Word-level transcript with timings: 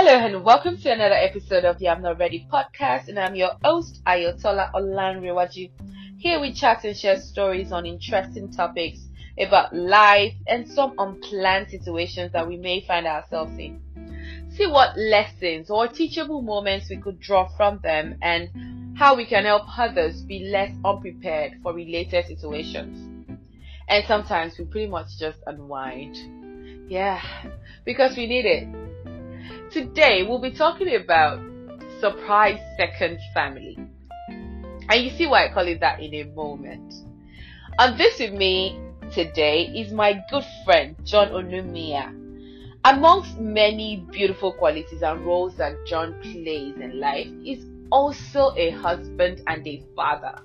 Hello 0.00 0.16
and 0.16 0.44
welcome 0.44 0.78
to 0.78 0.92
another 0.92 1.16
episode 1.16 1.64
of 1.64 1.76
the 1.80 1.88
I'm 1.88 2.02
Not 2.02 2.20
Ready 2.20 2.46
podcast, 2.52 3.08
and 3.08 3.18
I'm 3.18 3.34
your 3.34 3.50
host 3.64 4.00
Ayotola 4.06 4.70
Olanrewaju. 4.72 5.72
Here 6.18 6.38
we 6.38 6.52
chat 6.52 6.84
and 6.84 6.96
share 6.96 7.18
stories 7.18 7.72
on 7.72 7.84
interesting 7.84 8.48
topics 8.52 9.00
about 9.40 9.74
life 9.74 10.34
and 10.46 10.68
some 10.68 10.94
unplanned 10.98 11.70
situations 11.70 12.30
that 12.32 12.46
we 12.46 12.56
may 12.56 12.80
find 12.86 13.08
ourselves 13.08 13.58
in. 13.58 13.82
See 14.56 14.68
what 14.68 14.96
lessons 14.96 15.68
or 15.68 15.88
teachable 15.88 16.42
moments 16.42 16.88
we 16.88 16.98
could 16.98 17.18
draw 17.18 17.48
from 17.56 17.80
them 17.82 18.18
and 18.22 18.96
how 18.96 19.16
we 19.16 19.26
can 19.26 19.46
help 19.46 19.64
others 19.76 20.22
be 20.22 20.48
less 20.48 20.70
unprepared 20.84 21.54
for 21.60 21.74
related 21.74 22.24
situations. 22.26 23.36
And 23.88 24.06
sometimes 24.06 24.58
we 24.58 24.64
pretty 24.66 24.86
much 24.86 25.18
just 25.18 25.38
unwind. 25.44 26.88
Yeah, 26.88 27.20
because 27.84 28.16
we 28.16 28.28
need 28.28 28.46
it. 28.46 28.87
Today 29.70 30.22
we'll 30.22 30.40
be 30.40 30.50
talking 30.50 30.94
about 30.94 31.40
surprise 32.00 32.58
second 32.76 33.18
family. 33.34 33.78
And 34.28 35.02
you 35.02 35.10
see 35.10 35.26
why 35.26 35.46
I 35.46 35.52
call 35.52 35.66
it 35.66 35.80
that 35.80 36.00
in 36.00 36.14
a 36.14 36.24
moment. 36.34 36.94
And 37.78 37.98
this 37.98 38.18
with 38.18 38.32
me 38.32 38.80
today 39.12 39.66
is 39.66 39.92
my 39.92 40.20
good 40.30 40.44
friend 40.64 40.96
John 41.04 41.28
Onumia. 41.28 42.14
Amongst 42.84 43.38
many 43.38 44.06
beautiful 44.10 44.52
qualities 44.52 45.02
and 45.02 45.24
roles 45.26 45.56
that 45.56 45.74
John 45.86 46.18
plays 46.22 46.76
in 46.76 46.98
life 46.98 47.28
is 47.44 47.66
also 47.90 48.54
a 48.56 48.70
husband 48.70 49.42
and 49.46 49.66
a 49.66 49.82
father. 49.94 50.42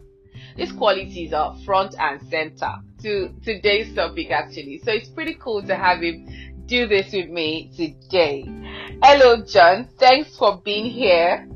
These 0.58 0.72
qualities 0.74 1.34
are 1.34 1.56
front 1.66 1.96
and 2.00 2.22
center 2.30 2.74
to 3.04 3.34
today's 3.44 3.94
topic 3.96 4.32
actually. 4.32 4.82
So 4.84 4.92
it's 4.92 5.10
pretty 5.10 5.36
cool 5.36 5.64
to 5.64 5.76
have 5.76 6.02
him 6.02 6.28
do 6.66 6.88
this 6.88 7.12
with 7.12 7.30
me 7.30 7.72
today. 7.76 8.46
Hello 9.02 9.42
John, 9.44 9.88
thanks 9.98 10.38
for 10.38 10.62
being 10.64 10.86
here. 10.86 11.48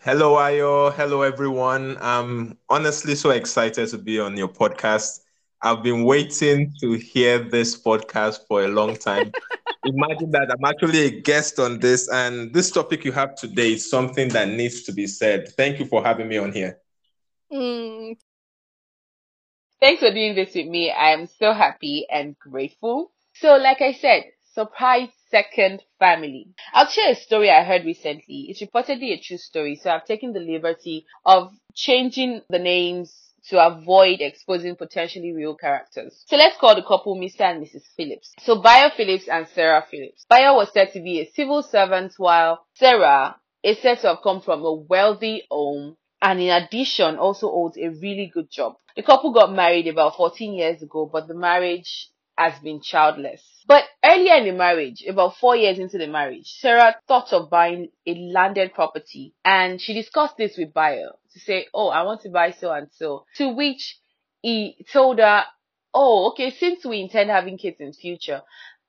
Hello, 0.00 0.34
Ayo. 0.34 0.92
Hello, 0.92 1.22
everyone. 1.22 1.96
I'm 2.00 2.58
honestly 2.68 3.14
so 3.14 3.30
excited 3.30 3.88
to 3.88 3.98
be 3.98 4.20
on 4.20 4.36
your 4.36 4.48
podcast. 4.48 5.20
I've 5.62 5.82
been 5.82 6.04
waiting 6.04 6.72
to 6.80 6.92
hear 6.92 7.38
this 7.38 7.80
podcast 7.80 8.40
for 8.46 8.64
a 8.64 8.68
long 8.68 8.96
time. 8.96 9.32
Imagine 9.84 10.30
that 10.32 10.50
I'm 10.50 10.64
actually 10.64 11.06
a 11.06 11.20
guest 11.22 11.58
on 11.58 11.78
this, 11.78 12.08
and 12.10 12.52
this 12.52 12.70
topic 12.70 13.04
you 13.04 13.12
have 13.12 13.34
today 13.34 13.72
is 13.72 13.88
something 13.88 14.28
that 14.28 14.48
needs 14.48 14.82
to 14.82 14.92
be 14.92 15.06
said. 15.06 15.48
Thank 15.56 15.78
you 15.78 15.86
for 15.86 16.04
having 16.04 16.28
me 16.28 16.36
on 16.36 16.52
here. 16.52 16.78
Mm. 17.52 18.16
Thanks 19.80 20.00
for 20.00 20.10
doing 20.10 20.34
this 20.34 20.54
with 20.54 20.66
me. 20.66 20.90
I 20.90 21.10
am 21.10 21.26
so 21.38 21.52
happy 21.52 22.06
and 22.10 22.38
grateful. 22.38 23.12
So, 23.34 23.56
like 23.56 23.82
I 23.82 23.92
said, 23.92 24.24
surprise 24.54 25.08
second 25.30 25.82
family. 25.98 26.48
I'll 26.72 26.88
share 26.88 27.10
a 27.10 27.16
story 27.16 27.50
I 27.50 27.64
heard 27.64 27.84
recently. 27.84 28.46
It's 28.48 28.62
reportedly 28.62 29.12
a 29.12 29.20
true 29.20 29.36
story, 29.36 29.74
so 29.76 29.90
I've 29.90 30.06
taken 30.06 30.32
the 30.32 30.40
liberty 30.40 31.06
of 31.26 31.52
changing 31.74 32.42
the 32.48 32.60
names 32.60 33.12
to 33.48 33.64
avoid 33.66 34.20
exposing 34.20 34.76
potentially 34.76 35.32
real 35.32 35.54
characters. 35.54 36.22
So 36.26 36.36
let's 36.36 36.56
call 36.56 36.74
the 36.74 36.82
couple 36.82 37.16
Mr. 37.16 37.42
and 37.42 37.62
Mrs. 37.62 37.82
Phillips. 37.96 38.32
So 38.40 38.62
Bayo 38.62 38.90
Phillips 38.96 39.28
and 39.28 39.46
Sarah 39.48 39.84
Phillips. 39.90 40.24
Bayo 40.30 40.54
was 40.54 40.72
said 40.72 40.92
to 40.92 41.00
be 41.00 41.20
a 41.20 41.30
civil 41.32 41.62
servant 41.62 42.14
while 42.16 42.64
Sarah 42.74 43.36
is 43.62 43.78
said 43.80 43.98
to 44.00 44.08
have 44.08 44.22
come 44.22 44.40
from 44.40 44.64
a 44.64 44.72
wealthy 44.72 45.42
home 45.50 45.96
and 46.24 46.40
in 46.40 46.50
addition 46.50 47.16
also 47.18 47.48
holds 47.48 47.76
a 47.76 47.90
really 47.90 48.30
good 48.32 48.50
job. 48.50 48.76
The 48.96 49.02
couple 49.02 49.32
got 49.32 49.52
married 49.52 49.86
about 49.86 50.16
14 50.16 50.54
years 50.54 50.80
ago, 50.82 51.08
but 51.12 51.28
the 51.28 51.34
marriage 51.34 52.08
has 52.38 52.58
been 52.60 52.80
childless. 52.80 53.42
But 53.66 53.84
earlier 54.02 54.36
in 54.36 54.46
the 54.46 54.52
marriage, 54.52 55.04
about 55.06 55.36
four 55.36 55.54
years 55.54 55.78
into 55.78 55.98
the 55.98 56.06
marriage, 56.06 56.46
Sarah 56.46 56.96
thought 57.06 57.32
of 57.34 57.50
buying 57.50 57.90
a 58.06 58.14
landed 58.14 58.72
property 58.72 59.34
and 59.44 59.78
she 59.80 59.92
discussed 59.92 60.38
this 60.38 60.56
with 60.56 60.72
Bayo 60.72 61.18
to 61.34 61.38
say, 61.40 61.66
Oh, 61.74 61.88
I 61.88 62.02
want 62.02 62.22
to 62.22 62.30
buy 62.30 62.52
so 62.52 62.72
and 62.72 62.88
so. 62.90 63.26
To 63.36 63.50
which 63.50 63.98
he 64.40 64.78
told 64.90 65.18
her, 65.18 65.44
Oh, 65.92 66.30
okay, 66.30 66.50
since 66.50 66.86
we 66.86 67.00
intend 67.00 67.28
having 67.28 67.58
kids 67.58 67.76
in 67.80 67.92
future, 67.92 68.40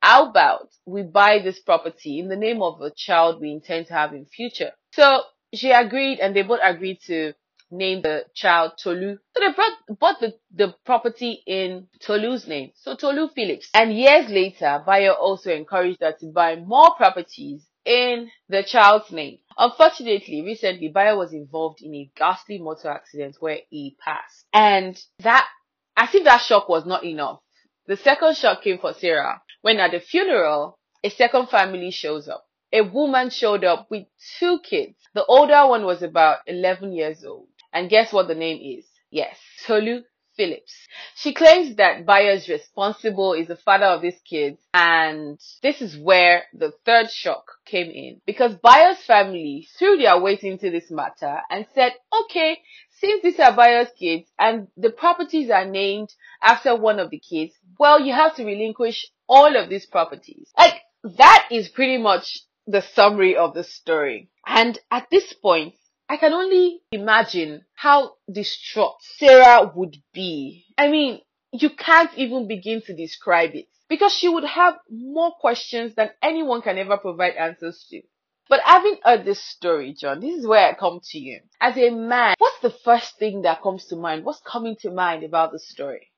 how 0.02 0.30
about 0.30 0.70
we 0.86 1.04
buy 1.04 1.40
this 1.40 1.60
property 1.60 2.20
in 2.20 2.30
the 2.30 2.36
name 2.38 2.62
of 2.62 2.80
a 2.82 2.92
child 2.96 3.42
we 3.42 3.52
intend 3.52 3.88
to 3.88 3.94
have 3.94 4.14
in 4.14 4.26
future? 4.26 4.72
So 4.94 5.22
she 5.58 5.72
agreed 5.72 6.20
and 6.20 6.36
they 6.36 6.44
both 6.44 6.60
agreed 6.64 7.00
to 7.08 7.34
name 7.72 8.02
the 8.02 8.26
child 8.34 8.74
Tolu. 8.82 9.18
So 9.34 9.40
they 9.40 9.54
brought, 9.54 10.00
bought 10.00 10.20
the, 10.20 10.34
the 10.54 10.76
property 10.86 11.44
in 11.46 11.88
Tolu's 12.00 12.48
name. 12.48 12.72
So 12.76 12.96
Tolu 12.96 13.30
Phillips. 13.36 13.70
And 13.74 13.94
years 13.94 14.30
later, 14.30 14.82
Bayo 14.86 15.14
also 15.14 15.52
encouraged 15.52 16.02
her 16.02 16.14
to 16.20 16.28
buy 16.28 16.56
more 16.56 16.96
properties 16.96 17.66
in 17.86 18.30
the 18.50 18.64
child's 18.64 19.12
name. 19.12 19.40
Unfortunately, 19.58 20.42
recently, 20.42 20.90
Bayo 20.90 21.18
was 21.18 21.34
involved 21.34 21.82
in 21.82 21.94
a 21.96 22.10
ghastly 22.16 22.60
motor 22.60 22.90
accident 22.90 23.38
where 23.40 23.60
he 23.70 23.96
passed. 24.04 24.46
And 24.54 25.00
that, 25.20 25.48
as 25.96 26.14
if 26.14 26.24
that 26.26 26.42
shock 26.42 26.68
was 26.68 26.86
not 26.86 27.04
enough, 27.04 27.40
the 27.88 27.98
second 27.98 28.36
shock 28.36 28.64
came 28.64 28.80
for 28.80 28.94
Sarah 28.94 29.42
when 29.62 29.80
at 29.80 29.92
the 29.92 30.00
funeral, 30.00 30.78
a 31.04 31.10
second 31.10 31.50
family 31.50 31.92
shows 31.92 32.28
up. 32.28 32.46
A 32.76 32.82
woman 32.82 33.30
showed 33.30 33.64
up 33.64 33.90
with 33.90 34.06
two 34.38 34.60
kids. 34.60 34.98
The 35.14 35.24
older 35.28 35.66
one 35.66 35.86
was 35.86 36.04
about 36.04 36.40
11 36.46 36.92
years 36.92 37.24
old. 37.24 37.48
And 37.72 37.90
guess 37.90 38.12
what 38.12 38.28
the 38.28 38.36
name 38.36 38.60
is? 38.78 38.86
Yes, 39.10 39.38
Tolu 39.66 40.02
Phillips. 40.36 40.74
She 41.16 41.34
claims 41.34 41.78
that 41.78 42.06
Bayo's 42.06 42.50
responsible 42.50 43.32
is 43.32 43.48
the 43.48 43.56
father 43.56 43.86
of 43.86 44.02
these 44.02 44.20
kids 44.30 44.60
and 44.74 45.40
this 45.64 45.82
is 45.82 45.98
where 45.98 46.44
the 46.54 46.74
third 46.86 47.10
shock 47.10 47.46
came 47.66 47.90
in 47.90 48.20
because 48.26 48.56
Bayo's 48.56 49.02
family 49.08 49.70
threw 49.80 49.96
their 49.96 50.20
weight 50.20 50.44
into 50.44 50.70
this 50.70 50.92
matter 50.92 51.40
and 51.50 51.66
said, 51.74 51.94
okay, 52.26 52.60
since 53.00 53.24
these 53.24 53.40
are 53.40 53.56
Bayo's 53.56 53.92
kids 53.98 54.30
and 54.38 54.68
the 54.76 54.90
properties 54.90 55.50
are 55.50 55.66
named 55.66 56.14
after 56.42 56.76
one 56.76 57.00
of 57.00 57.10
the 57.10 57.20
kids, 57.20 57.54
well, 57.80 58.02
you 58.02 58.12
have 58.14 58.36
to 58.36 58.44
relinquish 58.44 59.08
all 59.30 59.56
of 59.56 59.70
these 59.70 59.86
properties. 59.86 60.52
Like, 60.58 60.82
that 61.18 61.48
is 61.52 61.70
pretty 61.70 61.98
much 61.98 62.42
the 62.68 62.82
summary 62.82 63.36
of 63.36 63.54
the 63.54 63.64
story. 63.64 64.30
And 64.46 64.78
at 64.92 65.08
this 65.12 65.34
point, 65.34 65.76
I 66.08 66.18
can 66.18 66.34
only 66.34 66.82
imagine 66.92 67.66
how 67.74 68.14
distraught 68.32 68.98
Sarah 69.18 69.72
would 69.76 69.98
be. 70.14 70.66
I 70.78 70.88
mean, 70.88 71.22
you 71.52 71.70
can't 71.72 72.12
even 72.16 72.48
begin 72.48 72.82
to 72.84 72.96
describe 72.96 73.56
it 73.56 73.68
because 73.90 74.14
she 74.14 74.30
would 74.30 74.44
have 74.44 74.76
more 74.90 75.32
questions 75.40 75.96
than 75.96 76.10
anyone 76.22 76.62
can 76.62 76.78
ever 76.78 76.98
provide 76.98 77.36
answers 77.36 77.86
to. 77.90 78.02
But 78.48 78.62
having 78.64 78.98
heard 79.04 79.26
this 79.26 79.44
story, 79.44 79.96
John, 80.00 80.20
this 80.20 80.36
is 80.38 80.46
where 80.46 80.70
I 80.70 80.74
come 80.76 81.00
to 81.04 81.18
you. 81.18 81.40
As 81.60 81.76
a 81.78 81.90
man, 81.90 82.36
what's 82.38 82.60
the 82.60 82.70
first 82.70 83.18
thing 83.18 83.42
that 83.42 83.64
comes 83.64 83.86
to 83.88 83.96
mind? 83.96 84.24
What's 84.24 84.42
coming 84.42 84.76
to 84.82 84.92
mind 84.92 85.24
about 85.24 85.52
the 85.52 85.60
story? 85.60 86.12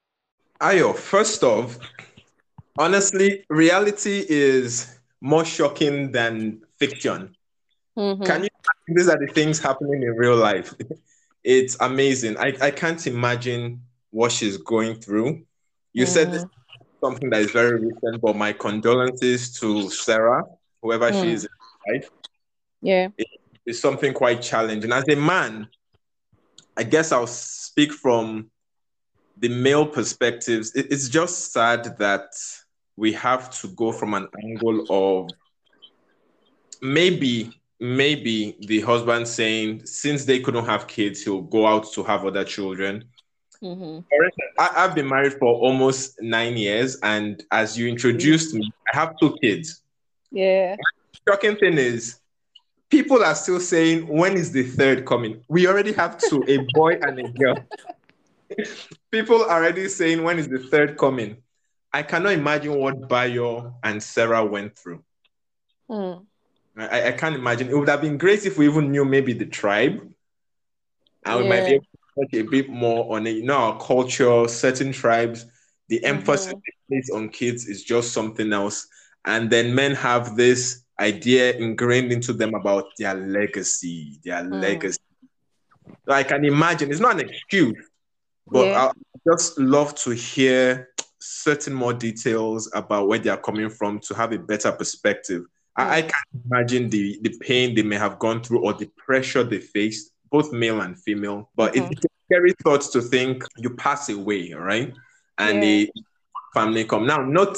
Ayo, 0.59 0.93
first 0.95 1.43
off, 1.43 1.77
honestly, 2.77 3.45
reality 3.49 4.25
is 4.27 4.96
more 5.21 5.45
shocking 5.45 6.11
than 6.11 6.61
fiction. 6.77 7.35
Mm-hmm. 7.97 8.23
Can 8.23 8.43
you 8.43 8.49
these 8.87 9.09
are 9.09 9.17
the 9.17 9.31
things 9.31 9.59
happening 9.59 10.03
in 10.03 10.15
real 10.15 10.35
life. 10.35 10.73
It's 11.43 11.77
amazing. 11.79 12.35
I, 12.37 12.51
I 12.59 12.71
can't 12.71 13.07
imagine 13.07 13.81
what 14.09 14.33
she's 14.33 14.57
going 14.57 14.95
through. 14.95 15.45
You 15.93 16.03
mm. 16.03 16.09
said 16.09 16.33
this 16.33 16.43
something 17.01 17.29
that 17.29 17.41
is 17.41 17.51
very 17.51 17.79
recent, 17.79 18.19
but 18.21 18.35
my 18.35 18.51
condolences 18.51 19.53
to 19.59 19.89
Sarah, 19.89 20.43
whoever 20.81 21.09
mm. 21.09 21.21
she 21.21 21.31
is 21.31 21.45
in 21.45 21.93
life. 21.93 22.09
Yeah. 22.81 23.07
It, 23.17 23.27
it's 23.65 23.79
something 23.79 24.13
quite 24.13 24.41
challenging. 24.41 24.91
As 24.91 25.05
a 25.07 25.15
man, 25.15 25.69
I 26.75 26.83
guess 26.83 27.13
I'll 27.13 27.27
speak 27.27 27.93
from 27.93 28.51
the 29.37 29.47
male 29.47 29.85
perspectives. 29.85 30.75
It, 30.75 30.87
it's 30.91 31.07
just 31.07 31.53
sad 31.53 31.97
that 31.97 32.33
we 32.97 33.13
have 33.13 33.49
to 33.61 33.67
go 33.69 33.91
from 33.91 34.15
an 34.15 34.27
angle 34.43 34.85
of 34.89 35.29
maybe 36.81 37.53
maybe 37.79 38.57
the 38.61 38.81
husband 38.81 39.27
saying 39.27 39.85
since 39.85 40.25
they 40.25 40.39
couldn't 40.39 40.65
have 40.65 40.87
kids, 40.87 41.23
he'll 41.23 41.43
go 41.43 41.67
out 41.67 41.91
to 41.93 42.03
have 42.03 42.25
other 42.25 42.43
children. 42.43 43.03
Mm-hmm. 43.63 43.99
I, 44.59 44.81
have 44.81 44.95
been 44.95 45.07
married 45.07 45.33
for 45.33 45.53
almost 45.53 46.21
nine 46.21 46.57
years, 46.57 46.97
and 47.01 47.43
as 47.51 47.77
you 47.77 47.87
introduced 47.87 48.49
mm-hmm. 48.49 48.59
me, 48.59 48.73
I 48.93 48.97
have 48.97 49.15
two 49.19 49.35
kids. 49.41 49.83
Yeah. 50.31 50.75
The 50.75 51.31
shocking 51.31 51.55
thing 51.55 51.77
is, 51.77 52.19
people 52.89 53.23
are 53.23 53.35
still 53.35 53.59
saying, 53.59 54.07
"When 54.07 54.37
is 54.37 54.51
the 54.51 54.63
third 54.63 55.05
coming?" 55.05 55.43
We 55.47 55.67
already 55.67 55.93
have 55.93 56.17
two, 56.17 56.43
a 56.47 56.65
boy 56.73 56.99
and 57.01 57.19
a 57.19 57.29
girl. 57.29 57.57
people 59.11 59.43
are 59.43 59.63
already 59.63 59.87
saying, 59.89 60.23
"When 60.23 60.37
is 60.37 60.47
the 60.47 60.59
third 60.59 60.97
coming?" 60.97 61.37
I 61.97 62.03
cannot 62.03 62.33
imagine 62.33 62.75
what 62.77 63.09
Bayo 63.09 63.73
and 63.83 64.03
Sarah 64.03 64.45
went 64.45 64.77
through. 64.77 65.03
Mm. 65.89 66.27
I, 66.77 67.07
I 67.07 67.11
can't 67.13 67.33
imagine. 67.33 67.69
It 67.69 67.75
would 67.75 67.89
have 67.89 68.01
been 68.01 68.19
great 68.19 68.45
if 68.45 68.59
we 68.59 68.67
even 68.67 68.91
knew 68.91 69.03
maybe 69.03 69.33
the 69.33 69.47
tribe. 69.47 69.99
And 71.25 71.35
yeah. 71.35 71.37
we 71.37 71.49
might 71.49 71.65
be 71.65 71.73
able 71.73 71.85
to 71.85 72.21
touch 72.21 72.33
a 72.39 72.43
bit 72.43 72.69
more 72.69 73.15
on 73.15 73.25
it. 73.25 73.37
You 73.37 73.45
know, 73.45 73.57
our 73.57 73.79
culture, 73.79 74.47
certain 74.47 74.91
tribes, 74.91 75.47
The 75.89 76.03
emphasis 76.03 76.53
mm-hmm. 76.91 77.15
on 77.15 77.29
kids 77.29 77.65
is 77.65 77.83
just 77.83 78.11
something 78.13 78.51
else. 78.51 78.87
And 79.25 79.49
then 79.49 79.73
men 79.73 79.95
have 79.95 80.35
this 80.35 80.83
idea 80.99 81.55
ingrained 81.55 82.11
into 82.11 82.33
them 82.33 82.53
about 82.55 82.85
their 82.97 83.13
legacy, 83.13 84.19
their 84.23 84.43
mm. 84.43 84.61
legacy. 84.61 84.99
So 86.05 86.13
I 86.13 86.23
can 86.23 86.43
imagine 86.43 86.91
it's 86.91 86.99
not 86.99 87.19
an 87.19 87.29
excuse, 87.29 87.89
but 88.45 88.67
yeah. 88.67 88.87
I 88.87 88.91
just 89.29 89.57
love 89.57 89.95
to 89.95 90.11
hear 90.11 90.86
certain 91.19 91.73
more 91.73 91.93
details 91.93 92.69
about 92.73 93.07
where 93.07 93.19
they 93.19 93.29
are 93.29 93.37
coming 93.37 93.69
from 93.69 93.99
to 93.99 94.13
have 94.13 94.31
a 94.31 94.39
better 94.39 94.71
perspective. 94.71 95.41
Mm. 95.41 95.47
I, 95.77 95.97
I 95.97 96.01
can 96.01 96.41
imagine 96.45 96.89
the 96.89 97.19
the 97.21 97.37
pain 97.39 97.75
they 97.75 97.83
may 97.83 97.97
have 97.97 98.19
gone 98.19 98.41
through 98.41 98.65
or 98.65 98.73
the 98.73 98.89
pressure 98.97 99.43
they 99.43 99.59
faced, 99.59 100.11
both 100.31 100.51
male 100.51 100.81
and 100.81 100.97
female. 101.01 101.49
But 101.55 101.73
mm-hmm. 101.73 101.91
it's 101.91 102.05
a 102.05 102.09
scary 102.25 102.53
thought 102.63 102.81
to 102.93 103.01
think 103.01 103.43
you 103.57 103.69
pass 103.71 104.09
away, 104.09 104.53
right? 104.53 104.93
And 105.37 105.55
yeah. 105.55 105.61
the 105.61 105.91
family 106.53 106.83
come. 106.85 107.05
Now, 107.05 107.17
not 107.17 107.57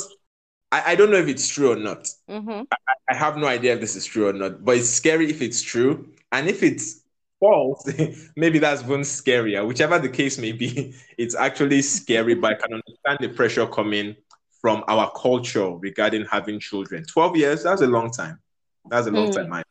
I, 0.71 0.91
I 0.91 0.95
don't 0.95 1.11
know 1.11 1.17
if 1.17 1.27
it's 1.27 1.47
true 1.47 1.71
or 1.71 1.75
not. 1.75 2.07
Mm-hmm. 2.29 2.61
I, 2.71 2.93
I 3.09 3.15
have 3.15 3.37
no 3.37 3.47
idea 3.47 3.73
if 3.73 3.79
this 3.79 3.95
is 3.95 4.05
true 4.05 4.29
or 4.29 4.33
not, 4.33 4.63
but 4.63 4.77
it's 4.77 4.89
scary 4.89 5.29
if 5.29 5.41
it's 5.41 5.61
true. 5.61 6.09
And 6.31 6.47
if 6.47 6.61
it's 6.61 6.98
false, 7.39 7.87
maybe 8.35 8.59
that's 8.59 8.83
even 8.83 9.01
scarier. 9.01 9.65
Whichever 9.65 9.99
the 9.99 10.09
case 10.09 10.37
may 10.37 10.51
be, 10.51 10.95
it's 11.17 11.35
actually 11.35 11.81
scary, 11.81 12.35
but 12.35 12.53
I 12.53 12.55
can 12.55 12.73
understand 12.73 13.17
the 13.19 13.29
pressure 13.35 13.67
coming 13.67 14.15
from 14.61 14.83
our 14.87 15.11
culture 15.11 15.69
regarding 15.69 16.25
having 16.25 16.59
children. 16.59 17.05
12 17.05 17.37
years, 17.37 17.63
that's 17.63 17.81
a 17.81 17.87
long 17.87 18.11
time. 18.11 18.39
That's 18.89 19.07
a 19.07 19.11
long 19.11 19.29
mm. 19.29 19.35
time. 19.35 19.63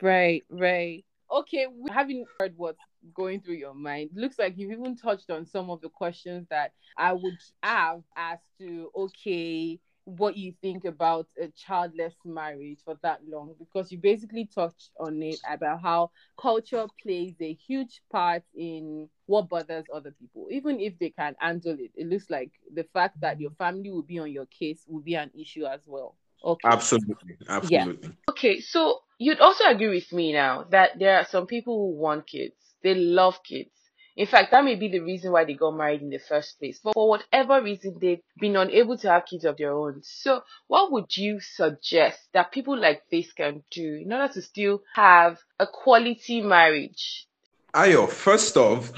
Right, 0.00 0.44
right. 0.50 1.04
Okay, 1.30 1.66
having 1.90 2.24
heard 2.38 2.54
what's 2.56 2.78
going 3.14 3.40
through 3.40 3.54
your 3.54 3.74
mind, 3.74 4.10
looks 4.14 4.38
like 4.38 4.54
you've 4.56 4.72
even 4.72 4.96
touched 4.96 5.30
on 5.30 5.46
some 5.46 5.70
of 5.70 5.80
the 5.80 5.88
questions 5.88 6.46
that 6.50 6.72
I 6.96 7.12
would 7.12 7.38
have 7.62 8.02
as 8.16 8.38
to, 8.58 8.90
okay, 8.94 9.80
what 10.06 10.36
you 10.36 10.54
think 10.62 10.84
about 10.84 11.26
a 11.40 11.48
childless 11.48 12.14
marriage 12.24 12.78
for 12.84 12.96
that 13.02 13.20
long 13.28 13.54
because 13.58 13.90
you 13.90 13.98
basically 13.98 14.48
touched 14.54 14.90
on 15.00 15.20
it 15.20 15.38
about 15.50 15.82
how 15.82 16.10
culture 16.40 16.86
plays 17.02 17.34
a 17.40 17.52
huge 17.54 18.00
part 18.10 18.44
in 18.54 19.08
what 19.26 19.48
bothers 19.48 19.84
other 19.92 20.14
people 20.20 20.46
even 20.50 20.78
if 20.78 20.96
they 21.00 21.10
can 21.10 21.34
handle 21.40 21.76
it. 21.78 21.90
It 21.96 22.06
looks 22.06 22.30
like 22.30 22.52
the 22.72 22.84
fact 22.92 23.20
that 23.20 23.40
your 23.40 23.50
family 23.58 23.90
will 23.90 24.02
be 24.02 24.20
on 24.20 24.30
your 24.30 24.46
case 24.46 24.84
will 24.86 25.00
be 25.00 25.16
an 25.16 25.32
issue 25.38 25.66
as 25.66 25.80
well. 25.86 26.16
Okay. 26.44 26.68
Absolutely 26.68 27.36
absolutely. 27.48 28.08
Yeah. 28.08 28.30
okay 28.30 28.60
so 28.60 29.00
you'd 29.18 29.40
also 29.40 29.64
agree 29.64 29.88
with 29.88 30.12
me 30.12 30.32
now 30.32 30.66
that 30.70 31.00
there 31.00 31.16
are 31.16 31.26
some 31.26 31.46
people 31.48 31.76
who 31.76 32.00
want 32.00 32.28
kids. 32.28 32.54
They 32.84 32.94
love 32.94 33.42
kids 33.42 33.75
in 34.16 34.26
fact, 34.26 34.50
that 34.50 34.64
may 34.64 34.76
be 34.76 34.88
the 34.88 35.00
reason 35.00 35.30
why 35.30 35.44
they 35.44 35.52
got 35.52 35.76
married 35.76 36.00
in 36.00 36.08
the 36.08 36.18
first 36.18 36.58
place. 36.58 36.80
But 36.82 36.94
for 36.94 37.06
whatever 37.06 37.62
reason, 37.62 37.98
they've 38.00 38.22
been 38.40 38.56
unable 38.56 38.96
to 38.98 39.10
have 39.10 39.26
kids 39.26 39.44
of 39.44 39.58
their 39.58 39.74
own. 39.74 40.00
So, 40.02 40.42
what 40.68 40.90
would 40.90 41.14
you 41.14 41.38
suggest 41.40 42.20
that 42.32 42.50
people 42.50 42.78
like 42.78 43.02
this 43.10 43.32
can 43.32 43.62
do 43.70 44.00
in 44.02 44.10
order 44.10 44.32
to 44.32 44.40
still 44.40 44.82
have 44.94 45.38
a 45.60 45.66
quality 45.66 46.40
marriage? 46.40 47.26
Ayo, 47.74 48.08
first 48.08 48.56
off, 48.56 48.90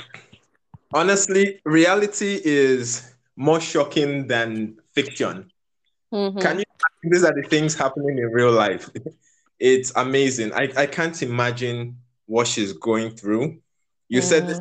honestly, 0.94 1.60
reality 1.64 2.40
is 2.44 3.12
more 3.34 3.60
shocking 3.60 4.28
than 4.28 4.78
fiction. 4.92 5.50
Mm-hmm. 6.12 6.38
Can 6.38 6.58
you? 6.60 6.64
These 7.02 7.24
are 7.24 7.34
the 7.34 7.42
things 7.48 7.74
happening 7.74 8.18
in 8.18 8.26
real 8.26 8.52
life. 8.52 8.88
it's 9.58 9.92
amazing. 9.96 10.52
I, 10.52 10.70
I 10.76 10.86
can't 10.86 11.20
imagine 11.24 11.96
what 12.26 12.46
she's 12.46 12.72
going 12.72 13.10
through. 13.10 13.58
You 14.08 14.20
mm-hmm. 14.20 14.28
said 14.28 14.46
this 14.46 14.60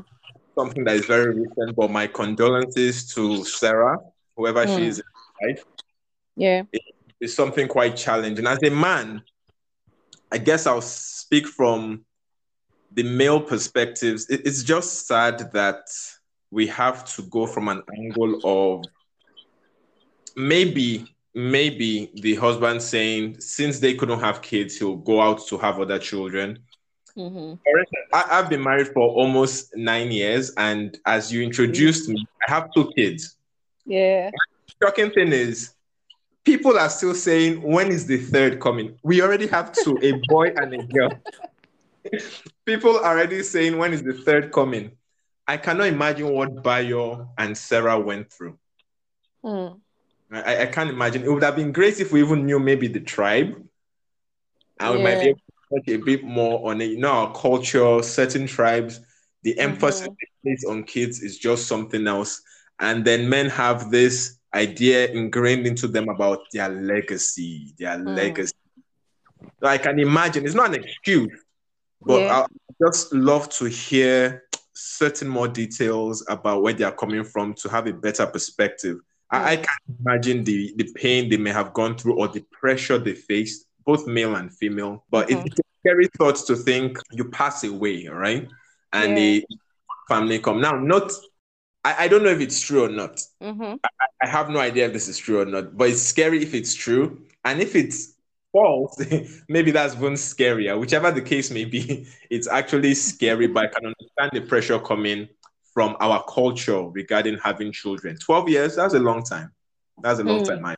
something 0.58 0.84
that 0.86 0.96
is 0.96 1.06
very 1.06 1.34
recent, 1.34 1.76
but 1.76 1.92
my 1.92 2.08
condolences 2.08 3.08
to 3.14 3.46
Sarah, 3.46 3.98
whoever 4.36 4.66
mm. 4.66 4.76
she 4.76 4.84
hmm. 4.84 4.90
is 4.90 5.00
in 5.00 5.48
life. 5.48 5.64
Yeah. 6.36 6.64
It, 6.72 6.82
it's 7.20 7.34
something 7.34 7.68
quite 7.68 7.96
challenging. 7.96 8.46
As 8.46 8.62
a 8.64 8.70
man, 8.70 9.22
I 10.32 10.38
guess 10.38 10.68
I'll 10.68 10.82
speak 10.82 11.48
from 11.48 12.06
the 12.92 13.04
male 13.04 13.42
perspectives. 13.42 14.30
It, 14.30 14.46
it's 14.46 14.64
just 14.64 15.08
sad 15.08 15.52
that 15.54 15.88
we 16.52 16.68
have 16.68 17.06
to 17.16 17.22
go 17.24 17.46
from 17.46 17.68
an 17.68 17.84
angle 17.98 18.40
of 18.44 18.86
maybe 20.36 21.14
maybe 21.34 22.10
the 22.16 22.36
husband 22.36 22.82
saying 22.82 23.40
since 23.40 23.80
they 23.80 23.94
couldn't 23.94 24.20
have 24.20 24.42
kids 24.42 24.78
he'll 24.78 24.96
go 24.96 25.22
out 25.22 25.46
to 25.46 25.58
have 25.58 25.80
other 25.80 26.00
children 26.00 26.58
Mm-hmm. 27.18 27.56
I, 28.14 28.36
have 28.36 28.50
been 28.50 28.64
married 28.64 28.90
for 28.90 29.02
almost 29.02 29.76
nine 29.76 30.12
years, 30.12 30.52
and 30.56 30.98
as 31.06 31.34
you 31.34 31.42
introduced 31.42 32.04
mm-hmm. 32.04 32.14
me, 32.14 32.28
I 32.48 32.52
have 32.52 32.70
two 32.76 32.92
kids. 32.96 33.38
Yeah. 33.86 34.30
The 34.68 34.86
shocking 34.86 35.10
thing 35.10 35.32
is, 35.32 35.74
people 36.44 36.78
are 36.78 36.90
still 36.90 37.16
saying, 37.16 37.64
"When 37.64 37.88
is 37.88 38.06
the 38.06 38.18
third 38.18 38.60
coming?" 38.60 39.00
We 39.04 39.24
already 39.24 39.48
have 39.48 39.72
two, 39.72 39.98
a 40.04 40.22
boy 40.30 40.54
and 40.56 40.74
a 40.76 40.84
girl. 40.84 41.12
people 42.66 42.98
are 42.98 43.18
already 43.18 43.42
saying, 43.42 43.78
"When 43.78 43.94
is 43.94 44.04
the 44.04 44.14
third 44.14 44.52
coming?" 44.52 44.92
I 45.48 45.58
cannot 45.58 45.88
imagine 45.88 46.30
what 46.30 46.62
Bayo 46.62 47.30
and 47.38 47.58
Sarah 47.58 48.00
went 48.00 48.32
through. 48.32 48.60
Mm. 49.44 49.80
I, 50.30 50.64
I, 50.64 50.66
can't 50.66 50.90
imagine. 50.90 51.24
It 51.24 51.32
would 51.32 51.44
have 51.44 51.56
been 51.56 51.72
great 51.72 52.02
if 52.02 52.12
we 52.12 52.22
even 52.22 52.46
knew 52.46 52.60
maybe 52.60 52.90
the 52.90 53.00
tribe, 53.00 53.56
and 54.80 54.92
yeah. 54.92 54.92
we 54.92 55.02
might 55.02 55.20
be 55.22 55.30
able 55.30 55.47
touch 55.74 55.88
a 55.88 55.98
bit 55.98 56.24
more 56.24 56.70
on 56.70 56.82
it. 56.82 56.92
You 56.92 57.00
know, 57.00 57.12
our 57.12 57.34
culture, 57.34 58.02
certain 58.04 58.48
tribes, 58.48 59.00
the 59.44 59.52
mm-hmm. 59.52 59.62
emphasis 59.62 60.08
mm-hmm. 60.08 60.72
on 60.72 60.84
kids 60.84 61.22
is 61.22 61.38
just 61.38 61.68
something 61.68 62.08
else. 62.08 62.42
And 62.80 63.04
then 63.04 63.28
men 63.30 63.50
have 63.50 63.92
this 63.92 64.38
idea 64.54 65.08
ingrained 65.12 65.68
into 65.68 65.88
them 65.88 66.10
about 66.10 66.40
their 66.54 66.70
legacy, 66.70 67.74
their 67.78 67.98
mm. 67.98 68.16
legacy. 68.16 68.54
So 69.60 69.68
I 69.68 69.78
can 69.78 70.00
imagine 70.00 70.46
it's 70.46 70.56
not 70.56 70.74
an 70.74 70.84
excuse, 70.84 71.40
but 72.02 72.22
yeah. 72.22 72.42
I 72.42 72.46
just 72.86 73.14
love 73.14 73.50
to 73.50 73.66
hear 73.66 74.44
certain 74.74 75.28
more 75.28 75.48
details 75.48 76.26
about 76.30 76.62
where 76.62 76.74
they 76.74 76.84
are 76.84 76.92
coming 76.92 77.24
from 77.24 77.54
to 77.56 77.70
have 77.70 77.88
a 77.88 77.94
better 77.94 78.26
perspective. 78.26 78.98
Mm. 78.98 79.02
I, 79.38 79.52
I 79.52 79.56
can 79.58 79.96
imagine 80.00 80.44
the, 80.44 80.74
the 80.78 80.92
pain 80.94 81.30
they 81.30 81.38
may 81.38 81.52
have 81.52 81.74
gone 81.74 81.98
through 81.98 82.20
or 82.20 82.28
the 82.28 82.44
pressure 82.52 82.98
they 82.98 83.14
faced 83.14 83.67
both 83.88 84.06
male 84.06 84.36
and 84.36 84.54
female. 84.54 85.06
But 85.10 85.30
mm-hmm. 85.30 85.48
it's 85.48 85.62
scary 85.80 86.08
thought 86.18 86.36
to 86.46 86.56
think 86.56 87.00
you 87.12 87.26
pass 87.26 87.64
away, 87.64 88.08
right? 88.08 88.48
And 88.94 89.12
yeah. 89.12 89.16
the 89.16 89.46
family 90.08 90.38
come. 90.38 90.62
Now, 90.62 90.74
not 90.74 91.12
I, 91.84 92.04
I, 92.04 92.08
don't 92.10 92.24
know 92.24 92.30
if 92.30 92.42
it's 92.42 92.60
true 92.60 92.84
or 92.84 92.90
not. 92.90 93.22
Mm-hmm. 93.42 93.76
I, 93.84 94.06
I, 94.22 94.28
have 94.28 94.50
no 94.50 94.60
idea 94.60 94.88
if 94.88 94.94
this 94.94 95.08
is 95.08 95.18
true 95.18 95.40
or 95.42 95.46
not, 95.46 95.78
but 95.78 95.90
it's 95.90 96.02
scary 96.02 96.44
if 96.44 96.54
it's 96.54 96.74
true. 96.76 97.22
And 97.46 97.62
if 97.62 97.76
it's 97.76 98.16
false, 98.52 99.02
maybe 99.48 99.72
that's 99.72 99.96
even 99.96 100.14
scarier. 100.14 100.78
Whichever 100.78 101.12
the 101.12 101.22
case 101.22 101.50
may 101.50 101.64
be, 101.64 102.08
it's 102.30 102.48
actually 102.48 102.94
scary, 102.94 103.48
but 103.48 103.66
I 103.66 103.68
can 103.68 103.86
understand 103.86 104.32
the 104.34 104.42
pressure 104.42 104.80
coming 104.80 105.30
from 105.74 105.96
our 106.02 106.24
culture 106.26 106.82
regarding 106.82 107.38
having 107.38 107.72
children. 107.72 108.18
12 108.18 108.50
years, 108.50 108.76
that's 108.76 108.94
a 108.94 109.00
long 109.00 109.24
time. 109.24 109.54
That's 110.02 110.20
a 110.20 110.24
long 110.24 110.44
mm. 110.44 110.62
time. 110.62 110.77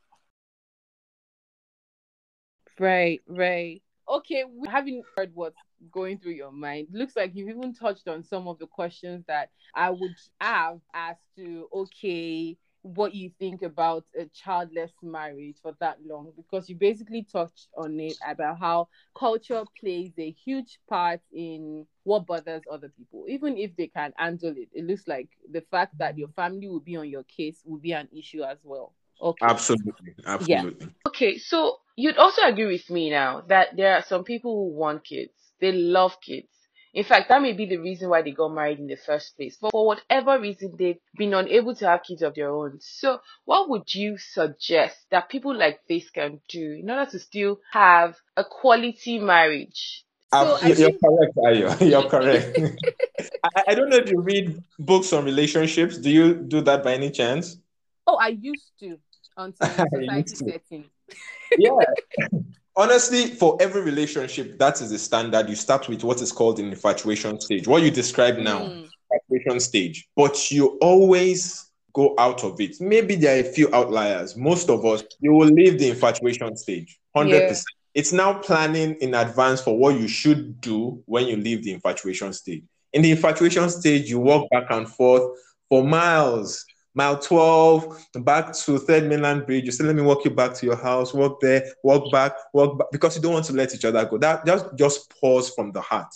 Right, 2.79 3.21
right. 3.27 3.81
Okay, 4.07 4.43
we, 4.45 4.67
having 4.67 5.03
heard 5.15 5.31
what's 5.35 5.61
going 5.91 6.17
through 6.17 6.33
your 6.33 6.51
mind, 6.51 6.87
looks 6.91 7.15
like 7.15 7.35
you've 7.35 7.49
even 7.49 7.73
touched 7.73 8.07
on 8.07 8.23
some 8.23 8.47
of 8.47 8.57
the 8.57 8.67
questions 8.67 9.23
that 9.27 9.51
I 9.75 9.91
would 9.91 10.15
have 10.41 10.79
as 10.93 11.17
to, 11.35 11.67
okay, 11.73 12.57
what 12.81 13.13
you 13.13 13.29
think 13.37 13.61
about 13.61 14.05
a 14.17 14.25
childless 14.27 14.91
marriage 15.03 15.57
for 15.61 15.75
that 15.81 15.97
long 16.05 16.31
because 16.37 16.69
you 16.69 16.75
basically 16.77 17.23
touched 17.23 17.67
on 17.77 17.99
it 17.99 18.17
about 18.25 18.57
how 18.57 18.87
culture 19.17 19.65
plays 19.79 20.13
a 20.17 20.31
huge 20.31 20.79
part 20.89 21.19
in 21.33 21.85
what 22.03 22.25
bothers 22.25 22.63
other 22.71 22.87
people 22.87 23.25
even 23.27 23.57
if 23.57 23.75
they 23.75 23.87
can 23.87 24.13
handle 24.15 24.55
it 24.55 24.69
it 24.73 24.85
looks 24.85 25.09
like 25.09 25.27
the 25.51 25.59
fact 25.69 25.97
that 25.97 26.17
your 26.17 26.29
family 26.29 26.69
will 26.69 26.79
be 26.79 26.95
on 26.95 27.09
your 27.09 27.23
case 27.23 27.61
will 27.65 27.79
be 27.79 27.91
an 27.91 28.07
issue 28.17 28.43
as 28.43 28.59
well 28.63 28.93
Okay. 29.21 29.45
Absolutely. 29.45 30.13
Absolutely. 30.25 30.87
Yeah. 30.87 31.07
Okay. 31.07 31.37
So 31.37 31.77
you'd 31.95 32.17
also 32.17 32.43
agree 32.43 32.67
with 32.67 32.89
me 32.89 33.09
now 33.09 33.41
that 33.47 33.75
there 33.75 33.95
are 33.95 34.03
some 34.03 34.23
people 34.23 34.55
who 34.55 34.77
want 34.77 35.03
kids. 35.03 35.31
They 35.59 35.71
love 35.71 36.19
kids. 36.21 36.47
In 36.93 37.03
fact, 37.03 37.29
that 37.29 37.41
may 37.41 37.53
be 37.53 37.67
the 37.67 37.77
reason 37.77 38.09
why 38.09 38.23
they 38.23 38.31
got 38.31 38.49
married 38.49 38.79
in 38.79 38.87
the 38.87 38.95
first 38.95 39.35
place. 39.35 39.57
But 39.61 39.71
for 39.71 39.85
whatever 39.85 40.39
reason, 40.39 40.75
they've 40.77 40.97
been 41.15 41.35
unable 41.35 41.75
to 41.75 41.87
have 41.87 42.03
kids 42.03 42.23
of 42.23 42.33
their 42.33 42.49
own. 42.49 42.79
So 42.79 43.19
what 43.45 43.69
would 43.69 43.93
you 43.93 44.17
suggest 44.17 44.97
that 45.11 45.29
people 45.29 45.55
like 45.55 45.81
this 45.87 46.09
can 46.09 46.41
do 46.47 46.79
in 46.81 46.89
order 46.89 47.09
to 47.11 47.19
still 47.19 47.59
have 47.71 48.15
a 48.35 48.43
quality 48.43 49.19
marriage? 49.19 50.03
So 50.33 50.57
you're, 50.61 50.75
think... 50.75 51.01
correct, 51.01 51.35
Ayo. 51.37 51.89
You're 51.89 52.09
correct. 52.09 52.57
I, 53.43 53.63
I 53.67 53.75
don't 53.75 53.89
know 53.89 53.97
if 53.97 54.09
you 54.09 54.21
read 54.21 54.61
books 54.79 55.13
on 55.13 55.25
relationships. 55.25 55.97
Do 55.97 56.09
you 56.09 56.33
do 56.33 56.61
that 56.61 56.83
by 56.83 56.93
any 56.93 57.11
chance? 57.11 57.57
Oh, 58.07 58.15
I 58.15 58.29
used 58.29 58.71
to 58.79 58.97
until 59.39 59.67
society 59.93 60.35
setting. 60.35 60.85
yeah. 61.57 61.71
Honestly, 62.75 63.27
for 63.27 63.57
every 63.59 63.81
relationship, 63.81 64.57
that 64.57 64.79
is 64.79 64.89
the 64.89 64.97
standard. 64.97 65.49
You 65.49 65.55
start 65.55 65.89
with 65.89 66.03
what 66.03 66.21
is 66.21 66.31
called 66.31 66.59
an 66.59 66.67
infatuation 66.67 67.41
stage. 67.41 67.67
What 67.67 67.81
you 67.83 67.91
describe 67.91 68.37
now, 68.37 68.59
mm. 68.59 68.87
infatuation 69.11 69.59
stage, 69.59 70.07
but 70.15 70.49
you 70.49 70.77
always 70.81 71.69
go 71.93 72.15
out 72.17 72.43
of 72.45 72.61
it. 72.61 72.79
Maybe 72.79 73.15
there 73.15 73.35
are 73.35 73.41
a 73.41 73.51
few 73.51 73.73
outliers. 73.73 74.37
Most 74.37 74.69
of 74.69 74.85
us, 74.85 75.03
you 75.19 75.33
will 75.33 75.47
leave 75.47 75.77
the 75.77 75.89
infatuation 75.89 76.55
stage 76.55 76.99
100%. 77.17 77.29
Yeah. 77.29 77.53
It's 77.95 78.13
now 78.13 78.35
planning 78.35 78.95
in 79.01 79.13
advance 79.15 79.61
for 79.61 79.77
what 79.77 79.99
you 79.99 80.07
should 80.07 80.61
do 80.61 81.01
when 81.05 81.27
you 81.27 81.35
leave 81.35 81.63
the 81.63 81.73
infatuation 81.73 82.31
stage. 82.31 82.63
In 82.93 83.01
the 83.01 83.11
infatuation 83.11 83.69
stage, 83.69 84.09
you 84.09 84.19
walk 84.19 84.49
back 84.51 84.67
and 84.69 84.87
forth 84.87 85.37
for 85.67 85.83
miles. 85.83 86.65
Mile 86.95 87.19
12, 87.19 88.07
back 88.21 88.53
to 88.53 88.77
Third 88.79 89.07
Mainland 89.07 89.45
Bridge. 89.45 89.65
You 89.65 89.71
say, 89.71 89.83
let 89.83 89.95
me 89.95 90.01
walk 90.01 90.25
you 90.25 90.31
back 90.31 90.53
to 90.55 90.65
your 90.65 90.75
house, 90.75 91.13
walk 91.13 91.39
there, 91.39 91.63
walk 91.83 92.11
back, 92.11 92.33
walk 92.53 92.79
back, 92.79 92.87
because 92.91 93.15
you 93.15 93.21
don't 93.21 93.33
want 93.33 93.45
to 93.45 93.53
let 93.53 93.73
each 93.73 93.85
other 93.85 94.03
go. 94.05 94.17
That 94.17 94.45
just, 94.45 94.75
just 94.75 95.13
pause 95.21 95.49
from 95.51 95.71
the 95.71 95.81
heart. 95.81 96.13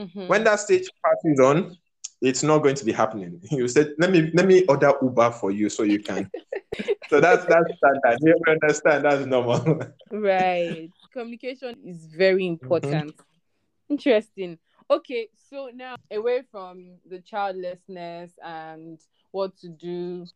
Mm-hmm. 0.00 0.28
When 0.28 0.44
that 0.44 0.60
stage 0.60 0.88
passes 1.04 1.40
on, 1.40 1.76
it's 2.20 2.42
not 2.42 2.58
going 2.58 2.74
to 2.76 2.84
be 2.84 2.92
happening. 2.92 3.40
You 3.50 3.68
said, 3.68 3.92
let 3.98 4.10
me 4.10 4.30
let 4.34 4.46
me 4.46 4.64
order 4.66 4.92
Uber 5.02 5.30
for 5.32 5.50
you 5.50 5.68
so 5.68 5.82
you 5.82 6.00
can. 6.00 6.30
so 7.08 7.20
that's 7.20 7.44
that's 7.44 7.70
standard. 7.76 8.18
You 8.22 8.36
understand? 8.48 9.04
That's 9.04 9.26
normal. 9.26 9.80
right. 10.10 10.90
Communication 11.12 11.76
is 11.84 12.06
very 12.06 12.46
important. 12.46 13.16
Mm-hmm. 13.16 13.92
Interesting. 13.92 14.58
Okay, 14.90 15.28
so 15.50 15.70
now 15.74 15.96
away 16.10 16.42
from 16.50 16.96
the 17.08 17.20
childlessness 17.20 18.32
and 18.42 18.98
what 19.34 19.56
to 19.58 19.68
do, 19.68 20.26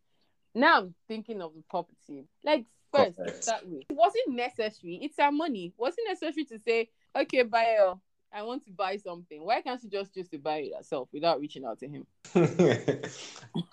now 0.55 0.79
I'm 0.79 0.95
thinking 1.07 1.41
of 1.41 1.53
the 1.55 1.63
property. 1.71 2.27
Like 2.45 2.67
first, 2.93 3.45
start 3.45 3.67
with. 3.67 3.85
wasn't 3.91 4.31
necessary? 4.31 4.99
It's 5.03 5.19
our 5.19 5.31
money. 5.31 5.73
wasn't 5.79 6.09
necessary 6.09 6.45
to 6.47 6.59
say, 6.59 6.89
okay, 7.17 7.45
Bayo, 7.45 8.01
I 8.33 8.43
want 8.43 8.65
to 8.67 8.73
buy 8.73 8.97
something. 8.97 9.45
Why 9.45 9.63
can't 9.63 9.83
you 9.83 9.89
just 9.89 10.13
choose 10.13 10.29
to 10.31 10.39
buy 10.39 10.59
it 10.59 10.73
yourself 10.73 11.09
without 11.13 11.41
reaching 11.41 11.65
out 11.65 11.79
to 11.79 11.89
him? 11.89 12.07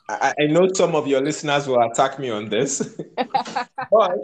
I, 0.09 0.33
I, 0.39 0.45
know 0.45 0.71
some 0.73 0.95
of 0.95 1.07
your 1.07 1.21
listeners 1.21 1.67
will 1.67 1.81
attack 1.81 2.19
me 2.19 2.29
on 2.29 2.47
this, 2.47 2.95
but 3.17 4.17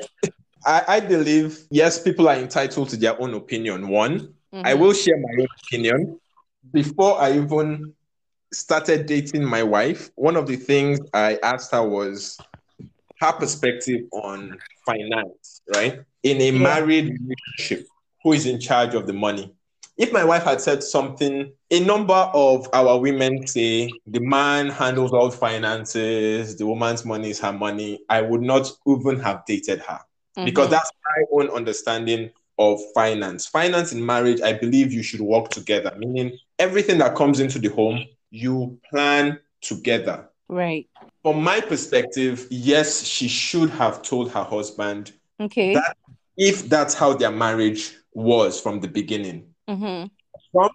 I, 0.65 0.83
I, 0.87 0.99
believe 0.99 1.65
yes, 1.71 2.01
people 2.01 2.29
are 2.29 2.35
entitled 2.35 2.89
to 2.89 2.97
their 2.97 3.19
own 3.19 3.33
opinion. 3.33 3.87
One, 3.87 4.19
mm-hmm. 4.53 4.61
I 4.63 4.75
will 4.75 4.93
share 4.93 5.17
my 5.17 5.41
own 5.41 5.47
opinion. 5.65 6.19
Before 6.71 7.19
I 7.19 7.33
even 7.33 7.93
started 8.53 9.05
dating 9.05 9.45
my 9.45 9.63
wife, 9.63 10.09
one 10.15 10.35
of 10.35 10.47
the 10.47 10.55
things 10.55 10.99
I 11.13 11.39
asked 11.43 11.71
her 11.71 11.87
was 11.87 12.37
her 13.19 13.31
perspective 13.33 14.01
on 14.11 14.57
finance, 14.85 15.61
right? 15.73 16.01
In 16.23 16.41
a 16.41 16.51
married 16.51 17.17
relationship, 17.19 17.87
who 18.23 18.33
is 18.33 18.45
in 18.45 18.59
charge 18.59 18.93
of 18.93 19.07
the 19.07 19.13
money? 19.13 19.53
if 20.01 20.11
my 20.11 20.23
wife 20.23 20.43
had 20.43 20.59
said 20.59 20.83
something, 20.83 21.51
a 21.69 21.79
number 21.81 22.13
of 22.33 22.67
our 22.73 22.99
women 22.99 23.45
say 23.45 23.87
the 24.07 24.19
man 24.19 24.67
handles 24.67 25.11
all 25.11 25.29
finances, 25.29 26.57
the 26.57 26.65
woman's 26.65 27.05
money 27.05 27.29
is 27.29 27.39
her 27.39 27.53
money, 27.53 27.99
I 28.09 28.21
would 28.21 28.41
not 28.41 28.71
even 28.87 29.19
have 29.19 29.45
dated 29.45 29.79
her 29.81 29.99
mm-hmm. 30.35 30.45
because 30.45 30.69
that's 30.69 30.91
my 31.05 31.25
own 31.31 31.49
understanding 31.51 32.31
of 32.57 32.79
finance. 32.95 33.45
Finance 33.45 33.93
in 33.93 34.03
marriage, 34.03 34.41
I 34.41 34.53
believe 34.53 34.91
you 34.91 35.03
should 35.03 35.21
work 35.21 35.49
together, 35.49 35.93
meaning 35.99 36.35
everything 36.57 36.97
that 36.97 37.15
comes 37.15 37.39
into 37.39 37.59
the 37.59 37.69
home, 37.69 38.03
you 38.31 38.79
plan 38.89 39.39
together. 39.61 40.27
Right. 40.49 40.89
From 41.21 41.43
my 41.43 41.61
perspective, 41.61 42.47
yes, 42.49 43.03
she 43.03 43.27
should 43.27 43.69
have 43.69 44.01
told 44.01 44.31
her 44.31 44.43
husband 44.43 45.13
okay. 45.39 45.75
that 45.75 45.95
if 46.35 46.67
that's 46.67 46.93
how 46.93 47.13
their 47.13 47.31
marriage 47.31 47.95
was 48.13 48.59
from 48.59 48.79
the 48.81 48.87
beginning 48.87 49.51
Mm-hmm. 49.71 50.67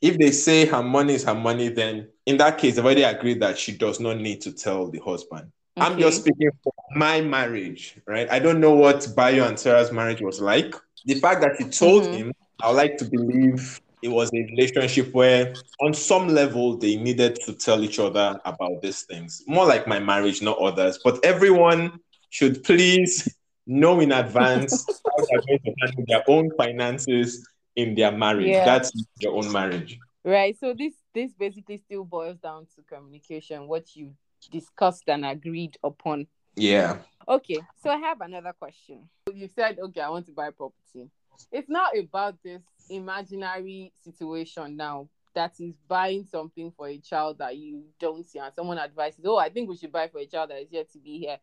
if 0.00 0.18
they 0.18 0.30
say 0.32 0.66
her 0.66 0.82
money 0.82 1.14
is 1.14 1.24
her 1.24 1.34
money, 1.34 1.68
then 1.68 2.08
in 2.26 2.36
that 2.38 2.58
case, 2.58 2.74
they've 2.74 2.84
already 2.84 3.04
agreed 3.04 3.40
that 3.40 3.56
she 3.58 3.76
does 3.76 4.00
not 4.00 4.18
need 4.18 4.40
to 4.42 4.52
tell 4.52 4.88
the 4.88 4.98
husband. 4.98 5.52
Okay. 5.76 5.86
I'm 5.86 5.98
just 5.98 6.22
speaking 6.22 6.50
for 6.62 6.72
my 6.96 7.20
marriage, 7.20 7.98
right? 8.06 8.28
I 8.30 8.38
don't 8.38 8.60
know 8.60 8.74
what 8.74 9.08
Bayo 9.16 9.46
and 9.46 9.58
Sarah's 9.58 9.92
marriage 9.92 10.20
was 10.20 10.40
like. 10.40 10.74
The 11.04 11.14
fact 11.14 11.40
that 11.42 11.56
she 11.58 11.64
told 11.68 12.04
mm-hmm. 12.04 12.14
him, 12.14 12.32
I 12.62 12.68
would 12.68 12.76
like 12.76 12.96
to 12.98 13.04
believe 13.04 13.80
it 14.02 14.08
was 14.08 14.30
a 14.34 14.42
relationship 14.50 15.12
where, 15.14 15.54
on 15.80 15.94
some 15.94 16.28
level, 16.28 16.76
they 16.76 16.96
needed 16.96 17.36
to 17.46 17.52
tell 17.52 17.82
each 17.82 17.98
other 17.98 18.40
about 18.44 18.82
these 18.82 19.02
things. 19.02 19.42
More 19.46 19.66
like 19.66 19.86
my 19.86 20.00
marriage, 20.00 20.42
not 20.42 20.58
others. 20.58 20.98
But 21.02 21.24
everyone 21.24 22.00
should 22.30 22.64
please 22.64 23.32
know 23.66 24.00
in 24.00 24.10
advance 24.10 24.84
how 25.06 25.24
they're 25.30 25.58
going 25.58 25.60
to 25.64 25.74
handle 25.80 26.04
their 26.08 26.24
own 26.26 26.50
finances 26.56 27.48
in 27.76 27.94
their 27.94 28.12
marriage. 28.12 28.48
Yeah. 28.48 28.64
That's 28.64 28.92
your 29.20 29.36
own 29.36 29.50
marriage. 29.52 29.98
Right. 30.24 30.56
So 30.58 30.74
this 30.76 30.94
this 31.14 31.32
basically 31.32 31.78
still 31.78 32.04
boils 32.04 32.38
down 32.38 32.66
to 32.76 32.82
communication, 32.82 33.68
what 33.68 33.94
you 33.94 34.14
discussed 34.50 35.04
and 35.08 35.24
agreed 35.24 35.76
upon. 35.84 36.26
Yeah. 36.56 36.98
Okay. 37.28 37.60
So 37.82 37.90
I 37.90 37.96
have 37.96 38.20
another 38.20 38.52
question. 38.52 39.08
You 39.32 39.48
said, 39.54 39.78
okay, 39.78 40.00
I 40.00 40.08
want 40.10 40.26
to 40.26 40.32
buy 40.32 40.50
property. 40.50 41.10
It's 41.50 41.68
not 41.68 41.96
about 41.98 42.36
this 42.44 42.62
imaginary 42.88 43.92
situation 44.02 44.76
now 44.76 45.08
that 45.34 45.52
is 45.60 45.74
buying 45.88 46.26
something 46.30 46.72
for 46.76 46.88
a 46.88 46.98
child 46.98 47.38
that 47.38 47.56
you 47.56 47.84
don't 47.98 48.24
see 48.26 48.38
and 48.38 48.52
someone 48.54 48.78
advises, 48.78 49.24
oh, 49.24 49.38
I 49.38 49.48
think 49.48 49.68
we 49.68 49.76
should 49.76 49.92
buy 49.92 50.08
for 50.08 50.18
a 50.18 50.26
child 50.26 50.50
that 50.50 50.60
is 50.60 50.68
yet 50.70 50.90
to 50.92 50.98
be 50.98 51.18
here. 51.18 51.38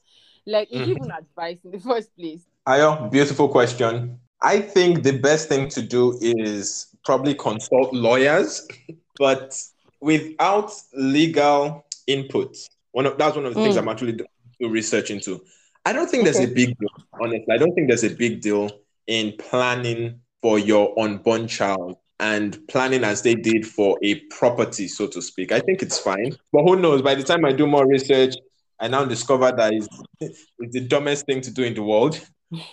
Like, 0.46 0.70
mm-hmm. 0.70 0.92
even 0.92 1.12
advice 1.12 1.58
in 1.64 1.72
the 1.72 1.80
first 1.92 2.16
place? 2.16 2.42
Ayo, 2.68 3.10
beautiful 3.12 3.50
question. 3.50 4.20
I 4.42 4.60
think 4.60 5.04
the 5.04 5.18
best 5.18 5.50
thing 5.50 5.70
to 5.70 5.82
do 5.82 6.18
is 6.22 6.96
probably 7.04 7.34
consult 7.34 7.94
lawyers, 7.94 8.68
but 9.18 9.60
without 10.02 10.72
legal 10.94 11.86
input. 12.08 12.58
One 12.92 13.06
of 13.06 13.18
that's 13.18 13.36
one 13.36 13.46
of 13.46 13.54
the 13.54 13.60
mm. 13.60 13.64
things 13.64 13.78
I'm 13.78 13.88
actually 13.88 14.14
doing 14.14 14.72
research 14.72 15.12
into. 15.12 15.42
I 15.86 15.94
don't 15.94 16.10
think 16.10 16.24
okay. 16.24 16.32
there's 16.32 16.50
a 16.50 16.54
big 16.54 16.78
deal, 16.78 16.90
honestly. 17.22 17.46
I 17.52 17.58
don't 17.58 17.74
think 17.74 17.88
there's 17.88 18.04
a 18.04 18.10
big 18.10 18.42
deal 18.42 18.70
in 19.08 19.34
planning 19.38 20.20
for 20.42 20.60
your 20.60 20.98
unborn 21.00 21.48
child 21.48 21.98
and 22.20 22.60
planning 22.68 23.04
as 23.04 23.22
they 23.22 23.36
did 23.36 23.66
for 23.66 23.98
a 24.04 24.16
property, 24.30 24.88
so 24.88 25.08
to 25.08 25.22
speak. 25.22 25.52
I 25.52 25.60
think 25.60 25.82
it's 25.82 25.98
fine. 25.98 26.36
But 26.52 26.64
who 26.64 26.76
knows? 26.76 27.02
By 27.02 27.16
the 27.16 27.24
time 27.24 27.46
I 27.46 27.54
do 27.54 27.66
more 27.66 27.88
research, 27.88 28.36
I 28.80 28.88
now 28.88 29.06
discover 29.06 29.52
that 29.52 29.74
it's, 29.74 29.88
it's 30.20 30.74
the 30.74 30.82
dumbest 30.82 31.26
thing 31.26 31.42
to 31.42 31.52
do 31.52 31.64
in 31.64 31.74
the 31.74 31.84
world. 31.84 32.20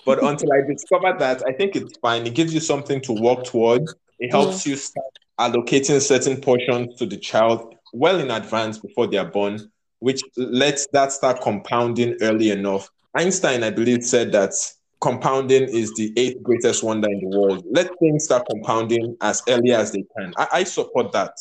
But 0.04 0.22
until 0.24 0.52
I 0.52 0.62
discover 0.68 1.16
that, 1.18 1.42
I 1.46 1.52
think 1.52 1.76
it's 1.76 1.96
fine. 1.98 2.26
It 2.26 2.34
gives 2.34 2.52
you 2.52 2.60
something 2.60 3.00
to 3.02 3.12
work 3.12 3.44
towards. 3.44 3.94
It 4.18 4.30
helps 4.30 4.62
mm. 4.62 4.66
you 4.66 4.76
start 4.76 5.06
allocating 5.38 6.00
certain 6.00 6.40
portions 6.40 6.96
to 6.96 7.06
the 7.06 7.16
child 7.16 7.74
well 7.92 8.18
in 8.18 8.30
advance 8.30 8.78
before 8.78 9.06
they 9.06 9.18
are 9.18 9.30
born, 9.30 9.70
which 10.00 10.22
lets 10.36 10.86
that 10.92 11.12
start 11.12 11.40
compounding 11.40 12.16
early 12.20 12.50
enough. 12.50 12.88
Einstein, 13.14 13.62
I 13.62 13.70
believe, 13.70 14.04
said 14.04 14.32
that 14.32 14.52
compounding 15.00 15.64
is 15.64 15.92
the 15.94 16.12
eighth 16.16 16.42
greatest 16.42 16.82
wonder 16.82 17.08
in 17.10 17.20
the 17.20 17.38
world. 17.38 17.64
Let 17.70 17.90
things 17.98 18.24
start 18.24 18.46
compounding 18.48 19.16
as 19.20 19.42
early 19.48 19.72
as 19.72 19.92
they 19.92 20.04
can. 20.16 20.32
I, 20.36 20.48
I 20.52 20.64
support 20.64 21.12
that. 21.12 21.32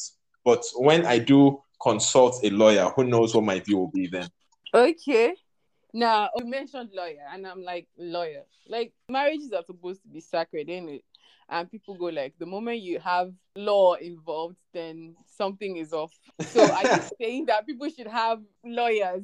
But 0.44 0.64
when 0.76 1.06
I 1.06 1.20
do 1.20 1.62
consult 1.82 2.44
a 2.44 2.50
lawyer, 2.50 2.92
who 2.96 3.04
knows 3.04 3.34
what 3.34 3.44
my 3.44 3.60
view 3.60 3.78
will 3.78 3.92
be 3.92 4.08
then? 4.08 4.30
Okay. 4.74 5.36
Now 5.94 6.30
you 6.38 6.46
mentioned 6.46 6.90
lawyer, 6.94 7.26
and 7.32 7.48
I'm 7.48 7.64
like 7.64 7.88
lawyer. 7.98 8.44
Like 8.68 8.94
marriages 9.10 9.54
are 9.54 9.64
supposed 9.64 10.02
to 10.02 10.10
be 10.10 10.20
sacred, 10.20 10.70
ain't 10.70 10.90
it? 10.90 11.04
And 11.48 11.70
people 11.70 11.96
go 11.96 12.06
like, 12.06 12.34
the 12.40 12.46
moment 12.46 12.82
you 12.82 13.00
have 13.00 13.32
law 13.56 13.94
involved, 13.94 14.58
then 14.74 15.16
something 15.38 15.78
is 15.78 15.94
off. 15.94 16.12
So 16.50 16.72
are 16.72 16.84
you 16.84 17.02
saying 17.22 17.46
that 17.46 17.66
people 17.68 17.88
should 17.90 18.08
have 18.08 18.42
lawyers 18.64 19.24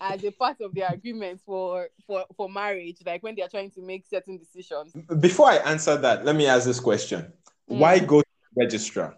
as 0.00 0.24
a 0.24 0.30
part 0.30 0.60
of 0.60 0.74
their 0.74 0.88
agreement 0.92 1.40
for 1.44 1.88
for 2.06 2.24
for 2.36 2.48
marriage, 2.48 2.98
like 3.04 3.22
when 3.22 3.34
they 3.34 3.42
are 3.42 3.48
trying 3.48 3.70
to 3.72 3.82
make 3.82 4.06
certain 4.06 4.38
decisions? 4.38 4.92
Before 5.20 5.48
I 5.48 5.56
answer 5.56 5.96
that, 5.96 6.24
let 6.24 6.36
me 6.36 6.46
ask 6.46 6.66
this 6.66 6.80
question: 6.80 7.32
mm. 7.70 7.78
Why 7.78 7.98
go 7.98 8.20
to 8.20 8.28
registrar? 8.56 9.14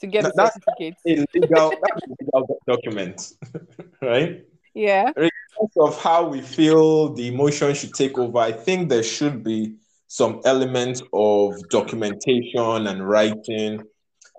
To 0.00 0.06
get 0.06 0.24
the 0.24 0.32
that's 0.34 0.54
certificate. 0.54 0.98
A 1.06 1.24
legal, 1.38 1.70
that's 1.82 2.06
a 2.06 2.14
legal 2.20 2.60
document, 2.66 3.32
right? 4.02 4.44
Yeah. 4.74 5.12
Regardless 5.16 5.76
of 5.78 6.02
how 6.02 6.26
we 6.26 6.40
feel 6.40 7.12
the 7.14 7.28
emotion 7.28 7.74
should 7.74 7.94
take 7.94 8.18
over, 8.18 8.38
I 8.38 8.52
think 8.52 8.88
there 8.88 9.02
should 9.02 9.44
be 9.44 9.76
some 10.08 10.40
element 10.44 11.00
of 11.12 11.54
documentation 11.70 12.86
and 12.86 13.08
writing. 13.08 13.82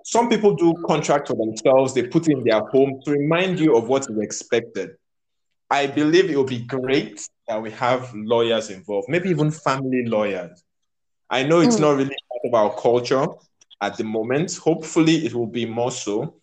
Some 0.04 0.28
people 0.28 0.54
do 0.54 0.74
contract 0.86 1.28
for 1.28 1.34
themselves, 1.34 1.94
they 1.94 2.06
put 2.06 2.28
in 2.28 2.44
their 2.44 2.60
home 2.60 3.00
to 3.04 3.10
remind 3.10 3.58
you 3.58 3.76
of 3.76 3.88
what 3.88 4.02
is 4.02 4.18
expected. 4.18 4.90
I 5.74 5.88
believe 5.88 6.30
it 6.30 6.36
will 6.36 6.44
be 6.44 6.60
great 6.60 7.28
that 7.48 7.60
we 7.60 7.72
have 7.72 8.14
lawyers 8.14 8.70
involved, 8.70 9.08
maybe 9.08 9.28
even 9.30 9.50
family 9.50 10.06
lawyers. 10.06 10.62
I 11.28 11.42
know 11.42 11.58
it's 11.60 11.78
mm. 11.78 11.80
not 11.80 11.96
really 11.96 12.16
part 12.30 12.42
of 12.44 12.54
our 12.54 12.80
culture 12.80 13.26
at 13.80 13.96
the 13.96 14.04
moment. 14.04 14.54
Hopefully, 14.54 15.26
it 15.26 15.34
will 15.34 15.48
be 15.48 15.66
more 15.66 15.90
so 15.90 16.36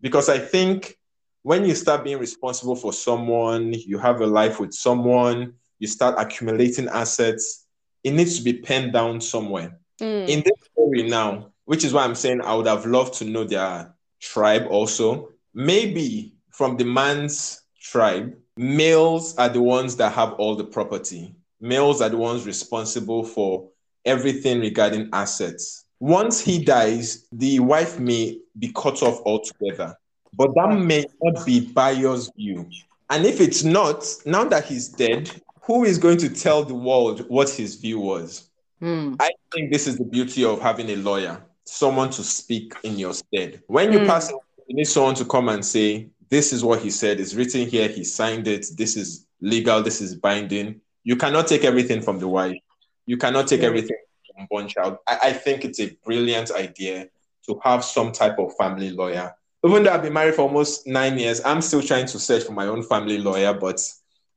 because 0.00 0.30
I 0.30 0.38
think 0.38 0.96
when 1.42 1.66
you 1.66 1.74
start 1.74 2.02
being 2.02 2.18
responsible 2.18 2.76
for 2.76 2.94
someone, 2.94 3.74
you 3.74 3.98
have 3.98 4.22
a 4.22 4.26
life 4.26 4.58
with 4.58 4.72
someone, 4.72 5.52
you 5.78 5.86
start 5.86 6.14
accumulating 6.16 6.88
assets, 6.88 7.66
it 8.02 8.12
needs 8.12 8.38
to 8.38 8.42
be 8.42 8.54
penned 8.54 8.94
down 8.94 9.20
somewhere. 9.20 9.78
Mm. 10.00 10.28
In 10.28 10.42
this 10.46 10.58
story 10.72 11.02
now, 11.02 11.52
which 11.66 11.84
is 11.84 11.92
why 11.92 12.04
I'm 12.04 12.14
saying 12.14 12.40
I 12.40 12.54
would 12.54 12.66
have 12.66 12.86
loved 12.86 13.12
to 13.18 13.26
know 13.26 13.44
their 13.44 13.94
tribe 14.18 14.66
also. 14.70 15.28
Maybe 15.52 16.32
from 16.52 16.78
the 16.78 16.86
man's 16.86 17.60
tribe, 17.78 18.34
males 18.58 19.36
are 19.36 19.48
the 19.48 19.62
ones 19.62 19.96
that 19.96 20.12
have 20.12 20.32
all 20.34 20.56
the 20.56 20.64
property. 20.64 21.34
Males 21.60 22.02
are 22.02 22.08
the 22.08 22.16
ones 22.16 22.46
responsible 22.46 23.24
for 23.24 23.68
everything 24.04 24.60
regarding 24.60 25.08
assets. 25.12 25.84
Once 26.00 26.40
he 26.40 26.62
dies, 26.64 27.26
the 27.32 27.60
wife 27.60 27.98
may 27.98 28.38
be 28.58 28.72
cut 28.72 29.02
off 29.02 29.20
altogether. 29.24 29.96
But 30.34 30.54
that 30.54 30.78
may 30.78 31.06
not 31.22 31.44
be 31.46 31.60
Bayo's 31.60 32.30
view. 32.36 32.68
And 33.10 33.24
if 33.24 33.40
it's 33.40 33.64
not, 33.64 34.04
now 34.26 34.44
that 34.44 34.64
he's 34.64 34.88
dead, 34.88 35.30
who 35.62 35.84
is 35.84 35.98
going 35.98 36.18
to 36.18 36.28
tell 36.28 36.64
the 36.64 36.74
world 36.74 37.24
what 37.28 37.48
his 37.50 37.76
view 37.76 38.00
was? 38.00 38.50
Hmm. 38.80 39.14
I 39.18 39.30
think 39.52 39.72
this 39.72 39.86
is 39.86 39.98
the 39.98 40.04
beauty 40.04 40.44
of 40.44 40.60
having 40.60 40.88
a 40.90 40.96
lawyer, 40.96 41.42
someone 41.64 42.10
to 42.10 42.22
speak 42.22 42.74
in 42.84 42.98
your 42.98 43.14
stead. 43.14 43.62
When 43.66 43.92
you 43.92 44.00
Hmm. 44.00 44.06
pass 44.06 44.30
you 44.68 44.76
need 44.76 44.84
someone 44.84 45.14
to 45.14 45.24
come 45.24 45.48
and 45.48 45.64
say, 45.64 46.10
This 46.30 46.52
is 46.52 46.62
what 46.62 46.80
he 46.80 46.90
said, 46.90 47.20
it's 47.20 47.34
written 47.34 47.66
here, 47.66 47.88
he 47.88 48.04
signed 48.04 48.46
it, 48.48 48.66
this 48.76 48.96
is 48.96 49.26
legal, 49.40 49.82
this 49.82 50.00
is 50.00 50.14
binding. 50.14 50.80
You 51.04 51.16
cannot 51.16 51.46
take 51.46 51.64
everything 51.64 52.02
from 52.02 52.18
the 52.18 52.28
wife, 52.28 52.58
you 53.06 53.16
cannot 53.16 53.48
take 53.48 53.62
Yeah. 53.62 53.68
everything 53.68 53.96
from 54.36 54.46
one 54.50 54.68
child. 54.68 54.98
I, 55.06 55.18
I 55.24 55.32
think 55.32 55.64
it's 55.64 55.80
a 55.80 55.96
brilliant 56.04 56.50
idea 56.50 57.08
to 57.46 57.60
have 57.64 57.82
some 57.84 58.12
type 58.12 58.38
of 58.38 58.54
family 58.56 58.90
lawyer. 58.90 59.34
Even 59.64 59.82
though 59.82 59.90
I've 59.92 60.02
been 60.02 60.12
married 60.12 60.34
for 60.34 60.42
almost 60.42 60.86
nine 60.86 61.18
years, 61.18 61.40
I'm 61.44 61.62
still 61.62 61.82
trying 61.82 62.06
to 62.06 62.18
search 62.18 62.44
for 62.44 62.52
my 62.52 62.66
own 62.66 62.82
family 62.82 63.18
lawyer, 63.18 63.54
but 63.54 63.80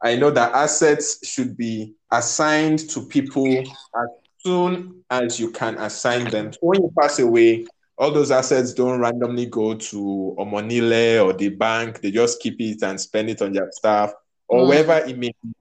I 0.01 0.15
know 0.15 0.31
that 0.31 0.53
assets 0.53 1.27
should 1.27 1.55
be 1.57 1.93
assigned 2.11 2.79
to 2.89 3.05
people 3.05 3.45
as 3.59 4.07
soon 4.39 5.03
as 5.11 5.39
you 5.39 5.51
can 5.51 5.77
assign 5.77 6.29
them. 6.29 6.53
So 6.53 6.59
when 6.61 6.81
you 6.81 6.91
pass 6.99 7.19
away, 7.19 7.67
all 8.01 8.11
those 8.11 8.31
assets 8.31 8.73
don't 8.73 8.99
randomly 8.99 9.45
go 9.45 9.75
to 9.75 10.35
Omonile 10.39 11.23
or 11.23 11.33
the 11.33 11.49
bank. 11.49 12.01
They 12.01 12.09
just 12.09 12.41
keep 12.41 12.59
it 12.59 12.81
and 12.81 12.99
spend 12.99 13.29
it 13.29 13.43
on 13.43 13.53
their 13.53 13.69
staff 13.71 14.11
or 14.47 14.65
Mm. 14.65 14.67
wherever 14.69 14.97
it 15.07 15.17
may 15.19 15.29
be 15.43 15.53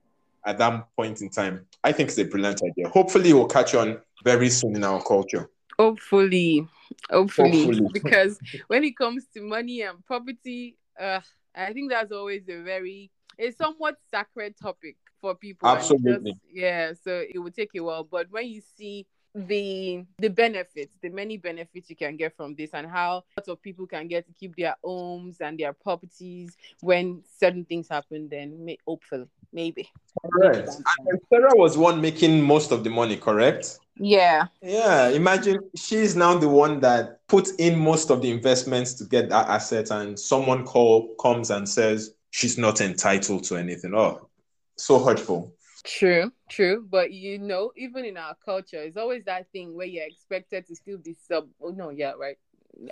at 0.47 0.57
that 0.57 0.89
point 0.97 1.21
in 1.21 1.29
time. 1.29 1.67
I 1.85 1.93
think 1.93 2.09
it's 2.09 2.19
a 2.19 2.25
brilliant 2.25 2.63
idea. 2.65 2.89
Hopefully, 2.89 3.31
it 3.31 3.35
will 3.35 3.47
catch 3.47 3.75
on 3.75 4.01
very 4.25 4.49
soon 4.49 4.75
in 4.75 4.85
our 4.85 5.03
culture. 5.03 5.51
Hopefully, 5.79 6.67
hopefully, 7.11 7.51
Hopefully. 7.67 7.89
because 7.93 8.39
when 8.69 8.85
it 8.85 8.97
comes 8.97 9.27
to 9.35 9.43
money 9.43 9.83
and 9.83 10.03
property, 10.07 10.79
uh, 10.99 11.21
I 11.55 11.75
think 11.75 11.91
that's 11.91 12.11
always 12.11 12.49
a 12.49 12.63
very 12.63 13.11
it's 13.37 13.59
somewhat 13.59 13.97
sacred 14.11 14.55
topic 14.57 14.97
for 15.21 15.35
people. 15.35 15.69
and 15.69 15.79
just- 15.79 15.93
Absolutely. 15.93 16.41
yeah. 16.51 16.93
So 17.05 17.23
it 17.35 17.39
would 17.39 17.55
take 17.55 17.71
a 17.77 17.81
while, 17.81 18.05
but 18.05 18.31
when 18.31 18.47
you 18.49 18.63
see 18.79 19.07
the 19.35 20.05
the 20.19 20.29
benefits, 20.29 20.97
the 21.03 21.09
many 21.09 21.37
benefits 21.37 21.89
you 21.89 21.97
can 21.97 22.17
get 22.17 22.37
from 22.37 22.55
this, 22.55 22.71
and 22.75 22.87
how 22.87 23.25
lots 23.37 23.49
of 23.49 23.63
people 23.63 23.87
can 23.87 24.09
get 24.09 24.27
to 24.27 24.33
keep 24.33 24.57
their 24.57 24.77
homes 24.83 25.41
and 25.41 25.59
their 25.59 25.73
properties 25.73 26.57
when 26.81 27.23
certain 27.39 27.65
things 27.65 27.89
happen, 27.89 28.29
then 28.29 28.65
may, 28.65 28.79
hopefully, 28.87 29.27
maybe. 29.53 29.89
Correct. 30.33 30.69
And 31.09 31.21
Sarah 31.29 31.55
was 31.55 31.79
one 31.79 32.01
making 32.01 32.43
most 32.43 32.73
of 32.73 32.83
the 32.85 32.91
money, 32.91 33.17
correct? 33.17 33.79
Yeah. 33.97 34.47
Yeah, 34.63 35.09
imagine 35.09 35.61
she's 35.77 36.17
now 36.17 36.37
the 36.37 36.49
one 36.49 36.81
that 36.81 37.27
put 37.29 37.49
in 37.59 37.79
most 37.79 38.11
of 38.11 38.23
the 38.23 38.31
investments 38.31 38.95
to 38.95 39.05
get 39.05 39.29
that 39.29 39.49
asset, 39.49 39.91
and 39.91 40.19
someone 40.19 40.65
call 40.65 41.15
comes 41.17 41.51
and 41.51 41.69
says 41.69 42.15
she's 42.31 42.59
not 42.59 42.81
entitled 42.81 43.45
to 43.45 43.57
anything. 43.57 43.95
Oh, 43.95 44.29
so 44.77 44.99
hurtful. 44.99 45.55
True, 45.85 46.33
true. 46.51 46.87
But 46.89 47.13
you 47.13 47.39
know, 47.39 47.73
even 47.77 48.05
in 48.05 48.19
our 48.19 48.37
culture, 48.45 48.83
it's 48.83 48.99
always 48.99 49.25
that 49.25 49.51
thing 49.53 49.75
where 49.75 49.87
you're 49.87 50.07
expected 50.07 50.67
to 50.69 50.77
still 50.77 50.99
be 50.99 51.15
sub. 51.29 51.49
Oh 51.63 51.71
no, 51.71 51.91
yeah, 51.91 52.13
right. 52.19 52.39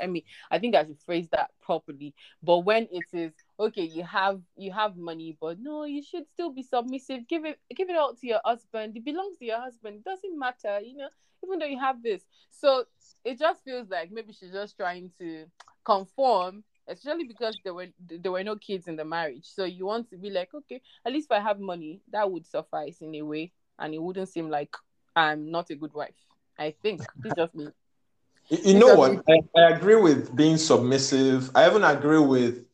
I 0.02 0.06
mean, 0.06 0.24
I 0.50 0.58
think 0.58 0.74
I 0.74 0.84
should 0.84 1.00
phrase 1.06 1.28
that 1.32 1.50
properly. 1.62 2.14
But 2.42 2.60
when 2.60 2.88
it 2.92 3.04
is 3.12 3.32
okay, 3.60 3.84
you 3.84 4.04
have 4.04 4.40
you 4.56 4.72
have 4.72 4.96
money, 4.96 5.36
but 5.40 5.58
no, 5.60 5.84
you 5.84 6.02
should 6.02 6.24
still 6.34 6.50
be 6.52 6.62
submissive. 6.62 7.28
Give 7.28 7.44
it 7.44 7.58
give 7.76 7.90
it 7.90 7.97
all 7.97 8.14
to 8.14 8.26
your 8.26 8.40
husband. 8.44 8.97
It 8.97 9.04
belongs 9.04 9.38
to 9.38 9.44
your 9.47 9.60
husband. 9.60 9.97
It 9.97 10.04
doesn't 10.04 10.38
matter, 10.38 10.80
you 10.80 10.97
know, 10.97 11.08
even 11.44 11.58
though 11.58 11.66
you 11.66 11.78
have 11.80 12.02
this. 12.02 12.23
So 12.50 12.84
it 13.25 13.38
just 13.38 13.64
feels 13.64 13.88
like 13.90 14.10
maybe 14.10 14.32
she's 14.32 14.52
just 14.52 14.76
trying 14.76 15.10
to 15.21 15.47
conform, 15.84 16.64
especially 16.88 17.24
because 17.24 17.56
there 17.64 17.74
were 17.74 17.88
there 17.98 18.32
were 18.32 18.44
no 18.44 18.56
kids 18.56 18.88
in 18.88 18.96
the 18.96 19.04
marriage. 19.04 19.46
So 19.46 19.64
you 19.64 19.86
want 19.86 20.10
to 20.10 20.16
be 20.16 20.30
like, 20.30 20.54
okay, 20.54 20.80
at 21.04 21.12
least 21.12 21.28
if 21.30 21.36
I 21.36 21.40
have 21.40 21.60
money, 21.60 22.00
that 22.10 22.30
would 22.30 22.46
suffice 22.46 23.00
in 23.02 23.14
a 23.16 23.22
way, 23.22 23.52
and 23.78 23.94
it 23.94 24.02
wouldn't 24.02 24.28
seem 24.28 24.50
like 24.50 24.74
I'm 25.16 25.50
not 25.50 25.70
a 25.70 25.76
good 25.76 25.94
wife. 25.94 26.14
I 26.58 26.74
think 26.82 27.02
it's 27.24 27.36
just 27.36 27.54
me. 27.54 27.68
You, 28.50 28.58
you 28.64 28.74
know 28.78 28.92
what? 28.92 29.22
I, 29.28 29.40
I 29.56 29.70
agree 29.76 29.96
with 29.96 30.34
being 30.36 30.56
submissive. 30.58 31.50
I 31.54 31.68
even 31.68 31.84
agree 31.84 32.20
with 32.20 32.64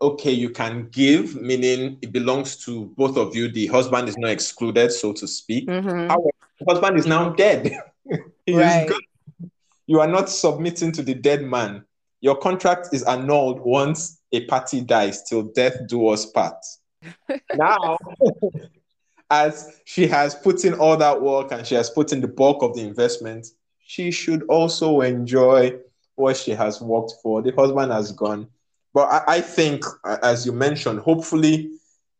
okay, 0.00 0.32
you 0.32 0.50
can 0.50 0.88
give, 0.90 1.34
meaning 1.40 1.98
it 2.02 2.12
belongs 2.12 2.56
to 2.64 2.86
both 2.96 3.16
of 3.16 3.34
you. 3.36 3.50
The 3.50 3.66
husband 3.68 4.08
is 4.08 4.16
not 4.18 4.30
excluded, 4.30 4.92
so 4.92 5.12
to 5.14 5.26
speak. 5.26 5.70
Mhm. 5.70 6.08
However, 6.08 6.30
the 6.60 6.66
husband 6.72 6.98
is 6.98 7.06
now 7.06 7.30
dead. 7.30 7.72
He 8.46 8.60
is 8.60 8.78
Right. 8.78 8.86
gone. 8.86 9.00
You 9.86 10.00
are 10.00 10.08
not 10.08 10.28
submitting 10.30 10.92
to 10.92 11.02
the 11.02 11.14
dead 11.14 11.42
man. 11.42 11.84
Your 12.20 12.36
contract 12.36 12.88
is 12.92 13.02
annulled 13.04 13.60
once 13.60 14.20
a 14.32 14.44
party 14.46 14.80
dies 14.80 15.22
till 15.22 15.42
death 15.42 15.76
do 15.86 16.08
us 16.08 16.26
part. 16.26 16.56
now, 17.54 17.96
as 19.30 19.80
she 19.84 20.06
has 20.06 20.34
put 20.34 20.64
in 20.64 20.74
all 20.74 20.96
that 20.96 21.20
work 21.20 21.52
and 21.52 21.66
she 21.66 21.74
has 21.74 21.90
put 21.90 22.12
in 22.12 22.20
the 22.20 22.28
bulk 22.28 22.62
of 22.62 22.74
the 22.74 22.80
investment, 22.82 23.46
she 23.80 24.10
should 24.10 24.42
also 24.44 25.00
enjoy 25.02 25.72
what 26.16 26.36
she 26.36 26.50
has 26.52 26.80
worked 26.80 27.12
for. 27.22 27.42
The 27.42 27.52
husband 27.52 27.92
has 27.92 28.12
gone. 28.12 28.48
But 28.94 29.08
I, 29.12 29.36
I 29.36 29.40
think, 29.40 29.84
as 30.22 30.44
you 30.46 30.52
mentioned, 30.52 31.00
hopefully, 31.00 31.70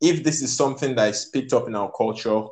if 0.01 0.23
this 0.23 0.43
is 0.43 0.55
something 0.55 0.95
that 0.95 1.09
is 1.09 1.25
picked 1.27 1.53
up 1.53 1.67
in 1.67 1.75
our 1.75 1.91
culture, 1.91 2.45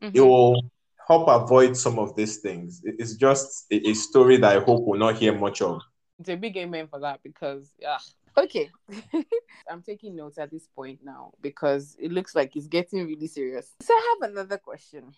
it 0.00 0.14
Mhm. 0.14 0.26
will 0.26 0.62
help 1.06 1.28
avoid 1.28 1.76
some 1.76 1.98
of 1.98 2.16
these 2.16 2.38
things. 2.38 2.80
It- 2.84 2.96
It's 2.98 3.14
just 3.14 3.66
a, 3.70 3.76
a 3.90 3.94
story 3.94 4.38
that 4.38 4.56
I 4.56 4.60
hope 4.60 4.82
we'll 4.84 4.98
not 4.98 5.16
hear 5.16 5.36
much 5.38 5.60
of. 5.60 5.80
It's 6.18 6.28
a 6.28 6.36
big 6.36 6.56
amen 6.56 6.88
for 6.88 7.00
that 7.00 7.22
because 7.22 7.70
yeah. 7.78 7.98
Okay. 8.36 8.70
I'm 9.70 9.82
taking 9.82 10.16
notes 10.16 10.38
at 10.38 10.50
this 10.50 10.68
point 10.74 11.00
now 11.04 11.32
because 11.40 11.96
it 12.00 12.12
looks 12.12 12.34
like 12.34 12.56
it's 12.56 12.66
getting 12.66 13.06
really 13.06 13.26
serious. 13.26 13.72
So 13.82 13.92
I 13.94 14.16
have 14.20 14.30
another 14.30 14.58
question. 14.58 15.12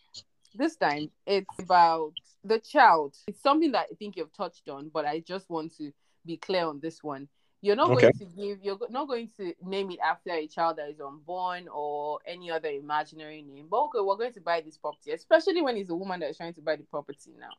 This 0.54 0.76
time 0.76 1.10
it's 1.26 1.58
about 1.58 2.12
the 2.44 2.58
child. 2.58 3.16
It's 3.26 3.42
something 3.42 3.72
that 3.72 3.86
I 3.90 3.94
think 3.94 4.16
you've 4.16 4.32
touched 4.32 4.68
on, 4.68 4.90
but 4.92 5.04
I 5.04 5.20
just 5.20 5.50
want 5.50 5.76
to 5.78 5.92
be 6.24 6.36
clear 6.36 6.64
on 6.66 6.80
this 6.80 7.02
one. 7.02 7.28
You're 7.62 7.76
not 7.76 7.90
Okay. 7.92 8.10
going 8.10 8.12
to 8.18 8.24
give 8.26 8.58
you're 8.62 8.78
not 8.90 9.08
going 9.08 9.28
to 9.38 9.52
name 9.62 9.90
it 9.90 9.98
after 10.04 10.30
a 10.30 10.46
child 10.46 10.76
that 10.78 10.88
is 10.90 11.00
unborn 11.00 11.68
or 11.72 12.20
any 12.26 12.50
other 12.50 12.68
imaginary 12.68 13.42
name. 13.42 13.66
But 13.70 13.84
okay, 13.84 13.98
we're 14.00 14.16
going 14.16 14.32
to 14.34 14.40
buy 14.40 14.60
this 14.60 14.78
property, 14.78 15.12
especially 15.12 15.62
when 15.62 15.76
it's 15.76 15.90
a 15.90 15.94
woman 15.94 16.20
that 16.20 16.30
is 16.30 16.36
trying 16.36 16.54
to 16.54 16.62
buy 16.62 16.76
the 16.76 16.84
property 16.84 17.32
now. 17.38 17.50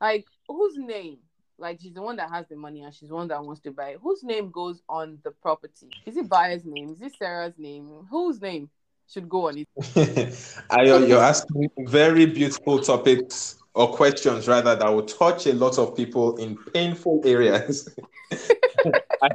Like 0.00 0.26
whose 0.48 0.76
name? 0.76 1.18
Like 1.60 1.78
she's 1.80 1.92
the 1.92 2.02
one 2.02 2.16
that 2.16 2.30
has 2.30 2.46
the 2.48 2.56
money 2.56 2.82
and 2.82 2.94
she's 2.94 3.10
the 3.10 3.14
one 3.14 3.28
that 3.28 3.44
wants 3.44 3.60
to 3.62 3.70
buy. 3.70 3.90
it. 3.90 3.98
Whose 4.02 4.22
name 4.22 4.50
goes 4.50 4.82
on 4.88 5.18
the 5.22 5.30
property? 5.30 5.88
Is 6.06 6.16
it 6.16 6.28
Bayo's 6.28 6.64
name? 6.64 6.90
Is 6.90 7.02
it 7.02 7.12
Sarah's 7.18 7.58
name? 7.58 8.06
Whose 8.10 8.40
name 8.40 8.70
should 9.12 9.28
go 9.28 9.48
on 9.48 9.58
it? 9.58 9.68
Ayo, 10.70 11.06
you're 11.06 11.22
asking 11.22 11.68
very 11.86 12.24
beautiful 12.24 12.78
topics 12.78 13.56
or 13.74 13.92
questions 13.92 14.48
rather 14.48 14.74
that 14.74 14.88
will 14.88 15.04
touch 15.04 15.46
a 15.46 15.52
lot 15.52 15.78
of 15.78 15.94
people 15.94 16.36
in 16.36 16.56
painful 16.72 17.20
areas. 17.24 17.94
I, 19.22 19.28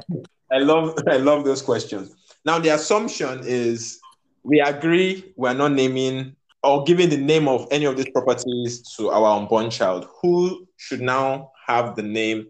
I 0.52 0.58
love 0.58 0.98
I 1.08 1.18
love 1.18 1.44
those 1.44 1.62
questions. 1.62 2.16
Now 2.44 2.58
the 2.58 2.70
assumption 2.70 3.40
is 3.44 4.00
we 4.42 4.60
agree 4.60 5.32
we're 5.36 5.54
not 5.54 5.72
naming 5.72 6.34
or 6.62 6.82
giving 6.84 7.08
the 7.08 7.16
name 7.16 7.46
of 7.46 7.68
any 7.70 7.84
of 7.84 7.96
these 7.96 8.10
properties 8.10 8.82
to 8.96 9.10
our 9.10 9.38
unborn 9.38 9.70
child. 9.70 10.08
Who 10.22 10.66
should 10.76 11.00
now 11.00 11.52
have 11.66 11.96
the 11.96 12.02
name 12.02 12.46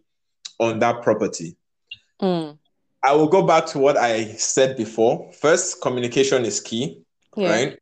on 0.58 0.78
that 0.80 1.02
property? 1.02 1.56
I 2.20 3.12
will 3.12 3.28
go 3.28 3.46
back 3.46 3.66
to 3.66 3.78
what 3.78 3.96
I 3.96 4.24
said 4.34 4.76
before. 4.76 5.30
First, 5.32 5.80
communication 5.80 6.44
is 6.44 6.60
key 6.60 7.02
Yeah. 7.36 7.50
right? 7.50 7.78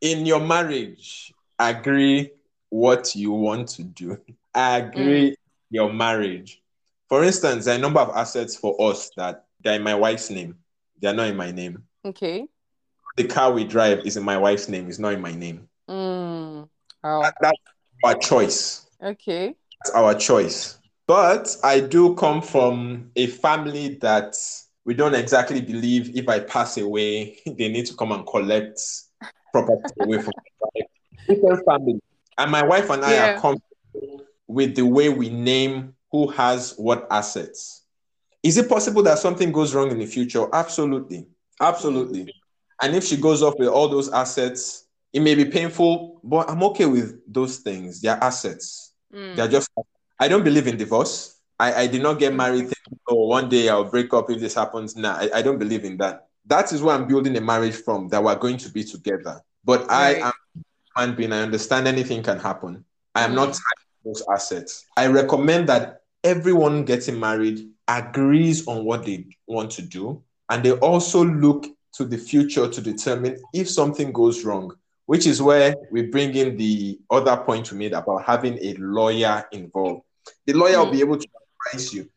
In 0.00 0.24
your 0.26 0.40
marriage, 0.40 1.32
agree 1.58 2.30
what 2.70 3.14
you 3.14 3.32
want 3.32 3.68
to 3.70 3.82
do. 3.84 4.18
Agree 4.54 5.36
your 5.70 5.92
marriage. 5.92 6.62
For 7.08 7.22
instance, 7.24 7.64
there 7.66 7.74
are 7.74 7.78
a 7.78 7.80
number 7.80 8.00
of 8.00 8.10
assets 8.16 8.56
for 8.56 8.74
us 8.90 9.10
that 9.16 9.44
they're 9.60 9.76
in 9.76 9.82
my 9.82 9.94
wife's 9.94 10.30
name. 10.30 10.56
They're 11.00 11.12
not 11.14 11.28
in 11.28 11.36
my 11.36 11.50
name. 11.50 11.84
Okay. 12.04 12.46
The 13.16 13.24
car 13.24 13.52
we 13.52 13.64
drive 13.64 14.00
is 14.06 14.16
in 14.16 14.22
my 14.22 14.38
wife's 14.38 14.68
name. 14.68 14.88
It's 14.88 14.98
not 14.98 15.12
in 15.12 15.20
my 15.20 15.32
name. 15.34 15.68
Mm. 15.88 16.68
Oh, 17.04 17.22
That- 17.22 17.34
that's 17.40 17.58
our 18.04 18.14
choice. 18.14 18.86
okay. 19.02 19.54
That's 19.84 19.96
our 19.96 20.14
choice. 20.14 20.78
But 21.08 21.56
I 21.64 21.80
do 21.80 22.14
come 22.14 22.40
from 22.40 23.10
a 23.16 23.26
family 23.26 23.98
that 24.00 24.36
we 24.84 24.94
don't 24.94 25.14
exactly 25.14 25.60
believe 25.60 26.16
if 26.16 26.28
I 26.28 26.38
pass 26.40 26.76
away, 26.78 27.38
they 27.46 27.68
need 27.68 27.86
to 27.86 27.94
come 27.94 28.12
and 28.12 28.24
collect 28.26 28.80
property 29.52 29.82
away 30.00 30.18
from 30.18 30.34
my. 30.60 30.82
Different 31.28 31.64
family. 31.64 32.00
And 32.38 32.50
my 32.50 32.62
wife 32.62 32.90
and 32.90 33.04
I 33.04 33.14
Yeah. 33.14 33.34
are 33.34 33.40
comfortable 33.40 34.24
with 34.46 34.76
the 34.76 34.86
way 34.86 35.08
we 35.08 35.28
name 35.30 35.94
who 36.12 36.28
has 36.28 36.74
what 36.76 37.06
assets. 37.10 37.82
Is 38.42 38.56
it 38.58 38.68
possible 38.68 39.02
that 39.04 39.18
something 39.18 39.50
goes 39.50 39.74
wrong 39.74 39.90
in 39.90 39.98
the 39.98 40.06
future? 40.06 40.46
Absolutely. 40.52 41.26
Absolutely. 41.60 42.32
And 42.80 42.94
if 42.94 43.04
she 43.04 43.16
goes 43.16 43.42
off 43.42 43.54
with 43.58 43.68
all 43.68 43.88
those 43.88 44.10
assets, 44.12 44.86
it 45.12 45.20
may 45.20 45.34
be 45.34 45.44
painful, 45.44 46.20
but 46.24 46.48
I'm 46.50 46.62
okay 46.64 46.86
with 46.86 47.20
those 47.32 47.58
things. 47.58 48.00
They're 48.00 48.22
assets. 48.22 48.91
Mm. 49.14 49.36
They're 49.36 49.48
just, 49.48 49.70
I 50.18 50.28
don't 50.28 50.44
believe 50.44 50.66
in 50.66 50.76
divorce. 50.76 51.38
I, 51.58 51.82
I 51.82 51.86
did 51.86 52.02
not 52.02 52.18
get 52.18 52.34
married 52.34 52.62
thinking, 52.62 52.98
oh, 53.08 53.26
one 53.26 53.48
day 53.48 53.68
I'll 53.68 53.84
break 53.84 54.12
up 54.14 54.30
if 54.30 54.40
this 54.40 54.54
happens. 54.54 54.96
Nah, 54.96 55.14
I, 55.14 55.30
I 55.34 55.42
don't 55.42 55.58
believe 55.58 55.84
in 55.84 55.96
that. 55.98 56.28
That 56.46 56.72
is 56.72 56.82
where 56.82 56.94
I'm 56.94 57.06
building 57.06 57.36
a 57.36 57.40
marriage 57.40 57.76
from, 57.76 58.08
that 58.08 58.22
we're 58.22 58.34
going 58.34 58.56
to 58.58 58.68
be 58.70 58.82
together. 58.82 59.40
But 59.64 59.86
right. 59.86 60.22
I 60.22 60.28
am 60.28 60.32
human 60.96 61.16
being. 61.16 61.32
I 61.32 61.42
understand 61.42 61.86
anything 61.86 62.22
can 62.22 62.38
happen. 62.38 62.84
I 63.14 63.22
am 63.24 63.32
mm. 63.32 63.36
not 63.36 63.58
those 64.04 64.22
assets. 64.32 64.86
I 64.96 65.06
recommend 65.06 65.68
that 65.68 66.02
everyone 66.24 66.84
getting 66.84 67.20
married 67.20 67.68
agrees 67.86 68.66
on 68.66 68.84
what 68.84 69.04
they 69.04 69.26
want 69.46 69.70
to 69.72 69.82
do, 69.82 70.22
and 70.48 70.64
they 70.64 70.72
also 70.72 71.24
look 71.24 71.66
to 71.94 72.04
the 72.04 72.18
future 72.18 72.68
to 72.68 72.80
determine 72.80 73.36
if 73.52 73.68
something 73.68 74.12
goes 74.12 74.44
wrong, 74.44 74.74
which 75.06 75.26
is 75.26 75.42
where 75.42 75.74
we 75.90 76.02
bring 76.02 76.34
in 76.34 76.56
the 76.56 76.98
other 77.10 77.36
point 77.36 77.70
we 77.72 77.78
made 77.78 77.92
about 77.92 78.24
having 78.24 78.58
a 78.62 78.74
lawyer 78.74 79.44
involved. 79.52 80.02
The 80.46 80.52
lawyer 80.52 80.76
mm. 80.76 80.84
will 80.84 80.92
be 80.92 81.00
able 81.00 81.18
to 81.18 81.28
advise 81.66 81.92
you. 81.92 82.08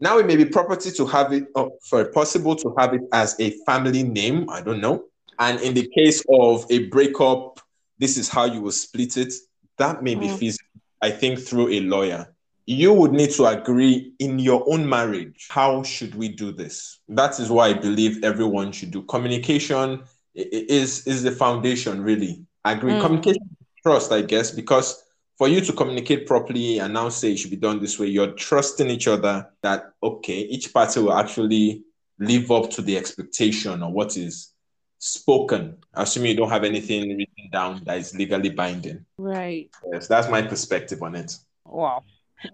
Now 0.00 0.18
it 0.18 0.26
may 0.26 0.36
be 0.36 0.44
property 0.44 0.90
to 0.92 1.06
have 1.06 1.32
it, 1.32 1.44
oh, 1.54 1.78
sorry, 1.82 2.06
possible 2.12 2.56
to 2.56 2.74
have 2.78 2.94
it 2.94 3.02
as 3.12 3.38
a 3.38 3.50
family 3.64 4.02
name. 4.02 4.50
I 4.50 4.60
don't 4.60 4.80
know. 4.80 5.04
And 5.38 5.60
in 5.60 5.74
the 5.74 5.88
case 5.94 6.24
of 6.28 6.66
a 6.70 6.88
breakup, 6.88 7.60
this 7.98 8.16
is 8.16 8.28
how 8.28 8.44
you 8.44 8.60
will 8.62 8.72
split 8.72 9.16
it. 9.16 9.32
That 9.78 10.02
may 10.02 10.14
be 10.14 10.26
mm. 10.26 10.38
feasible, 10.38 10.80
I 11.00 11.10
think, 11.10 11.38
through 11.38 11.68
a 11.68 11.80
lawyer 11.80 12.32
you 12.66 12.92
would 12.92 13.12
need 13.12 13.30
to 13.30 13.46
agree 13.46 14.12
in 14.18 14.38
your 14.38 14.64
own 14.70 14.88
marriage 14.88 15.48
how 15.50 15.82
should 15.82 16.14
we 16.14 16.28
do 16.28 16.52
this 16.52 17.00
that 17.08 17.38
is 17.40 17.50
why 17.50 17.68
i 17.68 17.72
believe 17.72 18.22
everyone 18.22 18.70
should 18.70 18.90
do 18.90 19.02
communication 19.02 20.02
is 20.34 21.06
is 21.06 21.22
the 21.22 21.32
foundation 21.32 22.02
really. 22.02 22.44
I 22.64 22.72
agree. 22.72 22.92
Mm. 22.92 23.00
communication 23.00 23.56
trust 23.82 24.12
i 24.12 24.22
guess 24.22 24.50
because 24.52 25.02
for 25.36 25.48
you 25.48 25.60
to 25.60 25.72
communicate 25.72 26.26
properly 26.26 26.78
and 26.78 26.94
now 26.94 27.08
say 27.08 27.32
it 27.32 27.36
should 27.38 27.50
be 27.50 27.56
done 27.56 27.80
this 27.80 27.98
way 27.98 28.06
you're 28.06 28.32
trusting 28.32 28.88
each 28.88 29.08
other 29.08 29.48
that 29.62 29.92
okay 30.02 30.38
each 30.38 30.72
party 30.72 31.00
will 31.00 31.12
actually 31.12 31.82
live 32.18 32.50
up 32.50 32.70
to 32.70 32.82
the 32.82 32.96
expectation 32.96 33.82
or 33.82 33.90
what 33.90 34.16
is 34.16 34.52
spoken 34.98 35.76
assuming 35.94 36.30
you 36.30 36.36
don't 36.36 36.50
have 36.50 36.62
anything 36.62 37.08
written 37.16 37.50
down 37.50 37.82
that 37.84 37.98
is 37.98 38.14
legally 38.14 38.50
binding. 38.50 39.04
Right. 39.18 39.68
Yes 39.92 40.06
that's 40.06 40.28
my 40.28 40.42
perspective 40.42 41.02
on 41.02 41.16
it. 41.16 41.36
Wow. 41.64 42.04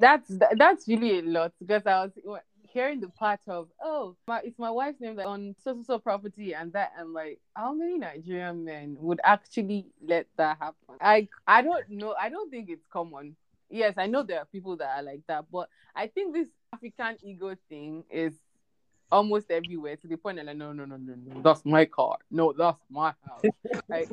That's 0.01 0.31
that's 0.57 0.89
really 0.89 1.19
a 1.19 1.23
lot 1.23 1.53
because 1.61 1.83
I 1.87 2.05
was 2.05 2.13
hearing 2.73 3.01
the 3.01 3.09
part 3.09 3.41
of 3.47 3.69
oh 3.83 4.17
my, 4.27 4.41
it's 4.45 4.59
my 4.59 4.71
wife's 4.71 5.01
name 5.01 5.17
that 5.17 5.27
on 5.27 5.55
so 5.63 5.75
so 5.75 5.83
so 5.83 5.99
property 5.99 6.55
and 6.55 6.73
that 6.73 6.93
and 6.99 7.13
like 7.13 7.41
how 7.55 7.73
many 7.73 7.99
Nigerian 7.99 8.65
men 8.65 8.97
would 9.01 9.21
actually 9.25 9.87
let 10.05 10.27
that 10.37 10.59
happen? 10.59 10.97
I 11.01 11.29
I 11.47 11.63
don't 11.63 11.89
know. 11.91 12.15
I 12.21 12.29
don't 12.29 12.51
think 12.51 12.71
it's 12.71 12.87
common. 12.93 13.37
Yes, 13.71 13.95
I 13.97 14.07
know 14.07 14.23
there 14.23 14.39
are 14.39 14.47
people 14.47 14.77
that 14.79 14.99
are 14.99 15.03
like 15.03 15.21
that, 15.29 15.47
but 15.53 15.69
I 15.95 16.07
think 16.07 16.35
this 16.35 16.49
African 16.73 17.17
ego 17.23 17.55
thing 17.69 18.05
is 18.11 18.35
almost 19.11 19.51
everywhere 19.51 19.97
to 19.97 20.07
the 20.07 20.17
point 20.17 20.37
that 20.37 20.47
like 20.47 20.57
no 20.57 20.73
no 20.73 20.85
no 20.85 20.97
no 20.97 21.15
no 21.17 21.41
that's 21.41 21.65
my 21.65 21.85
car 21.85 22.19
no 22.31 22.53
that's 22.53 22.81
my 22.91 23.15
house. 23.27 23.43
like, 23.89 24.09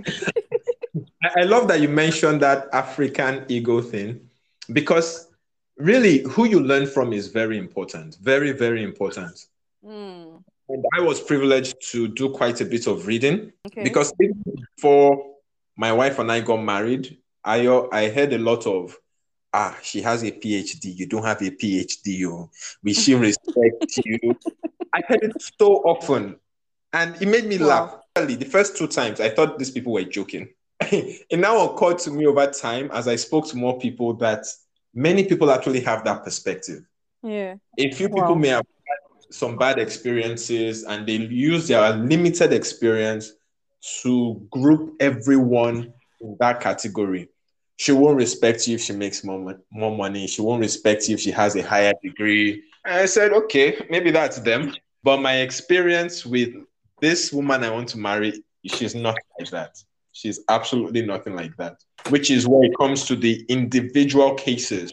I 1.36 1.44
love 1.44 1.68
that 1.68 1.82
you 1.82 1.89
mentioned 1.89 2.41
that 2.41 2.70
African 2.72 3.46
ego 3.50 3.82
thing 3.82 4.30
because 4.72 5.28
really 5.77 6.19
who 6.19 6.45
you 6.45 6.59
learn 6.59 6.88
from 6.88 7.13
is 7.13 7.27
very 7.27 7.57
important 7.57 8.17
very 8.21 8.51
very 8.51 8.83
important 8.83 9.45
mm. 9.85 10.41
and 10.69 10.85
i 10.97 11.01
was 11.01 11.19
privileged 11.19 11.75
to 11.81 12.07
do 12.07 12.29
quite 12.29 12.61
a 12.61 12.65
bit 12.65 12.88
of 12.88 13.07
reading 13.07 13.51
okay. 13.67 13.83
because 13.83 14.13
before 14.13 15.35
my 15.75 15.91
wife 15.91 16.19
and 16.19 16.31
i 16.31 16.39
got 16.39 16.57
married 16.57 17.17
i 17.43 17.67
i 17.91 18.09
heard 18.09 18.31
a 18.33 18.38
lot 18.38 18.65
of 18.65 18.97
ah 19.53 19.77
she 19.81 20.01
has 20.01 20.23
a 20.23 20.31
phd 20.31 20.95
you 20.95 21.05
don't 21.05 21.25
have 21.25 21.41
a 21.41 21.51
phd 21.51 22.25
oh. 22.25 22.49
we 22.83 22.93
should 22.93 23.19
respect 23.19 23.99
you 24.05 24.19
i 24.93 25.01
heard 25.07 25.23
it 25.23 25.33
so 25.59 25.75
often 25.83 26.38
and 26.93 27.21
it 27.21 27.27
made 27.27 27.45
me 27.45 27.57
wow. 27.57 28.01
laugh 28.15 28.27
the 28.27 28.45
first 28.45 28.77
two 28.77 28.88
times 28.88 29.19
i 29.19 29.29
thought 29.29 29.59
these 29.59 29.71
people 29.71 29.91
were 29.91 30.03
joking 30.03 30.47
it 30.81 31.39
now 31.39 31.69
occurred 31.69 31.97
to 31.97 32.11
me 32.11 32.25
over 32.25 32.47
time 32.47 32.89
as 32.93 33.09
i 33.09 33.15
spoke 33.15 33.45
to 33.45 33.57
more 33.57 33.77
people 33.77 34.13
that 34.13 34.45
many 34.95 35.25
people 35.25 35.51
actually 35.51 35.81
have 35.81 36.03
that 36.05 36.23
perspective. 36.23 36.84
Yeah. 37.21 37.55
A 37.77 37.91
few 37.91 38.08
wow. 38.08 38.21
people 38.21 38.36
may 38.36 38.47
have 38.47 38.65
some 39.29 39.58
bad 39.58 39.77
experiences 39.77 40.84
and 40.84 41.05
they 41.05 41.17
use 41.17 41.67
their 41.67 41.95
limited 41.95 42.53
experience 42.53 43.34
to 44.01 44.41
group 44.49 44.95
everyone 44.99 45.93
in 46.21 46.38
that 46.39 46.62
category. 46.62 47.29
She 47.77 47.91
won't 47.91 48.15
respect 48.15 48.67
you 48.67 48.75
if 48.75 48.81
she 48.81 48.93
makes 48.93 49.23
more, 49.23 49.60
more 49.71 49.95
money. 49.95 50.27
She 50.27 50.41
won't 50.41 50.62
respect 50.62 51.10
you 51.10 51.15
if 51.15 51.19
she 51.19 51.31
has 51.31 51.55
a 51.55 51.62
higher 51.62 51.93
degree. 52.01 52.63
And 52.86 52.95
I 52.95 53.05
said, 53.05 53.34
okay, 53.34 53.86
maybe 53.89 54.12
that's 54.12 54.39
them. 54.39 54.73
But 55.03 55.17
my 55.17 55.38
experience 55.41 56.25
with 56.25 56.53
this 57.01 57.34
woman 57.34 57.63
I 57.63 57.69
want 57.69 57.89
to 57.89 57.97
marry, 57.97 58.41
she's 58.65 58.95
not 58.95 59.17
like 59.38 59.49
that. 59.49 59.75
She's 60.13 60.39
absolutely 60.47 61.01
nothing 61.01 61.36
like 61.36 61.55
that, 61.58 61.84
which 62.10 62.30
is 62.30 62.48
where 62.48 62.63
it 62.63 62.78
comes 62.78 63.06
to 63.06 63.15
the 63.15 63.46
individual 63.50 64.36
cases. 64.36 64.91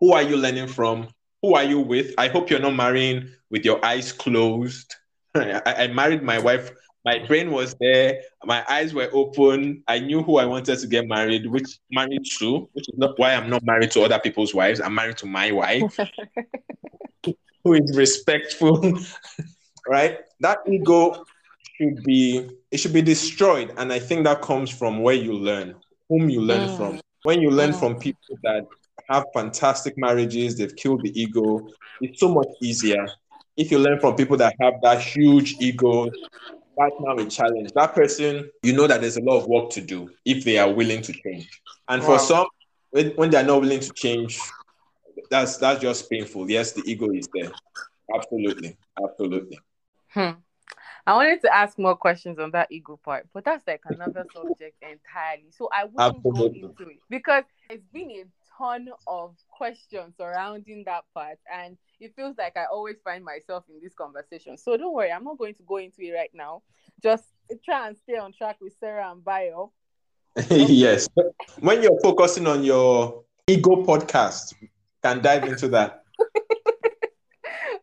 Who 0.00 0.12
are 0.12 0.22
you 0.22 0.36
learning 0.36 0.68
from? 0.68 1.08
Who 1.42 1.54
are 1.54 1.64
you 1.64 1.80
with? 1.80 2.14
I 2.18 2.28
hope 2.28 2.50
you're 2.50 2.60
not 2.60 2.74
marrying 2.74 3.28
with 3.50 3.64
your 3.64 3.84
eyes 3.84 4.12
closed. 4.12 4.94
I, 5.34 5.62
I 5.66 5.86
married 5.88 6.22
my 6.22 6.38
wife. 6.38 6.72
My 7.04 7.18
brain 7.26 7.50
was 7.50 7.74
there. 7.80 8.20
My 8.44 8.64
eyes 8.68 8.94
were 8.94 9.10
open. 9.12 9.82
I 9.88 9.98
knew 9.98 10.22
who 10.22 10.36
I 10.36 10.44
wanted 10.44 10.78
to 10.78 10.86
get 10.86 11.08
married, 11.08 11.46
which 11.46 11.80
married 11.90 12.24
to, 12.38 12.68
which 12.72 12.88
is 12.88 12.96
not 12.96 13.18
why 13.18 13.34
I'm 13.34 13.50
not 13.50 13.64
married 13.64 13.90
to 13.92 14.02
other 14.02 14.20
people's 14.20 14.54
wives. 14.54 14.80
I'm 14.80 14.94
married 14.94 15.16
to 15.18 15.26
my 15.26 15.50
wife, 15.50 15.98
who 17.64 17.72
is 17.74 17.96
respectful, 17.96 18.98
right? 19.88 20.20
That 20.40 20.58
ego 20.68 21.24
should 21.76 22.04
be 22.04 22.48
it 22.70 22.78
should 22.78 22.92
be 22.92 23.02
destroyed 23.02 23.72
and 23.76 23.92
i 23.92 23.98
think 23.98 24.24
that 24.24 24.42
comes 24.42 24.70
from 24.70 25.00
where 25.00 25.14
you 25.14 25.32
learn 25.32 25.74
whom 26.12 26.28
you 26.28 26.42
learn 26.42 26.68
mm. 26.68 26.76
from 26.76 27.00
when 27.22 27.40
you 27.40 27.50
learn 27.50 27.70
mm. 27.70 27.78
from 27.78 27.98
people 27.98 28.36
that 28.42 28.66
have 29.08 29.24
fantastic 29.32 29.96
marriages 29.96 30.58
they've 30.58 30.76
killed 30.76 31.02
the 31.02 31.20
ego 31.20 31.66
it's 32.02 32.20
so 32.20 32.28
much 32.28 32.48
easier 32.60 33.06
if 33.56 33.70
you 33.70 33.78
learn 33.78 33.98
from 33.98 34.14
people 34.14 34.36
that 34.36 34.54
have 34.60 34.74
that 34.82 35.00
huge 35.00 35.56
ego 35.58 36.10
that's 36.76 36.94
now 37.00 37.16
a 37.16 37.26
challenge 37.26 37.72
that 37.72 37.94
person 37.94 38.50
you 38.62 38.74
know 38.74 38.86
that 38.86 39.00
there's 39.00 39.16
a 39.16 39.22
lot 39.22 39.38
of 39.38 39.46
work 39.46 39.70
to 39.70 39.80
do 39.80 40.10
if 40.26 40.44
they 40.44 40.58
are 40.58 40.70
willing 40.70 41.00
to 41.00 41.12
change 41.12 41.62
and 41.88 42.02
wow. 42.02 42.08
for 42.08 42.18
some 42.18 42.46
when, 42.90 43.10
when 43.12 43.30
they're 43.30 43.44
not 43.44 43.60
willing 43.60 43.80
to 43.80 43.92
change 43.94 44.38
that's 45.30 45.56
that's 45.56 45.80
just 45.80 46.10
painful 46.10 46.50
yes 46.50 46.72
the 46.72 46.82
ego 46.84 47.10
is 47.10 47.26
there 47.32 47.50
absolutely 48.14 48.76
absolutely 49.02 49.58
hmm. 50.08 50.30
I 51.06 51.14
wanted 51.14 51.40
to 51.42 51.54
ask 51.54 51.78
more 51.78 51.96
questions 51.96 52.38
on 52.38 52.52
that 52.52 52.70
ego 52.70 52.98
part, 53.02 53.26
but 53.34 53.44
that's 53.44 53.66
like 53.66 53.82
another 53.86 54.24
subject 54.34 54.76
entirely. 54.82 55.50
So 55.50 55.68
I 55.72 55.84
wouldn't 55.84 56.24
Absolutely. 56.24 56.60
go 56.60 56.68
into 56.68 56.90
it 56.90 56.98
because 57.10 57.44
it's 57.68 57.86
been 57.92 58.10
a 58.10 58.24
ton 58.56 58.88
of 59.08 59.34
questions 59.48 60.14
surrounding 60.16 60.84
that 60.86 61.04
part, 61.12 61.38
and 61.52 61.76
it 61.98 62.14
feels 62.14 62.36
like 62.38 62.56
I 62.56 62.66
always 62.70 62.96
find 63.02 63.24
myself 63.24 63.64
in 63.68 63.80
this 63.82 63.94
conversation. 63.94 64.56
So 64.56 64.76
don't 64.76 64.94
worry, 64.94 65.10
I'm 65.10 65.24
not 65.24 65.38
going 65.38 65.54
to 65.56 65.62
go 65.64 65.78
into 65.78 66.02
it 66.02 66.12
right 66.12 66.30
now. 66.32 66.62
Just 67.02 67.24
try 67.64 67.88
and 67.88 67.96
stay 67.96 68.16
on 68.16 68.32
track 68.32 68.58
with 68.60 68.74
Sarah 68.78 69.10
and 69.10 69.24
Bayo. 69.24 69.72
yes. 70.50 71.08
When 71.60 71.82
you're 71.82 72.00
focusing 72.00 72.46
on 72.46 72.62
your 72.62 73.24
ego 73.48 73.82
podcast, 73.84 74.54
can 75.02 75.20
dive 75.20 75.44
into 75.44 75.68
that. 75.68 76.04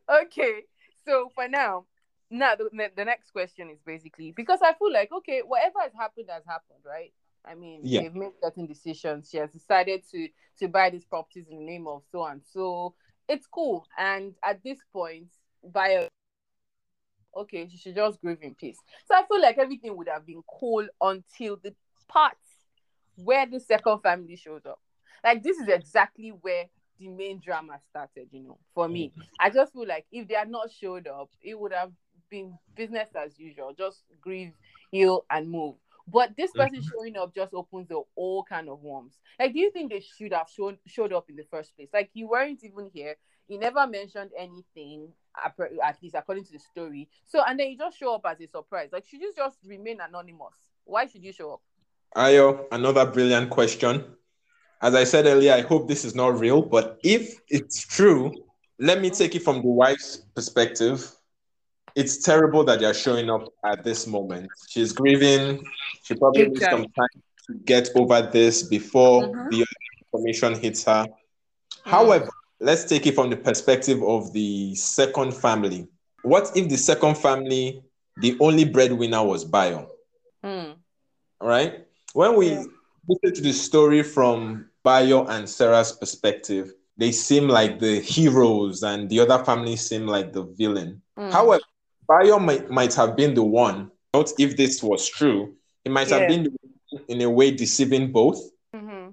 okay. 0.23 0.61
So 1.05 1.29
for 1.35 1.47
now, 1.47 1.85
now 2.29 2.55
the, 2.55 2.69
the 2.95 3.05
next 3.05 3.31
question 3.31 3.69
is 3.69 3.79
basically 3.85 4.31
because 4.35 4.59
I 4.63 4.73
feel 4.73 4.91
like 4.91 5.11
okay, 5.11 5.41
whatever 5.45 5.79
has 5.81 5.93
happened 5.97 6.27
has 6.29 6.43
happened, 6.47 6.79
right? 6.85 7.13
I 7.45 7.55
mean, 7.55 7.81
yeah. 7.83 8.01
they've 8.01 8.15
made 8.15 8.31
certain 8.43 8.67
decisions. 8.67 9.29
She 9.31 9.37
has 9.37 9.51
decided 9.51 10.03
to 10.11 10.27
to 10.59 10.67
buy 10.67 10.89
these 10.89 11.05
properties 11.05 11.47
in 11.49 11.59
the 11.59 11.65
name 11.65 11.87
of 11.87 12.03
so 12.11 12.25
and 12.25 12.41
so. 12.53 12.95
It's 13.27 13.45
cool, 13.45 13.85
and 13.97 14.33
at 14.43 14.63
this 14.63 14.79
point, 14.91 15.27
by 15.63 15.89
a 15.89 16.07
okay, 17.35 17.67
she 17.69 17.77
should 17.77 17.95
just 17.95 18.19
grieve 18.21 18.39
in 18.41 18.55
peace. 18.55 18.77
So 19.07 19.15
I 19.15 19.23
feel 19.27 19.41
like 19.41 19.57
everything 19.57 19.95
would 19.97 20.09
have 20.09 20.25
been 20.25 20.41
cool 20.59 20.87
until 21.01 21.57
the 21.57 21.73
part 22.07 22.37
where 23.15 23.45
the 23.45 23.59
second 23.59 23.99
family 24.01 24.35
shows 24.35 24.65
up. 24.65 24.79
Like 25.23 25.43
this 25.43 25.57
is 25.57 25.67
exactly 25.67 26.29
where 26.29 26.65
the 26.99 27.07
main 27.07 27.39
drama 27.39 27.79
started, 27.89 28.27
you 28.31 28.43
know, 28.43 28.57
for 28.73 28.87
me. 28.87 29.11
Mm. 29.17 29.23
I 29.39 29.49
just 29.49 29.73
feel 29.73 29.87
like 29.87 30.05
if 30.11 30.27
they 30.27 30.35
had 30.35 30.49
not 30.49 30.71
showed 30.71 31.07
up, 31.07 31.29
it 31.41 31.59
would 31.59 31.73
have 31.73 31.91
been 32.29 32.57
business 32.75 33.09
as 33.15 33.37
usual, 33.39 33.73
just 33.77 34.03
grieve, 34.21 34.53
heal, 34.91 35.25
and 35.29 35.49
move. 35.49 35.75
But 36.11 36.35
this 36.37 36.51
person 36.51 36.79
mm-hmm. 36.79 36.89
showing 36.91 37.17
up 37.17 37.35
just 37.35 37.53
opens 37.53 37.87
the 37.87 38.01
all 38.15 38.43
kind 38.43 38.69
of 38.69 38.81
worms. 38.81 39.17
Like, 39.39 39.53
do 39.53 39.59
you 39.59 39.71
think 39.71 39.91
they 39.91 40.01
should 40.01 40.33
have 40.33 40.47
shown 40.49 40.77
showed 40.87 41.13
up 41.13 41.29
in 41.29 41.35
the 41.35 41.45
first 41.51 41.75
place? 41.75 41.89
Like, 41.93 42.09
you 42.13 42.27
weren't 42.27 42.63
even 42.63 42.89
here. 42.93 43.15
He 43.47 43.57
never 43.57 43.87
mentioned 43.87 44.31
anything, 44.37 45.09
at 45.43 45.97
least 46.01 46.15
according 46.15 46.45
to 46.45 46.53
the 46.53 46.59
story. 46.59 47.09
So, 47.25 47.41
and 47.47 47.59
then 47.59 47.69
you 47.69 47.77
just 47.77 47.97
show 47.97 48.15
up 48.15 48.21
as 48.25 48.39
a 48.41 48.47
surprise. 48.47 48.89
Like, 48.91 49.07
should 49.07 49.21
you 49.21 49.33
just 49.35 49.57
remain 49.65 49.99
anonymous? 50.01 50.55
Why 50.85 51.07
should 51.07 51.23
you 51.23 51.33
show 51.33 51.53
up? 51.53 51.61
Ayo, 52.15 52.65
another 52.71 53.05
brilliant 53.05 53.49
question. 53.49 54.03
As 54.81 54.95
I 54.95 55.03
said 55.03 55.25
earlier, 55.25 55.53
I 55.53 55.61
hope 55.61 55.87
this 55.87 56.05
is 56.05 56.15
not 56.15 56.39
real, 56.39 56.61
but 56.61 56.99
if 57.03 57.39
it's 57.49 57.85
true, 57.85 58.33
let 58.79 59.01
me 59.01 59.09
take 59.09 59.35
it 59.35 59.43
from 59.43 59.61
the 59.61 59.67
wife's 59.67 60.17
perspective. 60.35 61.11
It's 61.95 62.17
terrible 62.17 62.63
that 62.65 62.81
you're 62.81 62.93
showing 62.93 63.29
up 63.29 63.47
at 63.65 63.83
this 63.83 64.07
moment. 64.07 64.49
She's 64.69 64.91
grieving. 64.91 65.63
She 66.03 66.15
probably 66.15 66.47
needs 66.47 66.61
some 66.61 66.83
time 66.83 67.21
to 67.47 67.53
get 67.65 67.89
over 67.95 68.21
this 68.21 68.63
before 68.63 69.23
mm-hmm. 69.23 69.49
the 69.49 69.65
information 70.13 70.59
hits 70.59 70.83
her. 70.85 71.05
Mm-hmm. 71.05 71.89
However, 71.89 72.29
let's 72.59 72.83
take 72.85 73.07
it 73.07 73.15
from 73.15 73.29
the 73.29 73.37
perspective 73.37 74.03
of 74.03 74.31
the 74.33 74.75
second 74.75 75.33
family. 75.33 75.87
What 76.23 76.51
if 76.55 76.69
the 76.69 76.77
second 76.77 77.17
family, 77.17 77.81
the 78.17 78.37
only 78.39 78.65
breadwinner 78.65 79.23
was 79.23 79.45
Bayo? 79.45 79.89
Mm. 80.43 80.75
Right? 81.41 81.85
When 82.13 82.35
we 82.35 82.51
yeah. 82.51 82.63
listen 83.07 83.35
to 83.35 83.41
the 83.41 83.53
story 83.53 84.03
from 84.03 84.69
Bayo 84.83 85.25
and 85.27 85.47
Sarah's 85.47 85.91
perspective, 85.93 86.73
they 86.97 87.13
seem 87.13 87.47
like 87.47 87.79
the 87.79 88.01
heroes 88.01 88.83
and 88.83 89.09
the 89.09 89.21
other 89.21 89.43
family 89.45 89.77
seem 89.77 90.05
like 90.05 90.33
the 90.33 90.43
villain. 90.43 91.01
Mm. 91.17 91.31
However, 91.31 91.63
Bayo 92.09 92.39
might, 92.39 92.71
might 92.71 92.93
have 92.95 93.15
been 93.15 93.35
the 93.35 93.43
one, 93.43 93.91
not 94.15 94.31
if 94.39 94.57
this 94.57 94.81
was 94.81 95.07
true, 95.07 95.53
it 95.85 95.91
might 95.91 96.09
yeah. 96.09 96.17
have 96.17 96.27
been 96.27 96.55
in 97.07 97.21
a 97.21 97.29
way 97.29 97.51
deceiving 97.51 98.11
both. 98.11 98.41
Mm-hmm. 98.75 99.09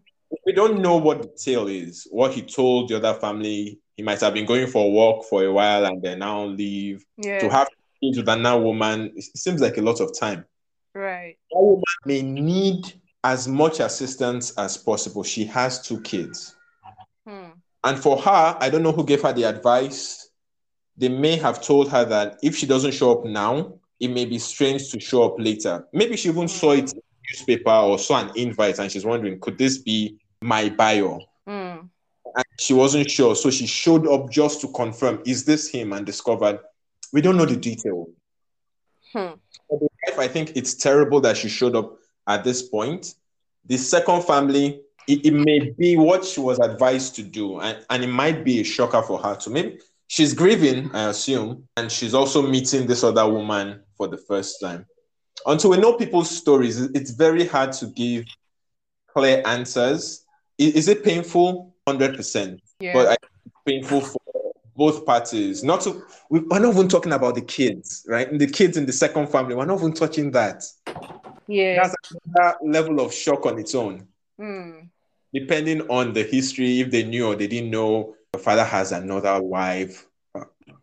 We 0.46 0.52
don't 0.54 0.80
know 0.80 0.96
what 0.96 1.20
the 1.20 1.28
tale 1.28 1.68
is, 1.68 2.06
what 2.10 2.32
he 2.32 2.40
told 2.40 2.88
the 2.88 2.96
other 2.96 3.14
family. 3.20 3.78
He 3.96 4.02
might 4.02 4.20
have 4.20 4.32
been 4.32 4.46
going 4.46 4.66
for 4.66 4.86
a 4.86 4.88
walk 4.88 5.26
for 5.26 5.44
a 5.44 5.52
while 5.52 5.84
and 5.84 6.02
then 6.02 6.20
now 6.20 6.44
leave. 6.46 7.04
Yeah. 7.18 7.40
To 7.40 7.50
have 7.50 7.68
kids 8.02 8.16
with 8.16 8.28
another 8.28 8.62
woman, 8.62 9.12
it 9.14 9.24
seems 9.36 9.60
like 9.60 9.76
a 9.76 9.82
lot 9.82 10.00
of 10.00 10.18
time. 10.18 10.46
Right. 10.94 11.36
That 11.50 11.60
woman 11.60 11.82
may 12.06 12.22
need 12.22 12.94
as 13.22 13.46
much 13.46 13.80
assistance 13.80 14.52
as 14.56 14.78
possible. 14.78 15.22
She 15.22 15.44
has 15.44 15.82
two 15.86 16.00
kids. 16.00 16.56
Hmm. 17.26 17.50
And 17.84 17.98
for 17.98 18.16
her, 18.18 18.56
I 18.58 18.70
don't 18.70 18.82
know 18.82 18.92
who 18.92 19.04
gave 19.04 19.22
her 19.22 19.32
the 19.32 19.44
advice. 19.44 20.25
They 20.96 21.08
may 21.08 21.36
have 21.36 21.62
told 21.62 21.90
her 21.90 22.04
that 22.04 22.38
if 22.42 22.56
she 22.56 22.66
doesn't 22.66 22.92
show 22.92 23.12
up 23.12 23.24
now, 23.24 23.74
it 24.00 24.08
may 24.08 24.24
be 24.24 24.38
strange 24.38 24.90
to 24.90 25.00
show 25.00 25.24
up 25.24 25.36
later. 25.38 25.86
Maybe 25.92 26.16
she 26.16 26.28
even 26.28 26.48
saw 26.48 26.72
it 26.72 26.92
in 26.92 26.98
the 26.98 27.02
newspaper 27.30 27.70
or 27.70 27.98
saw 27.98 28.20
an 28.20 28.32
invite 28.36 28.78
and 28.78 28.90
she's 28.90 29.04
wondering, 29.04 29.40
could 29.40 29.58
this 29.58 29.78
be 29.78 30.18
my 30.40 30.68
Bayo? 30.68 31.20
Hmm. 31.46 31.86
And 32.34 32.44
she 32.58 32.74
wasn't 32.74 33.10
sure. 33.10 33.34
So 33.34 33.50
she 33.50 33.66
showed 33.66 34.06
up 34.06 34.30
just 34.30 34.60
to 34.62 34.68
confirm, 34.68 35.22
is 35.24 35.44
this 35.44 35.68
him? 35.68 35.92
And 35.92 36.04
discovered, 36.04 36.60
we 37.12 37.20
don't 37.20 37.36
know 37.36 37.46
the 37.46 37.56
detail. 37.56 38.08
Hmm. 39.12 39.34
I 40.18 40.28
think 40.28 40.52
it's 40.54 40.74
terrible 40.74 41.20
that 41.22 41.36
she 41.36 41.48
showed 41.48 41.76
up 41.76 41.98
at 42.26 42.44
this 42.44 42.62
point. 42.62 43.14
The 43.64 43.76
second 43.76 44.24
family, 44.24 44.80
it, 45.08 45.26
it, 45.26 45.32
may 45.32 45.70
be 45.70 45.96
what 45.96 46.24
she 46.24 46.40
was 46.40 46.58
advised 46.58 47.16
to 47.16 47.22
do, 47.22 47.60
and, 47.60 47.84
and 47.90 48.04
it 48.04 48.08
might 48.08 48.44
be 48.44 48.60
a 48.60 48.64
shocker 48.64 49.02
for 49.02 49.18
her 49.18 49.36
too. 49.36 49.50
Maybe 49.50 49.78
she's 50.08 50.34
grieving, 50.34 50.90
I 50.94 51.08
assume, 51.08 51.68
and 51.76 51.90
she's 51.90 52.14
also 52.14 52.42
meeting 52.42 52.86
this 52.86 53.04
other 53.04 53.28
woman 53.28 53.80
for 53.96 54.08
the 54.08 54.16
first 54.16 54.60
time. 54.60 54.86
Until 55.46 55.70
we 55.70 55.76
know 55.76 55.94
people's 55.94 56.30
stories, 56.30 56.80
it's 56.80 57.10
very 57.10 57.46
hard 57.46 57.72
to 57.74 57.86
give 57.86 58.24
clear 59.08 59.42
answers. 59.46 60.24
Is, 60.58 60.74
is 60.74 60.88
it 60.88 61.04
painful? 61.04 61.74
100%. 61.86 62.58
Yeah. 62.80 62.92
But 62.92 63.08
I 63.08 63.16
painful 63.64 64.00
for 64.00 64.20
both 64.76 65.04
parties. 65.04 65.64
Not 65.64 65.80
to, 65.82 66.02
we're 66.30 66.60
not 66.60 66.74
even 66.74 66.88
talking 66.88 67.12
about 67.12 67.34
the 67.34 67.42
kids, 67.42 68.04
right? 68.08 68.30
And 68.30 68.40
the 68.40 68.46
kids 68.46 68.76
in 68.76 68.86
the 68.86 68.92
second 68.92 69.28
family, 69.28 69.54
we're 69.54 69.66
not 69.66 69.78
even 69.78 69.92
touching 69.92 70.30
that. 70.32 70.64
Yeah. 71.46 71.82
That's 71.82 71.94
another 72.26 72.56
level 72.62 73.00
of 73.00 73.12
shock 73.12 73.46
on 73.46 73.58
its 73.58 73.74
own. 73.74 74.06
Mm. 74.40 74.88
Depending 75.32 75.82
on 75.82 76.12
the 76.12 76.22
history, 76.22 76.80
if 76.80 76.90
they 76.90 77.04
knew 77.04 77.26
or 77.26 77.36
they 77.36 77.46
didn't 77.46 77.70
know, 77.70 78.15
the 78.36 78.42
father 78.42 78.64
has 78.64 78.92
another 78.92 79.42
wife. 79.42 80.06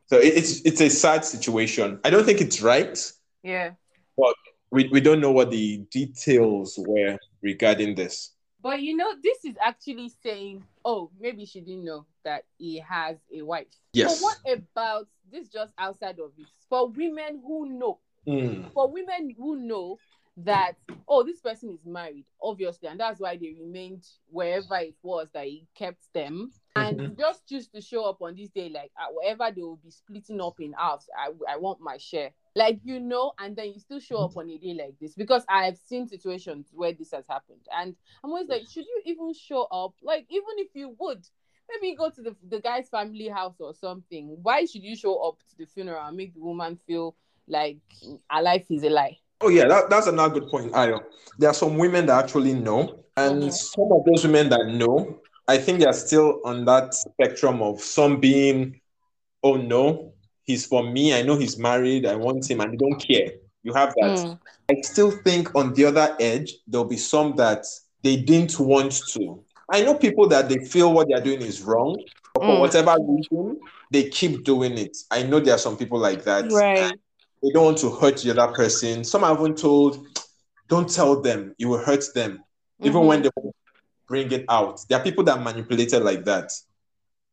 So 0.08 0.18
it's 0.18 0.62
it's 0.62 0.82
a 0.82 0.90
sad 0.90 1.24
situation. 1.24 2.00
I 2.04 2.10
don't 2.10 2.26
think 2.26 2.42
it's 2.42 2.62
right. 2.62 2.98
Yeah. 3.44 3.72
But 4.18 4.36
we, 4.72 4.90
we 4.90 5.02
don't 5.02 5.22
know 5.22 5.32
what 5.32 5.52
the 5.52 5.78
details 5.92 6.76
were 6.78 7.18
regarding 7.42 7.96
this. 7.96 8.32
But 8.62 8.82
you 8.82 8.98
know, 8.98 9.14
this 9.22 9.46
is 9.46 9.56
actually 9.64 10.12
saying, 10.24 10.64
oh, 10.84 11.12
maybe 11.20 11.46
she 11.46 11.62
didn't 11.62 11.86
know 11.86 12.06
that 12.24 12.44
he 12.58 12.80
has 12.80 13.18
a 13.34 13.42
wife. 13.44 13.68
Yes. 13.94 14.20
But 14.20 14.24
what 14.24 14.60
about 14.60 15.08
this 15.32 15.48
just 15.48 15.74
outside 15.78 16.20
of 16.20 16.32
this? 16.38 16.48
For 16.70 16.90
women 16.90 17.42
who 17.46 17.70
know, 17.78 18.00
mm. 18.28 18.72
for 18.74 18.92
women 18.92 19.36
who 19.38 19.58
know 19.58 19.98
that 20.38 20.74
oh 21.08 21.24
this 21.24 21.40
person 21.42 21.70
is 21.70 21.86
married 21.86 22.26
obviously 22.42 22.88
and 22.88 23.00
that's 23.00 23.20
why 23.20 23.38
they 23.38 23.56
remained 23.60 24.04
wherever 24.32 24.78
it 24.78 24.96
was 25.04 25.28
that 25.34 25.46
he 25.46 25.68
kept 25.76 26.02
them. 26.14 26.52
And 26.76 27.00
mm-hmm. 27.00 27.20
just 27.20 27.48
choose 27.48 27.68
to 27.68 27.82
show 27.82 28.06
up 28.06 28.20
on 28.22 28.36
this 28.36 28.50
day 28.50 28.68
like 28.70 28.92
uh, 29.00 29.12
whatever 29.12 29.52
they 29.56 29.62
will 29.62 29.80
be 29.84 29.92
splitting 29.92 30.42
up 30.42 30.60
in 30.60 30.74
halves 30.74 31.08
I, 31.16 31.30
I 31.54 31.58
want 31.58 31.82
my 31.82 31.98
share. 31.98 32.32
Like 32.56 32.80
you 32.84 33.00
know 33.00 33.34
and 33.40 33.56
then 33.56 33.74
you 33.74 33.80
still 33.80 34.00
show 34.00 34.18
up 34.18 34.36
on 34.36 34.50
a 34.50 34.58
day 34.58 34.74
like 34.74 34.96
this 35.00 35.14
because 35.14 35.46
i 35.50 35.66
have 35.66 35.78
seen 35.78 36.08
situations 36.08 36.70
where 36.74 36.94
this 36.94 37.12
has 37.12 37.26
happened. 37.30 37.68
And 37.78 37.96
i'm 38.24 38.32
always 38.32 38.50
like 38.50 38.64
should 38.68 38.86
you 38.86 39.02
even 39.06 39.34
show 39.34 39.64
up? 39.72 39.94
Like 40.02 40.26
even 40.30 40.58
if 40.58 40.70
you 40.74 40.96
would 41.00 41.24
maybe 41.70 41.96
go 41.96 42.10
to 42.10 42.22
the, 42.22 42.36
the 42.50 42.60
guy's 42.60 42.90
family 42.90 43.28
house 43.28 43.56
or 43.60 43.74
something 43.74 44.38
why 44.42 44.66
should 44.66 44.84
you 44.84 44.96
show 44.96 45.16
up 45.28 45.38
to 45.50 45.58
the 45.58 45.66
funeral 45.66 46.06
and 46.06 46.18
make 46.18 46.34
the 46.34 46.42
woman 46.42 46.78
feel 46.86 47.16
like 47.48 47.78
her 48.30 48.42
life 48.42 48.66
is 48.70 48.84
a 48.84 48.90
lie 48.90 49.18
Oh 49.44 49.50
yeah, 49.50 49.68
that, 49.68 49.90
that's 49.90 50.08
another 50.08 50.40
good 50.40 50.50
point, 50.50 50.72
Ayo. 50.72 51.02
There 51.38 51.50
are 51.50 51.54
some 51.54 51.78
women 51.78 52.06
that 52.06 52.24
actually 52.24 52.54
know, 52.54 53.04
and 53.18 53.42
mm-hmm. 53.42 53.50
some 53.50 53.92
of 53.92 54.06
those 54.06 54.24
women 54.24 54.48
that 54.50 54.68
know, 54.68 55.20
I 55.50 55.58
think 55.58 55.80
they 55.80 55.86
are 55.86 55.92
still 55.92 56.40
on 56.46 56.64
that 56.66 56.94
spectrum 56.94 57.62
of 57.62 57.82
some 57.82 58.22
being, 58.22 58.80
oh 59.44 59.56
no, 59.56 60.14
he's 60.44 60.66
for 60.66 60.90
me. 60.90 61.14
I 61.14 61.24
know 61.24 61.36
he's 61.36 61.58
married. 61.58 62.06
I 62.06 62.16
want 62.16 62.50
him, 62.50 62.62
and 62.62 62.72
they 62.72 62.78
don't 62.78 62.98
care. 62.98 63.32
You 63.64 63.74
have 63.74 63.94
that. 64.00 64.18
Mm. 64.18 64.40
I 64.72 64.82
still 64.82 65.12
think 65.12 65.54
on 65.56 65.74
the 65.74 65.86
other 65.86 66.16
edge, 66.22 66.54
there'll 66.66 66.86
be 66.86 66.98
some 66.98 67.36
that 67.36 67.66
they 68.02 68.16
didn't 68.16 68.58
want 68.60 68.94
to. 69.10 69.44
I 69.74 69.82
know 69.82 69.96
people 69.96 70.28
that 70.30 70.48
they 70.48 70.64
feel 70.64 70.94
what 70.94 71.10
they're 71.10 71.22
doing 71.22 71.42
is 71.42 71.62
wrong, 71.62 72.02
but 72.34 72.44
mm. 72.44 72.46
for 72.46 72.60
whatever 72.62 72.96
reason, 73.02 73.60
they 73.92 74.08
keep 74.08 74.46
doing 74.46 74.78
it. 74.78 74.96
I 75.12 75.24
know 75.24 75.42
there 75.42 75.56
are 75.56 75.60
some 75.60 75.76
people 75.76 76.00
like 76.00 76.24
that. 76.24 76.50
Right 76.50 76.94
they 77.44 77.50
don't 77.52 77.66
want 77.66 77.78
to 77.80 77.92
hurt 77.92 78.18
the 78.18 78.32
other 78.32 78.54
person. 78.54 79.04
Some 79.04 79.24
have 79.24 79.40
even 79.40 79.54
told, 79.54 80.08
don't 80.70 80.90
tell 80.90 81.22
them, 81.22 81.54
you 81.58 81.68
will 81.68 81.84
hurt 81.84 82.06
them, 82.16 82.38
mm-hmm. 82.38 82.88
even 82.88 83.06
when 83.06 83.22
they 83.22 83.30
bring 84.08 84.32
it 84.32 84.46
out. 84.50 84.80
There 84.88 84.98
are 84.98 85.04
people 85.04 85.24
that 85.26 85.42
manipulated 85.42 86.04
like 86.04 86.24
that. 86.26 86.52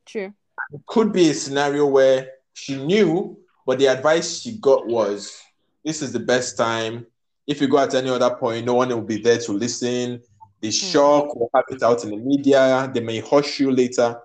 True. 0.04 0.32
It 0.72 0.80
could 0.86 1.12
be 1.12 1.30
a 1.30 1.34
scenario 1.34 1.86
where 1.86 2.28
she 2.54 2.76
knew, 2.76 3.38
but 3.64 3.78
the 3.78 3.86
advice 3.86 4.40
she 4.40 4.58
got 4.58 4.86
was 4.86 5.40
this 5.84 6.02
is 6.02 6.12
the 6.12 6.20
best 6.20 6.56
time. 6.56 7.06
If 7.46 7.60
you 7.60 7.68
go 7.68 7.78
at 7.78 7.94
any 7.94 8.10
other 8.10 8.34
point, 8.34 8.66
no 8.66 8.74
one 8.74 8.88
will 8.88 9.00
be 9.00 9.20
there 9.20 9.38
to 9.38 9.52
listen. 9.52 10.20
The 10.60 10.68
mm. 10.68 10.92
shock 10.92 11.34
will 11.34 11.50
have 11.54 11.64
it 11.70 11.82
out 11.82 12.04
in 12.04 12.10
the 12.10 12.16
media. 12.16 12.90
They 12.92 13.00
may 13.00 13.20
hush 13.20 13.60
you 13.60 13.70
later. 13.70 14.20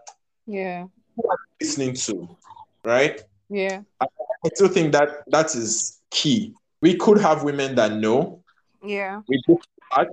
Yeah. 0.45 0.85
Who 1.15 1.29
are 1.29 1.37
you 1.59 1.65
listening 1.65 1.93
to? 1.93 2.35
Right? 2.83 3.21
Yeah. 3.49 3.81
I, 3.99 4.05
I 4.45 4.49
still 4.53 4.67
think 4.67 4.91
that 4.93 5.23
that 5.27 5.55
is 5.55 6.01
key. 6.11 6.53
We 6.81 6.95
could 6.95 7.19
have 7.19 7.43
women 7.43 7.75
that 7.75 7.93
know. 7.93 8.43
Yeah. 8.83 9.21
We 9.27 9.41
do 9.47 9.57
that. 9.95 10.09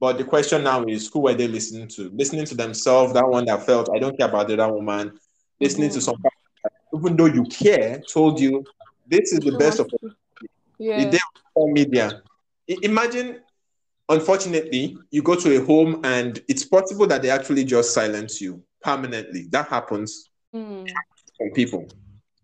But 0.00 0.18
the 0.18 0.24
question 0.24 0.64
now 0.64 0.84
is 0.84 1.08
who 1.08 1.20
were 1.20 1.34
they 1.34 1.46
listening 1.46 1.86
to? 1.88 2.10
Listening 2.10 2.44
to 2.46 2.56
themselves, 2.56 3.12
that 3.12 3.28
one 3.28 3.44
that 3.44 3.64
felt 3.64 3.88
I 3.94 4.00
don't 4.00 4.16
care 4.18 4.28
about 4.28 4.48
the 4.48 4.54
other 4.54 4.72
woman, 4.72 5.12
listening 5.60 5.90
mm-hmm. 5.90 5.94
to 5.94 6.00
some 6.00 6.16
even 6.94 7.16
though 7.16 7.26
you 7.26 7.44
care, 7.44 8.00
told 8.00 8.40
you 8.40 8.64
this 9.06 9.32
is 9.32 9.40
the 9.40 9.56
best 9.58 9.78
of 9.78 9.90
yeah. 10.78 11.08
the 11.08 11.20
media. 11.56 12.22
Imagine, 12.82 13.40
unfortunately, 14.08 14.96
you 15.10 15.22
go 15.22 15.34
to 15.34 15.56
a 15.56 15.64
home 15.64 16.00
and 16.04 16.42
it's 16.48 16.64
possible 16.64 17.06
that 17.06 17.22
they 17.22 17.30
actually 17.30 17.64
just 17.64 17.94
silence 17.94 18.40
you 18.40 18.62
permanently. 18.82 19.46
That 19.50 19.68
happens 19.68 20.30
mm. 20.54 20.88
from 21.36 21.50
people. 21.50 21.88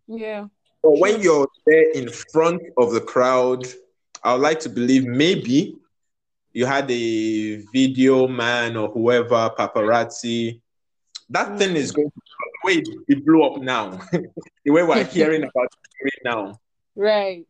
Yeah. 0.08 0.46
But 0.82 0.98
when 0.98 1.20
you're 1.20 1.46
there 1.66 1.90
in 1.92 2.08
front 2.08 2.62
of 2.78 2.92
the 2.92 3.00
crowd, 3.00 3.66
I 4.24 4.32
would 4.32 4.42
like 4.42 4.60
to 4.60 4.68
believe 4.68 5.04
maybe 5.04 5.76
you 6.52 6.66
had 6.66 6.90
a 6.90 7.56
video 7.72 8.26
man 8.26 8.76
or 8.76 8.88
whoever, 8.88 9.50
paparazzi. 9.56 10.60
That 11.30 11.58
thing 11.58 11.76
is 11.76 11.92
going 11.92 12.10
to 12.10 12.22
the 12.62 12.66
way 12.66 12.82
it 13.06 13.24
blew 13.24 13.44
up 13.44 13.60
now, 13.60 14.00
the 14.64 14.70
way 14.70 14.82
we're 14.82 15.04
hearing 15.18 15.42
about 15.42 15.66
it 15.66 16.04
right 16.04 16.24
now. 16.24 16.58
Right. 16.96 17.46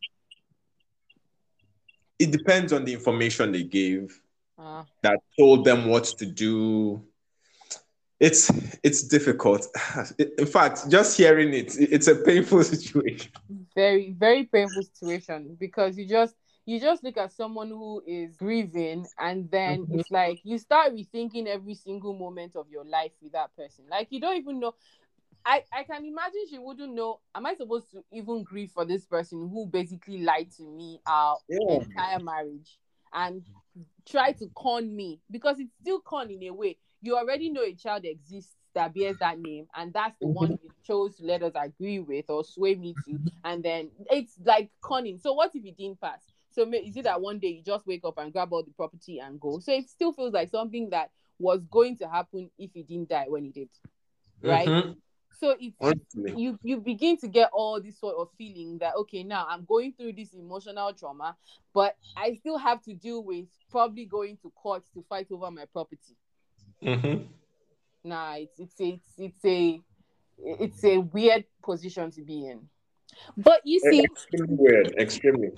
It 2.18 2.32
depends 2.32 2.72
on 2.72 2.84
the 2.84 2.92
information 2.92 3.52
they 3.52 3.62
gave 3.62 4.20
uh. 4.58 4.82
that 5.02 5.18
told 5.38 5.64
them 5.64 5.86
what 5.86 6.04
to 6.04 6.26
do. 6.26 7.02
It's 8.20 8.50
it's 8.82 9.02
difficult. 9.02 9.66
In 10.38 10.46
fact, 10.46 10.90
just 10.90 11.16
hearing 11.16 11.54
it, 11.54 11.76
it's 11.78 12.08
a 12.08 12.16
painful 12.16 12.62
situation. 12.74 13.32
Very, 13.74 14.14
very 14.18 14.44
painful 14.44 14.82
situation 14.82 15.56
because 15.58 15.96
you 15.96 16.06
just 16.06 16.34
you 16.66 16.78
just 16.80 17.02
look 17.02 17.16
at 17.16 17.32
someone 17.32 17.68
who 17.68 18.02
is 18.06 18.36
grieving 18.36 19.06
and 19.18 19.50
then 19.50 19.86
mm-hmm. 19.86 20.00
it's 20.00 20.10
like 20.10 20.40
you 20.44 20.58
start 20.58 20.94
rethinking 20.94 21.46
every 21.46 21.74
single 21.74 22.12
moment 22.12 22.56
of 22.56 22.66
your 22.70 22.84
life 22.84 23.12
with 23.22 23.32
that 23.32 23.54
person. 23.56 23.84
Like 23.90 24.08
you 24.10 24.20
don't 24.20 24.36
even 24.36 24.60
know 24.60 24.74
I, 25.44 25.62
I 25.72 25.82
can 25.84 26.04
imagine 26.04 26.44
she 26.50 26.58
wouldn't 26.58 26.94
know. 26.94 27.20
Am 27.34 27.46
I 27.46 27.54
supposed 27.54 27.90
to 27.92 28.04
even 28.12 28.42
grieve 28.42 28.70
for 28.70 28.84
this 28.84 29.06
person 29.06 29.48
who 29.48 29.66
basically 29.66 30.22
lied 30.22 30.50
to 30.58 30.62
me 30.62 31.00
our 31.06 31.38
yeah. 31.48 31.76
entire 31.76 32.18
marriage 32.18 32.78
and 33.14 33.42
try 34.06 34.32
to 34.32 34.50
con 34.54 34.94
me 34.94 35.20
because 35.30 35.58
it's 35.58 35.72
still 35.80 36.00
con 36.00 36.30
in 36.30 36.42
a 36.42 36.50
way. 36.50 36.76
You 37.00 37.16
already 37.16 37.50
know 37.50 37.62
a 37.62 37.74
child 37.74 38.04
exists 38.04 38.54
that 38.74 38.94
bears 38.94 39.16
that 39.18 39.38
name, 39.38 39.66
and 39.74 39.92
that's 39.92 40.16
the 40.20 40.26
one 40.26 40.50
mm-hmm. 40.50 40.64
you 40.64 40.70
chose 40.84 41.16
to 41.16 41.24
let 41.24 41.42
us 41.42 41.52
agree 41.56 41.98
with 41.98 42.26
or 42.28 42.44
sway 42.44 42.74
me 42.74 42.94
to, 43.06 43.18
and 43.44 43.62
then 43.62 43.90
it's 44.10 44.34
like 44.44 44.70
conning. 44.80 45.18
So 45.18 45.32
what 45.32 45.50
if 45.54 45.64
it 45.64 45.76
didn't 45.76 46.00
pass? 46.00 46.22
So 46.50 46.62
is 46.72 46.96
it 46.96 47.04
that 47.04 47.20
one 47.20 47.38
day 47.38 47.48
you 47.48 47.62
just 47.62 47.86
wake 47.86 48.04
up 48.04 48.18
and 48.18 48.32
grab 48.32 48.52
all 48.52 48.62
the 48.62 48.72
property 48.72 49.20
and 49.20 49.40
go? 49.40 49.58
So 49.60 49.72
it 49.72 49.88
still 49.88 50.12
feels 50.12 50.32
like 50.32 50.50
something 50.50 50.90
that 50.90 51.10
was 51.38 51.64
going 51.70 51.96
to 51.98 52.08
happen 52.08 52.50
if 52.58 52.72
he 52.74 52.82
didn't 52.82 53.10
die 53.10 53.26
when 53.28 53.44
he 53.44 53.50
did, 53.50 53.68
right? 54.42 54.66
Mm-hmm. 54.68 54.92
So 55.40 55.54
it's 55.60 55.76
you 56.36 56.58
you 56.62 56.78
begin 56.78 57.16
to 57.18 57.28
get 57.28 57.50
all 57.52 57.80
this 57.80 58.00
sort 58.00 58.16
of 58.16 58.28
feeling 58.36 58.78
that 58.78 58.94
okay 58.96 59.22
now 59.22 59.46
I'm 59.48 59.64
going 59.64 59.92
through 59.92 60.14
this 60.14 60.34
emotional 60.34 60.92
trauma, 60.94 61.36
but 61.72 61.96
I 62.16 62.34
still 62.34 62.58
have 62.58 62.82
to 62.84 62.94
deal 62.94 63.22
with 63.22 63.46
probably 63.70 64.04
going 64.04 64.38
to 64.42 64.50
court 64.50 64.82
to 64.94 65.04
fight 65.08 65.28
over 65.30 65.50
my 65.50 65.66
property. 65.72 66.16
Mm-hmm. 66.82 67.24
Nah, 68.04 68.34
it's 68.34 68.58
it's 68.58 68.80
a, 68.80 68.88
it's 68.88 69.12
it's 69.18 69.44
a 69.44 69.80
it's 70.38 70.84
a 70.84 70.98
weird 70.98 71.44
position 71.62 72.10
to 72.12 72.22
be 72.22 72.46
in. 72.46 72.60
But 73.36 73.60
you 73.64 73.80
see, 73.80 74.04
extremely 74.04 74.54
weird, 74.54 74.94
extremely. 74.98 75.50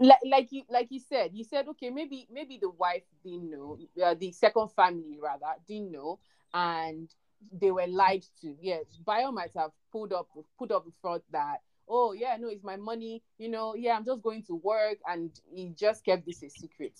Like, 0.00 0.20
like 0.24 0.52
you 0.52 0.62
like 0.70 0.88
you 0.90 1.00
said, 1.00 1.30
you 1.34 1.44
said 1.44 1.66
okay, 1.68 1.90
maybe 1.90 2.28
maybe 2.32 2.58
the 2.60 2.70
wife 2.70 3.02
didn't 3.24 3.50
know, 3.50 3.78
uh, 4.02 4.14
the 4.14 4.30
second 4.32 4.68
family 4.72 5.18
rather 5.20 5.54
didn't 5.66 5.90
know, 5.90 6.20
and 6.54 7.12
they 7.52 7.72
were 7.72 7.86
lied 7.88 8.24
to. 8.42 8.54
Yes, 8.60 8.84
Bayo 9.04 9.32
might 9.32 9.50
have 9.56 9.72
pulled 9.90 10.12
up 10.12 10.28
put 10.58 10.70
up 10.70 10.86
in 10.86 10.92
front 11.02 11.22
that 11.32 11.58
oh 11.88 12.12
yeah 12.12 12.36
no 12.38 12.48
it's 12.48 12.64
my 12.64 12.76
money 12.76 13.22
you 13.38 13.48
know 13.48 13.74
yeah 13.74 13.96
i'm 13.96 14.04
just 14.04 14.22
going 14.22 14.42
to 14.42 14.56
work 14.56 14.98
and 15.08 15.30
he 15.52 15.72
just 15.76 16.04
kept 16.04 16.26
this 16.26 16.42
a 16.42 16.50
secret 16.50 16.92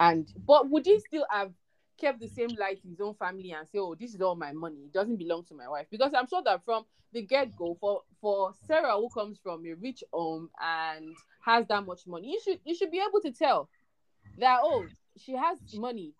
and 0.00 0.32
but 0.46 0.68
would 0.68 0.84
he 0.84 0.98
still 1.00 1.26
have 1.30 1.52
kept 1.98 2.20
the 2.20 2.28
same 2.28 2.48
lie 2.58 2.74
to 2.74 2.88
his 2.88 3.00
own 3.00 3.14
family 3.14 3.52
and 3.52 3.66
say 3.68 3.78
oh 3.78 3.94
this 3.98 4.14
is 4.14 4.20
all 4.20 4.36
my 4.36 4.52
money. 4.52 4.76
It 4.86 4.92
doesn't 4.92 5.16
belong 5.16 5.44
to 5.46 5.54
my 5.54 5.68
wife. 5.68 5.86
Because 5.90 6.12
i'm 6.14 6.26
sure 6.28 6.42
that 6.44 6.64
from 6.64 6.84
the 7.12 7.22
get-go 7.22 7.76
for 7.80 8.02
for 8.20 8.52
sarah 8.66 8.94
who 8.96 9.08
comes 9.08 9.38
from 9.42 9.64
a 9.64 9.72
rich 9.74 10.02
home 10.12 10.50
and 10.60 11.16
has 11.44 11.66
that 11.68 11.86
much 11.86 12.00
money 12.06 12.32
you 12.32 12.40
should 12.44 12.60
you 12.64 12.74
should 12.74 12.90
be 12.90 13.00
able 13.00 13.20
to 13.20 13.30
tell 13.30 13.68
that 14.38 14.58
oh 14.62 14.86
she 15.18 15.32
has 15.32 15.58
money. 15.72 16.12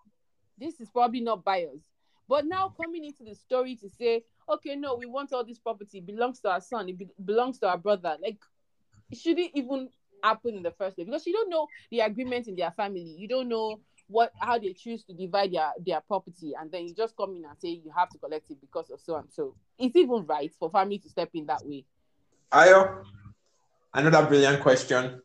This 0.58 0.80
is 0.80 0.88
probably 0.88 1.20
not 1.20 1.44
Bayo's 1.44 1.82
but 2.28 2.44
now 2.46 2.72
coming 2.80 3.04
into 3.04 3.24
the 3.24 3.34
story 3.34 3.76
to 3.76 3.88
say, 3.88 4.22
okay, 4.48 4.74
no, 4.76 4.96
we 4.96 5.06
want 5.06 5.32
all 5.32 5.44
this 5.44 5.58
property, 5.58 5.98
it 5.98 6.06
belongs 6.06 6.40
to 6.40 6.50
our 6.50 6.60
son, 6.60 6.88
it 6.88 6.98
be- 6.98 7.08
belongs 7.24 7.58
to 7.60 7.68
our 7.68 7.78
brother. 7.78 8.16
Like, 8.20 8.38
it 9.10 9.18
shouldn't 9.18 9.50
even 9.54 9.88
happen 10.22 10.56
in 10.56 10.62
the 10.62 10.72
first 10.72 10.96
place. 10.96 11.06
Because 11.06 11.26
you 11.26 11.32
don't 11.32 11.50
know 11.50 11.68
the 11.90 12.00
agreement 12.00 12.48
in 12.48 12.56
their 12.56 12.72
family. 12.72 13.14
You 13.16 13.28
don't 13.28 13.48
know 13.48 13.80
what 14.08 14.32
how 14.38 14.58
they 14.58 14.72
choose 14.72 15.02
to 15.04 15.12
divide 15.12 15.52
their 15.52 15.72
their 15.84 16.00
property, 16.00 16.52
and 16.58 16.70
then 16.70 16.86
you 16.86 16.94
just 16.94 17.16
come 17.16 17.34
in 17.36 17.44
and 17.44 17.58
say 17.58 17.68
you 17.68 17.90
have 17.96 18.08
to 18.10 18.18
collect 18.18 18.50
it 18.50 18.60
because 18.60 18.90
of 18.90 19.00
so 19.00 19.16
and 19.16 19.30
so. 19.30 19.54
It's 19.78 19.96
even 19.96 20.24
right 20.26 20.52
for 20.58 20.70
family 20.70 20.98
to 20.98 21.08
step 21.08 21.30
in 21.34 21.46
that 21.46 21.64
way. 21.64 21.84
Ayo, 22.52 23.04
another 23.94 24.26
brilliant 24.26 24.62
question. 24.62 25.20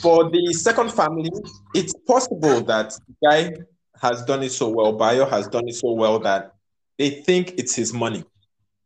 For 0.00 0.30
the 0.30 0.52
second 0.52 0.92
family, 0.92 1.30
it's 1.74 1.94
possible 2.06 2.62
that 2.62 2.98
the 3.06 3.28
guy 3.28 3.52
has 4.00 4.24
done 4.24 4.42
it 4.42 4.52
so 4.52 4.68
well, 4.68 4.92
Bayo 4.92 5.26
has 5.26 5.48
done 5.48 5.68
it 5.68 5.74
so 5.74 5.92
well 5.92 6.18
that 6.20 6.54
they 6.98 7.10
think 7.10 7.54
it's 7.58 7.74
his 7.74 7.92
money. 7.92 8.24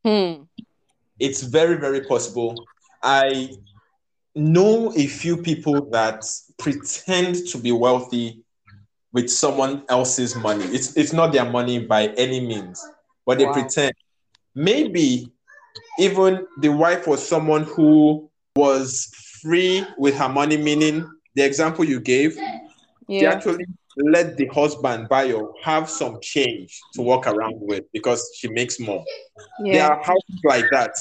Hmm. 0.05 0.42
It's 1.18 1.42
very, 1.42 1.76
very 1.76 2.03
possible. 2.03 2.66
I 3.03 3.50
know 4.35 4.92
a 4.96 5.07
few 5.07 5.37
people 5.37 5.90
that 5.90 6.24
pretend 6.59 7.46
to 7.48 7.59
be 7.59 7.72
wealthy 7.72 8.42
with 9.12 9.31
someone 9.31 9.83
else's 9.88 10.37
money. 10.37 10.64
It's 10.66 10.96
it's 10.96 11.12
not 11.12 11.33
their 11.33 11.49
money 11.51 11.79
by 11.81 12.09
any 12.16 12.40
means, 12.40 12.85
but 13.27 13.38
they 13.38 13.46
wow. 13.46 13.53
pretend. 13.53 13.92
Maybe 14.55 15.31
even 15.99 16.46
the 16.61 16.70
wife 16.70 17.07
was 17.07 17.27
someone 17.27 17.64
who 17.64 18.31
was 18.57 19.11
free 19.42 19.85
with 19.99 20.16
her 20.16 20.29
money, 20.29 20.57
meaning 20.57 21.09
the 21.35 21.44
example 21.44 21.85
you 21.85 22.01
gave, 22.01 22.37
yeah. 22.37 23.20
they 23.20 23.27
actually 23.27 23.64
let 23.96 24.37
the 24.37 24.46
husband 24.46 25.09
Bayo 25.09 25.53
have 25.62 25.88
some 25.88 26.20
change 26.20 26.81
to 26.94 27.03
walk 27.03 27.27
around 27.27 27.57
with 27.61 27.85
because 27.92 28.31
she 28.37 28.49
makes 28.49 28.79
more. 28.81 29.05
Yeah. 29.62 29.73
There 29.73 29.85
are 29.92 30.03
houses 30.03 30.40
like 30.44 30.64
that. 30.73 30.96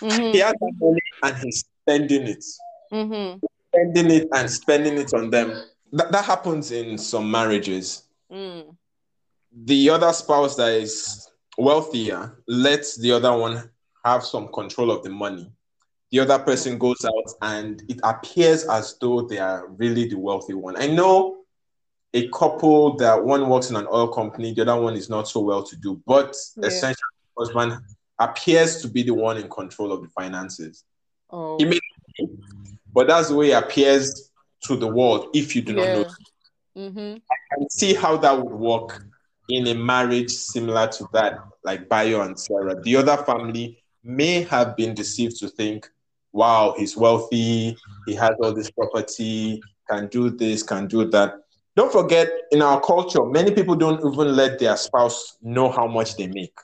Mm-hmm. 0.00 0.32
He 0.32 0.38
has 0.38 0.54
money 0.60 1.00
and 1.22 1.36
he's 1.38 1.64
spending 1.82 2.22
it. 2.22 2.44
Mm-hmm. 2.92 3.44
Spending 3.68 4.10
it 4.10 4.28
and 4.34 4.50
spending 4.50 4.98
it 4.98 5.14
on 5.14 5.30
them. 5.30 5.62
That, 5.92 6.12
that 6.12 6.24
happens 6.24 6.72
in 6.72 6.98
some 6.98 7.30
marriages. 7.30 8.04
Mm. 8.30 8.74
The 9.64 9.90
other 9.90 10.12
spouse 10.12 10.56
that 10.56 10.72
is 10.72 11.30
wealthier 11.58 12.42
lets 12.46 12.96
the 12.96 13.12
other 13.12 13.36
one 13.36 13.70
have 14.04 14.24
some 14.24 14.48
control 14.48 14.90
of 14.90 15.02
the 15.02 15.10
money. 15.10 15.50
The 16.10 16.20
other 16.20 16.38
person 16.38 16.78
goes 16.78 17.04
out 17.04 17.32
and 17.42 17.82
it 17.88 18.00
appears 18.04 18.64
as 18.64 18.96
though 19.00 19.22
they 19.22 19.38
are 19.38 19.68
really 19.68 20.08
the 20.08 20.18
wealthy 20.18 20.54
one. 20.54 20.76
I 20.76 20.86
know 20.86 21.38
a 22.14 22.28
couple 22.28 22.96
that 22.96 23.22
one 23.22 23.48
works 23.48 23.70
in 23.70 23.76
an 23.76 23.86
oil 23.92 24.08
company, 24.08 24.54
the 24.54 24.62
other 24.62 24.80
one 24.80 24.94
is 24.94 25.10
not 25.10 25.28
so 25.28 25.40
well 25.40 25.62
to 25.64 25.76
do, 25.76 26.00
but 26.06 26.36
yeah. 26.56 26.68
essentially, 26.68 27.02
husband 27.36 27.78
appears 28.18 28.80
to 28.82 28.88
be 28.88 29.02
the 29.02 29.12
one 29.12 29.36
in 29.36 29.48
control 29.48 29.92
of 29.92 30.02
the 30.02 30.08
finances. 30.08 30.84
Oh. 31.30 31.58
May, 31.58 31.80
but 32.94 33.08
that's 33.08 33.28
the 33.28 33.34
way 33.34 33.50
it 33.50 33.62
appears 33.62 34.25
to 34.66 34.76
the 34.76 34.86
world 34.86 35.28
if 35.34 35.54
you 35.54 35.62
do 35.62 35.74
yeah. 35.74 35.94
not 35.94 36.06
know. 36.06 36.12
Mm-hmm. 36.76 37.16
I 37.30 37.56
can 37.56 37.70
see 37.70 37.94
how 37.94 38.16
that 38.18 38.36
would 38.36 38.52
work 38.52 39.02
in 39.48 39.66
a 39.68 39.74
marriage 39.74 40.30
similar 40.30 40.88
to 40.88 41.08
that, 41.12 41.38
like 41.64 41.88
Bayo 41.88 42.20
and 42.22 42.38
Sarah. 42.38 42.80
The 42.82 42.96
other 42.96 43.16
family 43.18 43.78
may 44.02 44.42
have 44.42 44.76
been 44.76 44.94
deceived 44.94 45.38
to 45.40 45.48
think, 45.48 45.88
wow, 46.32 46.74
he's 46.76 46.96
wealthy, 46.96 47.76
he 48.06 48.14
has 48.14 48.32
all 48.40 48.52
this 48.52 48.70
property, 48.70 49.62
can 49.88 50.08
do 50.08 50.30
this, 50.30 50.62
can 50.62 50.86
do 50.86 51.06
that 51.10 51.40
don't 51.76 51.92
forget, 51.92 52.30
in 52.52 52.62
our 52.62 52.80
culture, 52.80 53.22
many 53.26 53.50
people 53.50 53.76
don't 53.76 54.00
even 54.00 54.34
let 54.34 54.58
their 54.58 54.78
spouse 54.78 55.36
know 55.42 55.70
how 55.70 55.86
much 55.86 56.16
they 56.16 56.26
make. 56.26 56.58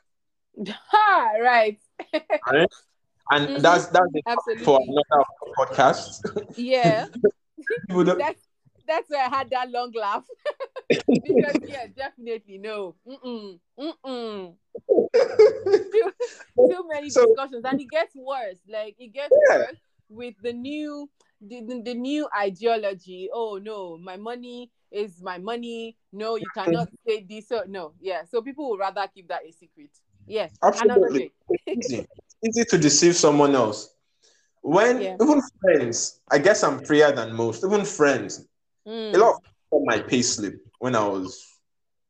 Ha, 0.67 1.33
right. 1.41 1.79
right? 2.51 2.69
And 3.31 3.49
mm-hmm. 3.49 3.63
that's 3.63 3.87
that's 3.87 4.65
for 4.65 4.81
another 4.81 5.25
podcast. 5.59 6.57
Yeah. 6.57 7.07
that's 8.19 8.43
that's 8.87 9.09
where 9.11 9.25
I 9.25 9.29
had 9.29 9.51
that 9.51 9.71
long 9.71 9.93
laugh. 9.95 10.25
because 10.89 11.59
yeah, 11.67 11.87
definitely 11.97 12.59
no. 12.59 12.97
Mm-mm. 13.07 13.59
Mm-mm. 13.79 14.55
too, 15.15 16.13
too 16.57 16.85
many 16.89 17.11
so, 17.11 17.27
discussions. 17.27 17.65
And 17.65 17.81
it 17.81 17.89
gets 17.91 18.15
worse. 18.15 18.59
Like 18.69 18.97
it 18.99 19.13
gets 19.13 19.35
yeah. 19.49 19.59
worse 19.59 19.77
with 20.09 20.35
the 20.43 20.53
new 20.53 21.09
the, 21.41 21.61
the, 21.61 21.83
the 21.83 21.95
new 21.95 22.29
ideology. 22.39 23.29
Oh 23.33 23.59
no, 23.63 23.99
my 23.99 24.17
money 24.17 24.71
is 24.91 25.23
my 25.23 25.39
money. 25.39 25.97
No, 26.13 26.37
you 26.37 26.47
cannot 26.55 26.89
say 27.07 27.25
this. 27.29 27.49
So 27.49 27.63
no, 27.67 27.93
yeah. 28.01 28.23
So 28.31 28.43
people 28.43 28.71
would 28.71 28.81
rather 28.81 29.07
keep 29.13 29.29
that 29.29 29.43
a 29.47 29.53
secret. 29.53 29.91
Yes. 30.27 30.53
absolutely. 30.63 31.33
easy. 31.67 32.07
easy 32.45 32.65
to 32.65 32.79
deceive 32.79 33.17
someone 33.17 33.55
else. 33.55 33.92
When 34.63 35.03
yeah. 35.03 35.17
even 35.21 35.43
friends, 35.61 36.21
I 36.31 36.39
guess 36.39 36.63
I'm 36.63 36.85
freer 36.85 37.13
than 37.13 37.35
most. 37.35 37.65
Even 37.65 37.85
friends, 37.85 38.47
mm. 38.87 39.15
a 39.15 39.19
lot 39.19 39.43
of 39.73 39.83
my 39.85 39.99
pay 40.01 40.23
slip 40.23 40.65
when 40.79 40.95
I 40.95 41.07
was 41.07 41.45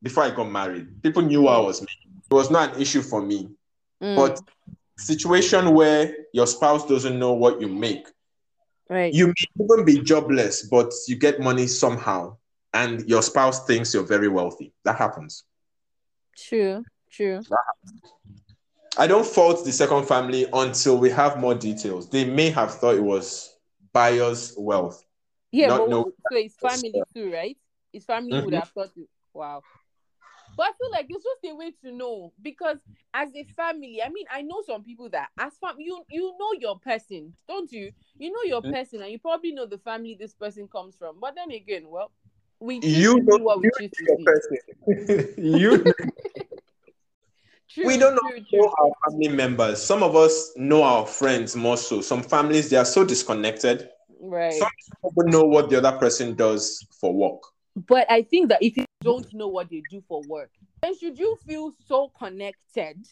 before 0.02 0.24
I 0.24 0.30
got 0.30 0.50
married. 0.50 1.02
People 1.02 1.22
knew 1.22 1.48
I 1.48 1.58
was 1.58 1.80
making. 1.80 2.22
It 2.30 2.34
was 2.34 2.50
not 2.50 2.74
an 2.74 2.80
issue 2.80 3.02
for 3.02 3.22
me. 3.22 3.48
Mm. 4.02 4.16
But 4.16 4.40
situation 4.98 5.74
where 5.74 6.14
your 6.32 6.46
spouse 6.46 6.86
doesn't 6.86 7.18
know 7.18 7.32
what 7.32 7.60
you 7.60 7.68
make. 7.68 8.06
Right. 8.88 9.12
You 9.12 9.28
may 9.28 9.64
even 9.64 9.84
be 9.84 10.02
jobless, 10.02 10.62
but 10.68 10.92
you 11.08 11.16
get 11.16 11.40
money 11.40 11.66
somehow 11.66 12.36
and 12.74 13.08
your 13.08 13.22
spouse 13.22 13.66
thinks 13.66 13.94
you're 13.94 14.06
very 14.06 14.28
wealthy. 14.28 14.72
That 14.84 14.96
happens. 14.96 15.44
True, 16.36 16.84
true. 17.10 17.40
I 18.98 19.06
don't 19.06 19.26
fault 19.26 19.64
the 19.64 19.72
second 19.72 20.06
family 20.06 20.46
until 20.52 20.98
we 20.98 21.10
have 21.10 21.38
more 21.38 21.54
details. 21.54 22.08
They 22.08 22.24
may 22.24 22.50
have 22.50 22.74
thought 22.74 22.96
it 22.96 23.02
was 23.02 23.56
Bayo's 23.94 24.54
wealth. 24.56 25.02
Yeah, 25.50 25.68
but 25.68 25.88
no, 25.88 26.12
so 26.30 26.36
his 26.36 26.54
family 26.56 26.92
too, 27.14 27.32
right? 27.32 27.56
His 27.92 28.04
family 28.04 28.32
mm-hmm. 28.32 28.46
would 28.46 28.54
have 28.54 28.68
thought, 28.68 28.90
it. 28.96 29.08
wow. 29.34 29.62
But 30.56 30.66
I 30.66 30.72
feel 30.78 30.90
like 30.90 31.06
it's 31.08 31.24
just 31.24 31.52
a 31.52 31.56
way 31.56 31.72
to 31.82 31.92
know 31.92 32.32
because 32.42 32.76
as 33.14 33.30
a 33.34 33.44
family, 33.56 34.00
I 34.04 34.10
mean, 34.10 34.26
I 34.30 34.42
know 34.42 34.62
some 34.66 34.82
people 34.84 35.08
that 35.10 35.28
as 35.38 35.54
fam 35.58 35.76
you 35.78 36.02
you 36.10 36.34
know 36.38 36.52
your 36.58 36.78
person, 36.78 37.32
don't 37.48 37.70
you? 37.72 37.90
You 38.18 38.30
know 38.30 38.42
your 38.44 38.60
mm. 38.60 38.72
person, 38.72 39.02
and 39.02 39.10
you 39.10 39.18
probably 39.18 39.52
know 39.52 39.66
the 39.66 39.78
family 39.78 40.16
this 40.18 40.34
person 40.34 40.68
comes 40.68 40.94
from. 40.96 41.20
But 41.20 41.34
then 41.36 41.50
again, 41.50 41.84
well, 41.88 42.10
we 42.60 42.80
you 42.80 43.20
know 43.20 43.38
what 43.38 43.60
we 43.60 43.70
choose 43.78 43.90
to 43.90 44.16
see. 44.16 44.24
Person. 44.24 45.34
you. 45.38 45.84
True, 47.72 47.86
we 47.86 47.96
don't 47.96 48.18
true, 48.18 48.38
know 48.38 48.44
true. 48.50 48.68
our 48.68 48.90
family 49.06 49.28
members. 49.28 49.82
Some 49.82 50.02
of 50.02 50.14
us 50.14 50.52
know 50.56 50.82
our 50.82 51.06
friends 51.06 51.56
more 51.56 51.78
so. 51.78 52.02
Some 52.02 52.22
families 52.22 52.68
they 52.68 52.76
are 52.76 52.84
so 52.84 53.04
disconnected. 53.04 53.88
Right. 54.20 54.52
Some 54.52 54.68
people 55.02 55.24
know 55.24 55.42
what 55.44 55.70
the 55.70 55.78
other 55.78 55.96
person 55.98 56.34
does 56.34 56.86
for 57.00 57.14
work. 57.14 57.42
But 57.74 58.10
I 58.10 58.22
think 58.22 58.50
that 58.50 58.62
if 58.62 58.76
you 58.76 58.84
don't 59.00 59.32
know 59.32 59.48
what 59.48 59.70
they 59.70 59.82
do 59.88 60.02
for 60.06 60.22
work, 60.22 60.50
then 60.82 60.98
should 60.98 61.18
you 61.18 61.38
feel 61.46 61.72
so 61.86 62.12
connected 62.18 63.06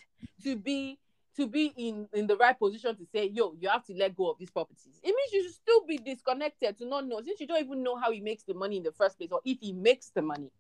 to 0.45 0.57
be 0.57 0.99
to 1.37 1.47
be 1.47 1.73
in 1.77 2.07
in 2.13 2.27
the 2.27 2.37
right 2.37 2.59
position 2.59 2.95
to 2.97 3.07
say, 3.07 3.31
yo, 3.33 3.55
you 3.59 3.69
have 3.71 3.85
to 3.87 3.95
let 3.95 4.15
go 4.15 4.31
of 4.31 4.39
these 4.39 4.51
properties. 4.51 5.01
It 5.03 5.15
means 5.15 5.33
you 5.33 5.43
should 5.45 5.55
still 5.55 5.87
be 5.87 5.97
disconnected 5.97 6.77
to 6.79 6.87
not 6.87 7.07
know 7.07 7.23
since 7.25 7.41
you 7.41 7.47
don't 7.47 7.65
even 7.65 7.83
know 7.83 7.97
how 7.97 8.13
he 8.13 8.21
makes 8.21 8.43
the 8.43 8.53
money 8.53 8.77
in 8.77 8.83
the 8.83 8.93
first 8.93 9.17
place 9.17 9.31
or 9.33 9.41
if 9.45 9.59
he 9.61 9.73
makes 9.73 10.11
the 10.11 10.21
money. 10.21 10.51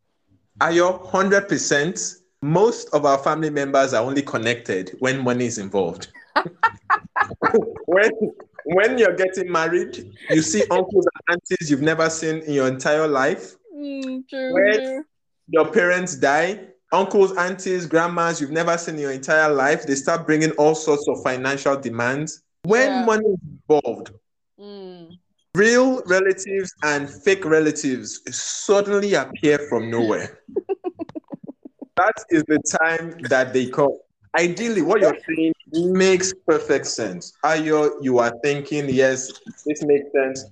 Are 0.58 0.72
you 0.72 0.90
hundred 0.90 1.48
percent? 1.48 2.00
Most 2.42 2.88
of 2.94 3.04
our 3.04 3.18
family 3.18 3.50
members 3.50 3.92
are 3.92 4.02
only 4.02 4.22
connected 4.22 4.96
when 4.98 5.22
money 5.22 5.46
is 5.46 5.58
involved. 5.58 6.08
when 7.86 8.10
when 8.64 8.98
you're 8.98 9.16
getting 9.16 9.50
married, 9.50 10.12
you 10.30 10.42
see 10.42 10.62
uncles 10.70 11.06
and 11.06 11.36
aunties 11.36 11.70
you've 11.70 11.82
never 11.82 12.08
seen 12.08 12.36
in 12.42 12.54
your 12.54 12.68
entire 12.68 13.06
life. 13.06 13.56
Mm, 13.74 14.28
true, 14.28 14.54
when 14.54 15.04
your 15.48 15.70
parents 15.70 16.16
die, 16.16 16.60
uncles, 16.92 17.36
aunties, 17.36 17.86
grandmas 17.86 18.40
you've 18.40 18.50
never 18.50 18.76
seen 18.78 18.94
in 18.96 19.00
your 19.02 19.12
entire 19.12 19.52
life, 19.52 19.84
they 19.86 19.94
start 19.94 20.26
bringing 20.26 20.50
all 20.52 20.74
sorts 20.74 21.08
of 21.08 21.22
financial 21.22 21.76
demands. 21.76 22.42
When 22.62 22.88
yeah. 22.88 23.04
money 23.04 23.28
is 23.28 23.38
involved, 23.68 24.12
mm. 24.58 25.18
real 25.54 26.02
relatives 26.06 26.72
and 26.82 27.08
fake 27.08 27.44
relatives 27.44 28.20
suddenly 28.30 29.14
appear 29.14 29.58
from 29.68 29.90
nowhere. 29.90 30.40
that 32.00 32.24
is 32.30 32.44
the 32.44 32.58
time 32.78 33.16
that 33.28 33.52
they 33.52 33.66
come. 33.66 33.96
Ideally, 34.38 34.82
what 34.82 35.00
you're 35.00 35.18
saying 35.28 35.52
makes 35.72 36.32
perfect 36.46 36.86
sense. 36.86 37.32
Ayo, 37.44 37.92
you 38.00 38.18
are 38.18 38.32
thinking, 38.42 38.88
yes, 38.88 39.30
this 39.66 39.82
makes 39.82 40.10
sense. 40.12 40.44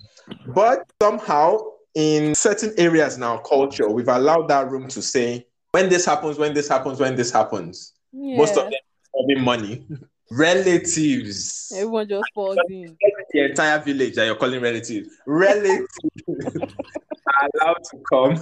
But 0.48 0.84
somehow, 1.00 1.58
in 1.94 2.34
certain 2.34 2.74
areas 2.76 3.16
in 3.16 3.22
our 3.22 3.40
culture, 3.42 3.88
we've 3.88 4.08
allowed 4.08 4.48
that 4.48 4.70
room 4.70 4.88
to 4.88 5.00
say, 5.00 5.46
when 5.70 5.88
this 5.88 6.04
happens, 6.04 6.38
when 6.38 6.54
this 6.54 6.68
happens, 6.68 7.00
when 7.00 7.14
this 7.14 7.30
happens. 7.30 7.94
Yeah. 8.12 8.36
Most 8.36 8.56
of 8.56 8.64
them 8.64 8.80
having 9.16 9.44
money. 9.44 9.86
relatives. 10.30 11.72
Everyone 11.74 12.08
just 12.08 12.24
falls 12.34 12.58
in. 12.68 12.96
The 13.32 13.50
entire 13.50 13.78
village 13.78 14.14
that 14.16 14.26
you're 14.26 14.36
calling 14.36 14.60
relatives. 14.60 15.08
Relatives 15.26 15.86
are 16.28 17.48
allowed 17.54 17.84
to 17.90 17.98
come 18.10 18.32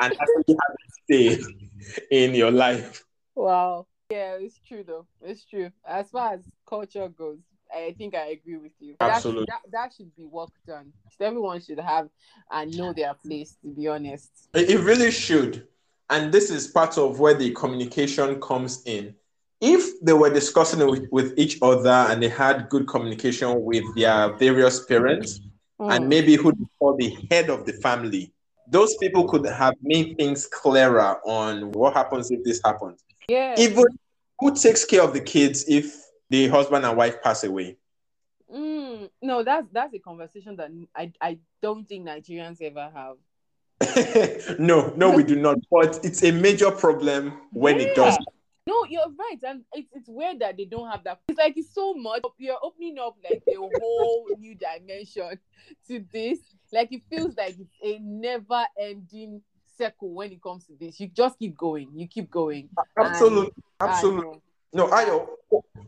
and 0.00 0.12
actually 0.12 0.44
have 0.48 0.74
a 0.74 0.90
stay 1.04 1.42
in 2.10 2.34
your 2.34 2.50
life. 2.50 3.04
Wow. 3.34 3.86
Yeah, 4.10 4.36
it's 4.40 4.60
true 4.66 4.84
though. 4.86 5.06
It's 5.22 5.44
true. 5.44 5.70
As 5.86 6.10
far 6.10 6.34
as 6.34 6.40
culture 6.68 7.08
goes, 7.08 7.38
I 7.74 7.94
think 7.98 8.14
I 8.14 8.26
agree 8.28 8.56
with 8.56 8.72
you. 8.78 8.94
Absolutely. 9.00 9.46
That, 9.48 9.62
that, 9.64 9.72
that 9.72 9.92
should 9.96 10.14
be 10.16 10.24
work 10.24 10.50
done. 10.66 10.92
Everyone 11.20 11.60
should 11.60 11.80
have 11.80 12.08
and 12.50 12.76
know 12.76 12.92
their 12.92 13.14
place, 13.14 13.56
to 13.62 13.68
be 13.68 13.88
honest. 13.88 14.30
It 14.54 14.80
really 14.80 15.10
should. 15.10 15.66
And 16.08 16.32
this 16.32 16.50
is 16.50 16.68
part 16.68 16.98
of 16.98 17.18
where 17.18 17.34
the 17.34 17.50
communication 17.50 18.40
comes 18.40 18.82
in. 18.86 19.14
If 19.60 20.00
they 20.02 20.12
were 20.12 20.32
discussing 20.32 20.86
with, 20.88 21.08
with 21.10 21.34
each 21.36 21.58
other 21.62 21.88
and 21.90 22.22
they 22.22 22.28
had 22.28 22.68
good 22.68 22.86
communication 22.86 23.62
with 23.64 23.82
their 23.96 24.36
various 24.36 24.84
parents, 24.84 25.40
mm. 25.80 25.92
and 25.92 26.08
maybe 26.08 26.36
who 26.36 26.52
call 26.78 26.94
the 26.96 27.16
head 27.30 27.50
of 27.50 27.64
the 27.64 27.72
family, 27.74 28.32
those 28.68 28.96
people 28.96 29.28
could 29.28 29.46
have 29.46 29.74
made 29.82 30.16
things 30.16 30.46
clearer 30.46 31.20
on 31.24 31.72
what 31.72 31.94
happens 31.94 32.30
if 32.30 32.42
this 32.44 32.60
happens. 32.64 33.02
Yeah. 33.28 33.54
Even 33.58 33.84
who 34.38 34.54
takes 34.54 34.84
care 34.84 35.02
of 35.02 35.12
the 35.12 35.20
kids 35.20 35.64
if 35.68 35.94
the 36.30 36.48
husband 36.48 36.84
and 36.84 36.96
wife 36.96 37.22
pass 37.22 37.44
away? 37.44 37.76
Mm, 38.52 39.10
no, 39.22 39.42
that's 39.42 39.66
that's 39.72 39.92
a 39.94 39.98
conversation 39.98 40.56
that 40.56 40.70
I, 40.94 41.12
I 41.20 41.38
don't 41.60 41.88
think 41.88 42.06
Nigerians 42.06 42.60
ever 42.62 42.90
have. 42.94 43.16
no, 44.58 44.92
no, 44.96 45.10
we 45.10 45.24
do 45.32 45.36
not. 45.36 45.58
But 45.70 46.04
it's 46.04 46.22
a 46.22 46.30
major 46.30 46.70
problem 46.70 47.32
when 47.52 47.80
yeah. 47.80 47.86
it 47.86 47.96
does. 47.96 48.16
No, 48.66 48.84
you're 48.88 49.12
right, 49.16 49.38
and 49.46 49.62
it's 49.72 49.88
it's 49.92 50.08
weird 50.08 50.40
that 50.40 50.56
they 50.56 50.64
don't 50.64 50.90
have 50.90 51.04
that. 51.04 51.20
It's 51.28 51.38
like 51.38 51.56
it's 51.56 51.72
so 51.72 51.94
much. 51.94 52.22
You're 52.36 52.58
opening 52.62 52.98
up 52.98 53.16
like 53.22 53.42
a 53.48 53.56
whole 53.56 54.28
new 54.38 54.56
dimension 54.56 55.38
to 55.86 56.04
this. 56.12 56.40
Like 56.72 56.92
it 56.92 57.02
feels 57.08 57.36
like 57.36 57.56
it's 57.60 57.70
a 57.82 58.00
never-ending 58.02 59.40
circle 59.78 60.12
when 60.14 60.32
it 60.32 60.42
comes 60.42 60.66
to 60.66 60.72
this. 60.80 60.98
You 60.98 61.06
just 61.08 61.38
keep 61.38 61.56
going. 61.56 61.90
You 61.94 62.08
keep 62.08 62.28
going. 62.28 62.68
Absolutely, 62.98 63.52
and, 63.80 63.90
absolutely. 63.90 64.40
No, 64.72 64.88
Ayo, 64.88 65.28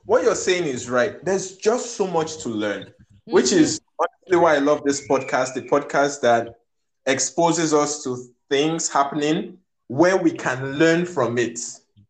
what 0.04 0.22
you're 0.22 0.36
saying 0.36 0.64
is 0.64 0.88
right. 0.88 1.24
There's 1.24 1.56
just 1.56 1.96
so 1.96 2.06
much 2.06 2.38
to 2.44 2.48
learn, 2.48 2.82
mm-hmm. 2.84 3.32
which 3.32 3.52
is 3.52 3.80
honestly 3.98 4.36
why 4.36 4.54
I 4.54 4.58
love 4.58 4.84
this 4.84 5.06
podcast. 5.08 5.54
The 5.54 5.62
podcast 5.62 6.20
that 6.20 6.60
exposes 7.06 7.74
us 7.74 8.04
to 8.04 8.16
things 8.48 8.88
happening 8.88 9.58
where 9.88 10.16
we 10.16 10.30
can 10.30 10.74
learn 10.74 11.04
from 11.04 11.38
it. 11.38 11.58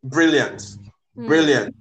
Brilliant. 0.04 0.58
Mm-hmm. 0.58 1.26
Brilliant. 1.26 1.76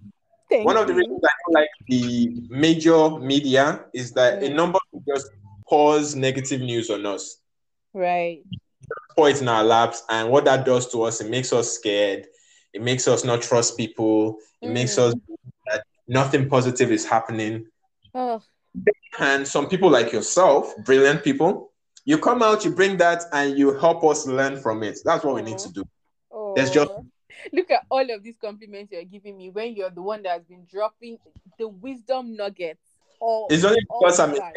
Thank 0.49 0.65
One 0.65 0.77
of 0.77 0.87
the 0.87 0.93
reasons 0.93 1.19
I 1.23 1.29
don't 1.45 1.53
like 1.53 1.69
the 1.87 2.47
major 2.49 3.11
media 3.19 3.85
is 3.93 4.13
that 4.13 4.39
mm-hmm. 4.39 4.53
a 4.53 4.55
number 4.55 4.79
of 4.93 5.05
just 5.05 5.29
pause 5.67 6.15
negative 6.15 6.61
news 6.61 6.89
on 6.89 7.05
us. 7.05 7.41
Right 7.93 8.43
pour 9.17 9.29
it 9.29 9.41
in 9.41 9.47
our 9.47 9.63
laps. 9.63 10.03
And 10.09 10.29
what 10.29 10.45
that 10.45 10.65
does 10.65 10.89
to 10.91 11.03
us, 11.03 11.19
it 11.19 11.29
makes 11.29 11.51
us 11.51 11.71
scared. 11.73 12.27
It 12.73 12.81
makes 12.81 13.07
us 13.07 13.23
not 13.23 13.41
trust 13.41 13.75
people. 13.75 14.37
It 14.61 14.67
mm. 14.67 14.73
makes 14.73 14.97
us 14.97 15.13
that 15.65 15.83
nothing 16.07 16.47
positive 16.47 16.91
is 16.91 17.05
happening. 17.05 17.65
Oh. 18.13 18.41
And 19.19 19.47
some 19.47 19.67
people 19.67 19.89
like 19.89 20.13
yourself, 20.13 20.73
brilliant 20.85 21.23
people, 21.23 21.71
you 22.05 22.19
come 22.19 22.43
out, 22.43 22.63
you 22.63 22.71
bring 22.71 22.97
that, 22.97 23.23
and 23.33 23.57
you 23.57 23.73
help 23.73 24.03
us 24.03 24.27
learn 24.27 24.57
from 24.57 24.83
it. 24.83 24.99
That's 25.03 25.25
what 25.25 25.31
oh. 25.31 25.35
we 25.35 25.41
need 25.41 25.57
to 25.57 25.73
do. 25.73 25.83
Oh. 26.31 26.53
There's 26.55 26.69
just 26.69 26.91
look 27.53 27.71
at 27.71 27.83
all 27.89 28.09
of 28.13 28.23
these 28.23 28.37
compliments 28.39 28.91
you're 28.91 29.03
giving 29.03 29.37
me 29.37 29.49
when 29.49 29.75
you're 29.75 29.89
the 29.89 30.01
one 30.01 30.23
that 30.23 30.31
has 30.33 30.43
been 30.43 30.65
dropping 30.69 31.17
the 31.57 31.67
wisdom 31.67 32.35
nuggets. 32.35 32.81
All, 33.19 33.47
it's 33.49 33.63
only 33.63 33.79
because 33.81 34.19
I'm, 34.19 34.31
I'm 34.31 34.49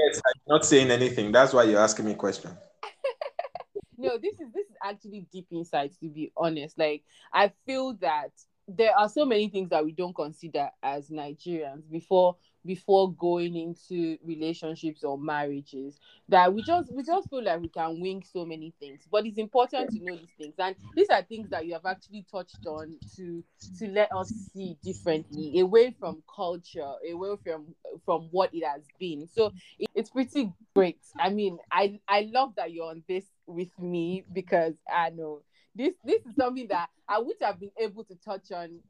not 0.47 0.67
saying 0.67 0.91
anything. 0.91 1.33
That's 1.33 1.55
why 1.55 1.63
you're 1.65 1.81
asking 1.81 2.05
me 2.05 2.15
questions 2.15 2.55
no, 4.01 4.19
this 4.19 4.35
is 4.41 4.53
this 4.53 4.67
is 4.67 4.77
actually 4.83 5.27
deep 5.33 5.47
insight 5.51 5.93
to 6.01 6.09
be 6.09 6.33
honest. 6.37 6.79
Like 6.79 7.05
I 7.33 7.53
feel 7.67 7.95
that 8.01 8.31
there 8.67 8.97
are 8.97 9.09
so 9.09 9.25
many 9.25 9.49
things 9.49 9.71
that 9.71 9.85
we 9.85 9.93
don't 9.93 10.15
consider 10.15 10.71
as 10.83 11.11
Nigerians 11.11 11.89
before 11.91 12.37
before 12.65 13.13
going 13.13 13.57
into 13.57 14.19
relationships 14.25 15.05
or 15.05 15.19
marriages 15.19 15.99
that 16.29 16.53
we 16.53 16.63
just 16.63 16.93
we 16.93 17.03
just 17.03 17.29
feel 17.31 17.43
like 17.43 17.61
we 17.61 17.69
can 17.69 18.01
wing 18.01 18.23
so 18.33 18.45
many 18.45 18.73
things. 18.79 19.07
But 19.11 19.27
it's 19.27 19.39
important 19.39 19.91
to 19.91 20.05
know 20.05 20.17
these 20.17 20.31
things. 20.39 20.55
And 20.59 20.77
these 20.95 21.09
are 21.11 21.23
things 21.23 21.49
that 21.51 21.67
you 21.67 21.73
have 21.75 21.87
actually 21.87 22.27
touched 22.31 22.67
on 22.67 22.97
to 23.17 23.43
to 23.79 23.89
let 23.89 24.13
us 24.15 24.33
see 24.53 24.77
differently 24.83 25.61
away 25.61 25.95
from 25.99 26.23
culture 26.35 26.93
away 27.11 27.37
from 27.43 27.75
from 28.05 28.29
what 28.31 28.55
it 28.55 28.65
has 28.65 28.83
been. 28.99 29.27
So 29.27 29.53
it, 29.79 29.89
it's 29.95 30.11
pretty 30.11 30.53
great. 30.75 31.01
I 31.19 31.31
mean 31.31 31.59
i 31.71 31.99
i 32.09 32.29
love 32.33 32.55
that 32.57 32.73
you're 32.73 32.91
on 32.91 33.03
this 33.09 33.25
with 33.47 33.77
me 33.79 34.25
because 34.33 34.75
i 34.93 35.11
know 35.11 35.43
this 35.75 35.95
this 36.05 36.21
is 36.27 36.35
something 36.37 36.67
that 36.69 36.89
i 37.09 37.19
would 37.19 37.37
have 37.41 37.61
been 37.61 37.71
able 37.79 38.05
to 38.05 38.15
touch 38.17 38.53
on 38.53 38.81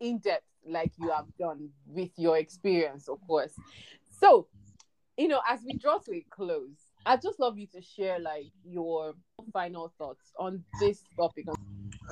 in 0.00 0.18
depth 0.18 0.44
like 0.68 0.92
you 0.98 1.10
have 1.10 1.26
done 1.38 1.70
with 1.86 2.10
your 2.16 2.36
experience, 2.38 3.08
of 3.08 3.18
course. 3.26 3.52
So, 4.20 4.48
you 5.16 5.28
know, 5.28 5.40
as 5.48 5.60
we 5.64 5.74
draw 5.78 5.98
to 5.98 6.12
a 6.12 6.24
close, 6.30 6.92
I'd 7.04 7.22
just 7.22 7.38
love 7.38 7.58
you 7.58 7.66
to 7.68 7.80
share 7.80 8.18
like 8.18 8.46
your 8.64 9.14
final 9.52 9.92
thoughts 9.96 10.32
on 10.38 10.64
this 10.80 11.02
topic. 11.16 11.46
All 11.48 11.56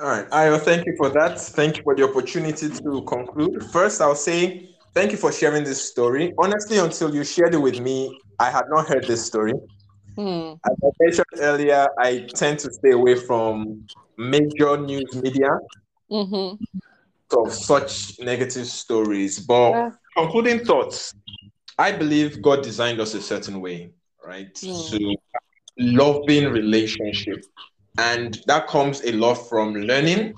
right, 0.09 0.29
Ayo, 0.29 0.59
thank 0.59 0.85
you 0.85 0.93
for 0.97 1.09
that. 1.09 1.39
Thank 1.39 1.77
you 1.77 1.83
for 1.83 1.95
the 1.95 2.03
opportunity 2.03 2.69
to 2.69 3.01
conclude. 3.03 3.63
First, 3.71 4.01
I'll 4.01 4.15
say 4.15 4.69
thank 4.93 5.11
you 5.11 5.17
for 5.17 5.31
sharing 5.31 5.63
this 5.63 5.89
story. 5.89 6.33
Honestly, 6.37 6.77
until 6.77 7.13
you 7.13 7.23
shared 7.23 7.53
it 7.53 7.61
with 7.61 7.79
me, 7.79 8.19
I 8.39 8.49
had 8.49 8.65
not 8.69 8.87
heard 8.87 9.05
this 9.07 9.25
story. 9.25 9.53
Hmm. 10.15 10.53
As 10.65 10.75
I 10.83 10.89
mentioned 10.99 11.25
earlier, 11.39 11.87
I 11.99 12.27
tend 12.33 12.59
to 12.59 12.71
stay 12.71 12.91
away 12.91 13.15
from 13.15 13.87
major 14.17 14.77
news 14.77 15.13
media. 15.21 15.49
Mm-hmm 16.11 16.63
of 17.33 17.53
such 17.53 18.19
negative 18.19 18.67
stories. 18.67 19.39
But 19.39 19.71
yeah. 19.71 19.89
concluding 20.15 20.65
thoughts, 20.65 21.13
I 21.77 21.91
believe 21.91 22.41
God 22.41 22.63
designed 22.63 22.99
us 22.99 23.13
a 23.13 23.21
certain 23.21 23.61
way, 23.61 23.91
right? 24.25 24.53
Mm. 24.55 24.89
To 24.91 25.15
loving 25.77 26.51
relationship. 26.51 27.43
And 27.97 28.41
that 28.47 28.67
comes 28.67 29.03
a 29.03 29.11
lot 29.13 29.35
from 29.35 29.73
learning, 29.73 30.33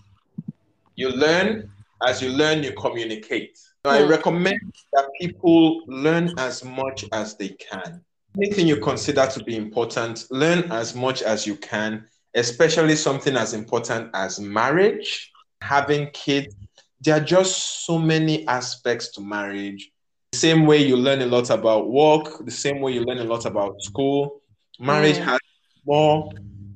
You 0.95 1.09
learn. 1.09 1.69
As 2.05 2.21
you 2.21 2.29
learn, 2.29 2.61
you 2.63 2.73
communicate. 2.73 3.57
I 3.83 4.03
hmm. 4.03 4.09
recommend 4.09 4.59
that 4.93 5.09
people 5.19 5.81
learn 5.87 6.31
as 6.37 6.63
much 6.63 7.05
as 7.11 7.35
they 7.35 7.49
can. 7.49 8.01
Anything 8.37 8.67
you 8.67 8.77
consider 8.77 9.25
to 9.25 9.43
be 9.43 9.55
important, 9.55 10.25
learn 10.29 10.71
as 10.71 10.93
much 10.93 11.23
as 11.23 11.47
you 11.47 11.55
can, 11.55 12.05
especially 12.35 12.95
something 12.95 13.35
as 13.35 13.53
important 13.53 14.11
as 14.13 14.39
marriage, 14.39 15.31
having 15.61 16.09
kids. 16.11 16.55
There 17.01 17.15
are 17.15 17.23
just 17.23 17.85
so 17.85 17.99
many 17.99 18.47
aspects 18.47 19.11
to 19.13 19.21
marriage. 19.21 19.91
The 20.31 20.39
same 20.39 20.65
way 20.65 20.85
you 20.85 20.97
learn 20.97 21.21
a 21.21 21.25
lot 21.25 21.49
about 21.49 21.89
work, 21.89 22.43
the 22.45 22.51
same 22.51 22.81
way 22.81 22.93
you 22.93 23.03
learn 23.03 23.19
a 23.19 23.23
lot 23.23 23.45
about 23.45 23.81
school, 23.81 24.41
marriage 24.79 25.17
mm. 25.17 25.23
has 25.23 25.39
more 25.85 26.29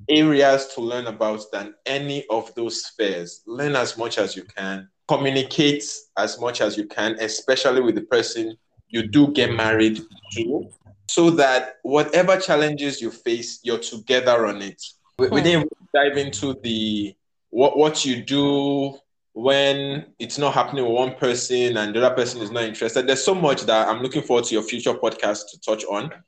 areas 0.09 0.67
to 0.75 0.81
learn 0.81 1.07
about 1.07 1.43
than 1.51 1.73
any 1.85 2.25
of 2.29 2.53
those 2.55 2.83
spheres. 2.83 3.41
Learn 3.45 3.75
as 3.75 3.97
much 3.97 4.17
as 4.17 4.35
you 4.35 4.43
can, 4.43 4.89
communicate 5.07 5.83
as 6.17 6.39
much 6.39 6.61
as 6.61 6.77
you 6.77 6.85
can, 6.85 7.17
especially 7.19 7.81
with 7.81 7.95
the 7.95 8.01
person 8.01 8.55
you 8.89 9.07
do 9.07 9.29
get 9.29 9.53
married 9.53 10.01
to, 10.33 10.69
so 11.07 11.29
that 11.31 11.77
whatever 11.83 12.37
challenges 12.37 13.01
you 13.01 13.11
face, 13.11 13.59
you're 13.63 13.79
together 13.79 14.45
on 14.45 14.61
it. 14.61 14.81
We, 15.17 15.29
we 15.29 15.39
hmm. 15.39 15.45
didn't 15.45 15.73
dive 15.93 16.17
into 16.17 16.55
the 16.61 17.15
what 17.49 17.77
what 17.77 18.05
you 18.05 18.23
do 18.23 18.97
when 19.33 20.05
it's 20.19 20.37
not 20.37 20.53
happening 20.53 20.83
with 20.83 20.93
one 20.93 21.15
person 21.15 21.77
and 21.77 21.95
the 21.95 22.05
other 22.05 22.15
person 22.15 22.41
is 22.41 22.51
not 22.51 22.63
interested. 22.63 23.07
There's 23.07 23.23
so 23.23 23.33
much 23.33 23.63
that 23.63 23.87
I'm 23.87 24.01
looking 24.01 24.21
forward 24.21 24.45
to 24.45 24.53
your 24.53 24.63
future 24.63 24.93
podcast 24.93 25.49
to 25.51 25.59
touch 25.61 25.85
on. 25.85 26.11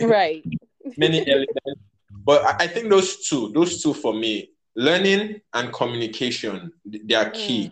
Right. 0.00 0.44
Many 0.96 1.20
elements. 1.28 1.80
But 2.24 2.60
I 2.60 2.66
think 2.66 2.88
those 2.88 3.28
two, 3.28 3.52
those 3.52 3.82
two 3.82 3.92
for 3.94 4.14
me, 4.14 4.50
learning 4.74 5.40
and 5.52 5.72
communication, 5.72 6.72
they 6.84 7.14
are 7.14 7.30
key. 7.30 7.70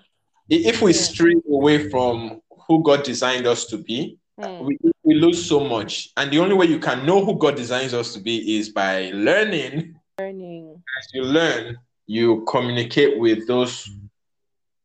Mm. 0.50 0.66
If 0.66 0.82
we 0.82 0.92
stray 0.92 1.34
away 1.50 1.88
from 1.88 2.40
who 2.68 2.82
God 2.82 3.02
designed 3.02 3.46
us 3.46 3.64
to 3.66 3.78
be, 3.78 4.18
mm. 4.40 4.64
we, 4.64 4.78
we 5.02 5.14
lose 5.14 5.44
so 5.44 5.60
much. 5.60 6.10
And 6.16 6.30
the 6.30 6.38
only 6.38 6.54
way 6.54 6.66
you 6.66 6.78
can 6.78 7.04
know 7.06 7.24
who 7.24 7.36
God 7.36 7.56
designs 7.56 7.94
us 7.94 8.12
to 8.14 8.20
be 8.20 8.58
is 8.58 8.68
by 8.68 9.10
learning. 9.12 9.96
Learning. 10.20 10.82
As 10.98 11.08
you 11.14 11.22
learn, 11.22 11.78
you 12.06 12.44
communicate 12.46 13.18
with 13.18 13.46
those 13.48 13.88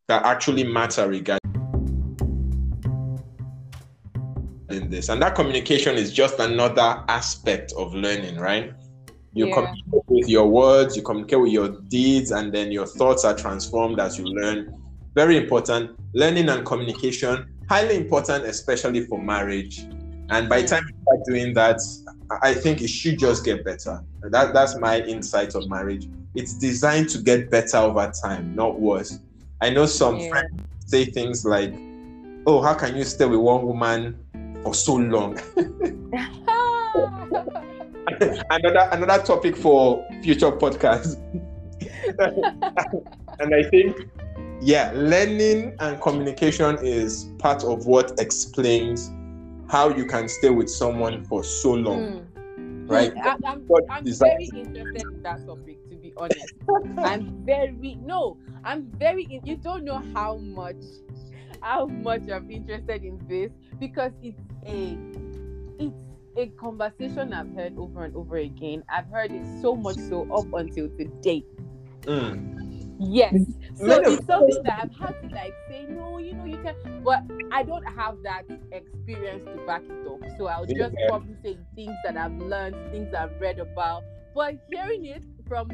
that 0.09 0.25
actually 0.25 0.63
matter 0.63 1.07
regarding 1.07 1.39
this. 4.89 5.09
And 5.09 5.21
that 5.21 5.35
communication 5.35 5.95
is 5.95 6.11
just 6.11 6.39
another 6.39 7.03
aspect 7.07 7.73
of 7.77 7.93
learning, 7.93 8.37
right? 8.39 8.73
You 9.33 9.47
yeah. 9.47 9.53
communicate 9.53 10.03
with 10.07 10.27
your 10.27 10.47
words, 10.47 10.97
you 10.97 11.03
communicate 11.03 11.39
with 11.39 11.51
your 11.51 11.69
deeds, 11.89 12.31
and 12.31 12.51
then 12.51 12.71
your 12.71 12.87
thoughts 12.87 13.23
are 13.23 13.35
transformed 13.35 13.99
as 13.99 14.17
you 14.17 14.25
learn. 14.25 14.75
Very 15.13 15.37
important. 15.37 15.91
Learning 16.15 16.49
and 16.49 16.65
communication, 16.65 17.45
highly 17.69 17.95
important, 17.95 18.45
especially 18.45 19.05
for 19.05 19.21
marriage. 19.21 19.85
And 20.31 20.49
by 20.49 20.63
the 20.63 20.67
time 20.69 20.85
you 20.87 20.95
start 21.03 21.19
doing 21.27 21.53
that, 21.53 21.79
I 22.41 22.55
think 22.55 22.81
it 22.81 22.89
should 22.89 23.19
just 23.19 23.45
get 23.45 23.63
better. 23.63 24.03
That, 24.23 24.55
that's 24.55 24.75
my 24.75 25.01
insight 25.01 25.53
of 25.53 25.69
marriage. 25.69 26.07
It's 26.33 26.55
designed 26.55 27.09
to 27.09 27.19
get 27.19 27.51
better 27.51 27.77
over 27.77 28.11
time, 28.23 28.55
not 28.55 28.79
worse. 28.79 29.19
I 29.61 29.69
know 29.69 29.85
some 29.85 30.17
yeah. 30.17 30.29
friends 30.29 30.61
say 30.85 31.05
things 31.05 31.45
like, 31.45 31.73
"Oh, 32.45 32.61
how 32.61 32.73
can 32.73 32.95
you 32.95 33.03
stay 33.03 33.25
with 33.25 33.39
one 33.39 33.65
woman 33.65 34.17
for 34.63 34.73
so 34.73 34.95
long?" 34.95 35.39
another 38.49 38.89
another 38.91 39.23
topic 39.23 39.55
for 39.55 40.05
future 40.23 40.51
podcasts. 40.51 41.15
and 43.39 43.55
I 43.55 43.63
think, 43.63 43.95
yeah, 44.61 44.91
learning 44.95 45.75
and 45.79 46.01
communication 46.01 46.77
is 46.81 47.29
part 47.37 47.63
of 47.63 47.85
what 47.85 48.19
explains 48.19 49.11
how 49.69 49.89
you 49.89 50.05
can 50.05 50.27
stay 50.27 50.49
with 50.49 50.69
someone 50.69 51.23
for 51.25 51.43
so 51.43 51.73
long. 51.73 52.25
Mm. 52.57 52.89
Right? 52.89 53.13
I, 53.15 53.35
am 53.45 53.67
very 53.67 54.49
interested 54.53 55.03
in 55.03 55.21
that 55.21 55.45
topic 55.45 55.77
honest. 56.19 56.53
I'm 56.97 57.45
very 57.45 57.97
no, 58.01 58.37
I'm 58.63 58.91
very 58.97 59.23
in, 59.23 59.45
you 59.45 59.57
don't 59.57 59.83
know 59.85 60.03
how 60.13 60.37
much 60.37 60.83
how 61.61 61.85
much 61.85 62.29
I'm 62.29 62.49
interested 62.51 63.03
in 63.03 63.19
this 63.27 63.51
because 63.79 64.11
it's 64.21 64.39
a 64.65 64.97
it's 65.79 66.03
a 66.37 66.47
conversation 66.59 67.33
I've 67.33 67.53
heard 67.55 67.77
over 67.77 68.05
and 68.05 68.15
over 68.15 68.37
again. 68.37 68.83
I've 68.89 69.07
heard 69.07 69.31
it 69.31 69.45
so 69.61 69.75
much 69.75 69.97
so 69.97 70.27
up 70.33 70.51
until 70.53 70.89
today. 70.97 71.43
Mm. 72.01 72.59
Yes. 72.99 73.33
So 73.75 73.85
it's 73.85 74.25
something 74.25 74.63
that 74.63 74.79
I've 74.83 74.95
had 74.99 75.21
to 75.21 75.33
like 75.33 75.53
say, 75.69 75.85
no, 75.89 76.17
you 76.17 76.33
know, 76.33 76.45
you 76.45 76.57
can 76.57 77.01
but 77.03 77.23
I 77.51 77.63
don't 77.63 77.85
have 77.85 78.17
that 78.23 78.43
experience 78.73 79.45
to 79.45 79.65
back 79.65 79.83
it 79.89 80.07
up. 80.07 80.19
So 80.37 80.47
I'll 80.47 80.65
just 80.65 80.95
yeah. 80.97 81.07
probably 81.07 81.35
say 81.41 81.57
things 81.75 81.95
that 82.03 82.17
I've 82.17 82.37
learned, 82.37 82.75
things 82.91 83.13
I've 83.13 83.39
read 83.39 83.59
about. 83.59 84.03
But 84.35 84.55
hearing 84.69 85.05
it 85.05 85.23
from 85.47 85.71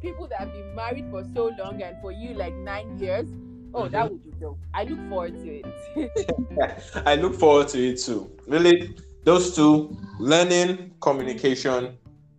people 0.00 0.26
that 0.28 0.40
have 0.40 0.52
been 0.52 0.74
married 0.74 1.06
for 1.10 1.24
so 1.34 1.52
long 1.58 1.82
and 1.82 1.96
for 2.00 2.12
you 2.12 2.34
like 2.34 2.54
nine 2.54 2.98
years. 2.98 3.28
Oh, 3.74 3.82
mm-hmm. 3.82 3.92
that 3.92 4.10
would 4.10 4.24
be 4.24 4.30
dope. 4.40 4.58
I 4.74 4.84
look 4.84 5.08
forward 5.08 5.34
to 5.34 5.62
it. 5.62 6.92
I 7.06 7.16
look 7.16 7.34
forward 7.34 7.68
to 7.68 7.88
it 7.88 8.00
too. 8.00 8.30
Really, 8.46 8.96
those 9.24 9.54
two, 9.54 9.96
learning, 10.18 10.92
communication, 11.00 11.98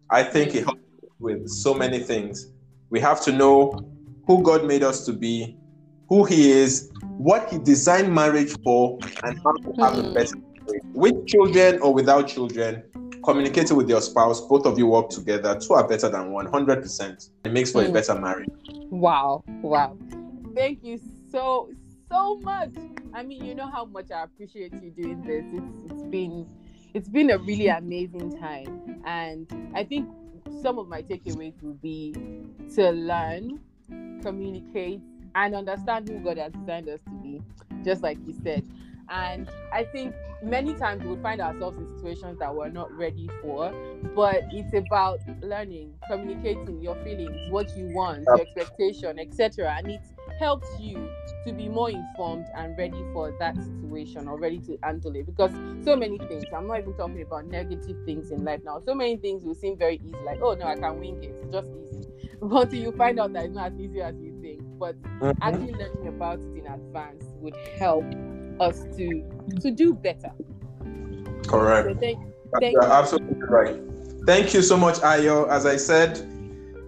I 0.10 0.24
think 0.24 0.55
it 0.55 0.64
helps 0.64 0.82
with 1.20 1.47
so 1.47 1.74
many 1.74 1.99
things. 1.99 2.51
We 2.89 2.99
have 3.01 3.22
to 3.22 3.32
know 3.32 3.88
who 4.26 4.41
God 4.41 4.66
made 4.66 4.84
us 4.84 5.05
to 5.05 5.14
be, 5.14 5.57
who 6.07 6.24
He 6.24 6.51
is, 6.51 6.91
what 7.18 7.49
He 7.49 7.60
designed 7.60 8.14
marriage 8.14 8.55
for, 8.64 8.97
and 9.24 9.39
how 9.43 9.53
to 9.53 9.74
have 9.82 9.97
a 9.97 10.01
mm-hmm. 10.01 10.14
better 10.14 10.36
with 10.93 11.28
children 11.28 11.80
or 11.82 11.93
without 11.93 12.28
children 12.28 12.84
communicating 13.24 13.78
with 13.78 13.89
your 13.89 14.01
spouse, 14.01 14.41
both 14.41 14.65
of 14.65 14.78
you 14.78 14.88
work 14.88 15.09
together, 15.09 15.59
two 15.59 15.74
are 15.74 15.88
better 15.88 16.09
than 16.09 16.32
one, 16.32 16.47
100%. 16.47 17.30
It 17.45 17.51
makes 17.51 17.72
for 17.72 17.84
mm. 17.84 17.89
a 17.89 17.91
better 17.91 18.20
marriage. 18.20 18.49
Wow. 18.89 19.43
Wow. 19.47 19.97
Thank 20.55 20.84
you 20.84 20.99
so, 21.32 21.70
so 22.09 22.38
much. 22.38 22.72
I 23.13 23.24
mean, 23.24 23.43
you 23.43 23.55
know 23.55 23.70
how 23.70 23.86
much 23.86 24.11
I 24.11 24.24
appreciate 24.24 24.74
you 24.74 24.91
doing 24.91 25.22
this. 25.24 25.45
It's, 25.53 25.91
it's 25.91 26.03
been 26.03 26.47
it's 26.93 27.09
been 27.09 27.30
a 27.30 27.38
really 27.38 27.67
amazing 27.67 28.39
time. 28.39 29.01
And 29.05 29.47
I 29.76 29.84
think 29.84 30.09
some 30.61 30.80
of 30.80 30.88
my 30.88 31.01
takeaways 31.01 31.61
will 31.61 31.76
be 31.76 32.15
to 32.76 32.91
learn, 32.91 33.59
communicate, 34.22 35.01
and 35.36 35.55
understand 35.55 36.09
who 36.09 36.20
God 36.20 36.38
has 36.38 36.51
designed 36.53 36.89
us 36.89 36.99
to 37.05 37.11
be, 37.22 37.41
just 37.84 38.01
like 38.01 38.17
you 38.26 38.36
said. 38.43 38.67
And 39.10 39.49
I 39.74 39.84
think 39.84 40.14
many 40.43 40.74
times 40.76 41.03
we 41.03 41.16
find 41.22 41.41
ourselves 41.41 41.78
in 41.78 41.88
situations 41.95 42.39
that 42.39 42.53
we're 42.53 42.70
not 42.70 42.91
ready 42.91 43.30
for, 43.41 43.74
but 44.16 44.43
it's 44.51 44.74
about 44.74 45.20
learning, 45.41 45.93
communicating 46.10 46.82
your 46.82 46.95
feelings, 47.03 47.51
what 47.51 47.76
you 47.76 47.91
want, 47.93 48.24
your 48.26 48.41
expectation, 48.41 49.20
etc. 49.20 49.76
And 49.78 49.91
it 49.91 50.01
helps 50.39 50.68
you 50.80 51.10
to 51.45 51.53
be 51.53 51.68
more 51.68 51.89
informed 51.89 52.45
and 52.55 52.78
ready 52.78 53.03
for 53.14 53.36
that 53.39 53.55
situation 53.55 54.28
or 54.28 54.39
ready 54.39 54.60
to 54.60 54.78
handle 54.84 55.16
it. 55.16 55.26
Because 55.26 55.51
so 55.84 55.95
many 55.95 56.18
things, 56.18 56.45
I'm 56.55 56.68
not 56.68 56.80
even 56.80 56.93
talking 56.93 57.22
about 57.22 57.47
negative 57.47 57.97
things 58.05 58.32
in 58.32 58.43
life 58.43 58.62
now. 58.64 58.82
So 58.86 58.93
many 58.93 59.18
things 59.18 59.43
will 59.43 59.55
seem 59.55 59.78
very 59.78 59.99
easy, 60.03 60.16
like, 60.26 60.39
oh 60.41 60.53
no, 60.53 60.66
I 60.68 60.76
can 60.76 60.99
wing 60.99 61.24
it. 61.24 61.36
It's 61.41 61.51
just 61.51 61.70
easy. 61.70 62.07
But 62.41 62.68
Until 62.68 62.80
you 62.80 62.91
find 62.93 63.20
out 63.20 63.34
that 63.34 63.45
it's 63.45 63.55
not 63.55 63.74
as 63.74 63.80
easy 63.80 64.01
as 64.01 64.16
you 64.22 64.38
think. 64.41 64.62
But 64.80 65.01
mm-hmm. 65.01 65.32
actually 65.41 65.74
learning 65.74 66.07
about 66.07 66.39
it 66.39 66.55
in 66.55 66.68
advance 66.68 67.26
would 67.41 67.55
help 67.78 68.05
us 68.60 68.84
to 68.97 69.24
to 69.62 69.72
do 69.72 69.93
better. 69.93 70.32
Correct. 71.47 71.89
So 71.89 71.99
thank, 71.99 72.20
thank 72.60 72.74
You're 72.74 72.84
you. 72.84 72.89
absolutely 72.89 73.43
right. 73.43 73.80
Thank 74.26 74.53
you 74.53 74.62
so 74.62 74.78
much, 74.78 74.95
Ayo. 74.95 75.49
As 75.49 75.66
I 75.66 75.78
said, 75.78 76.20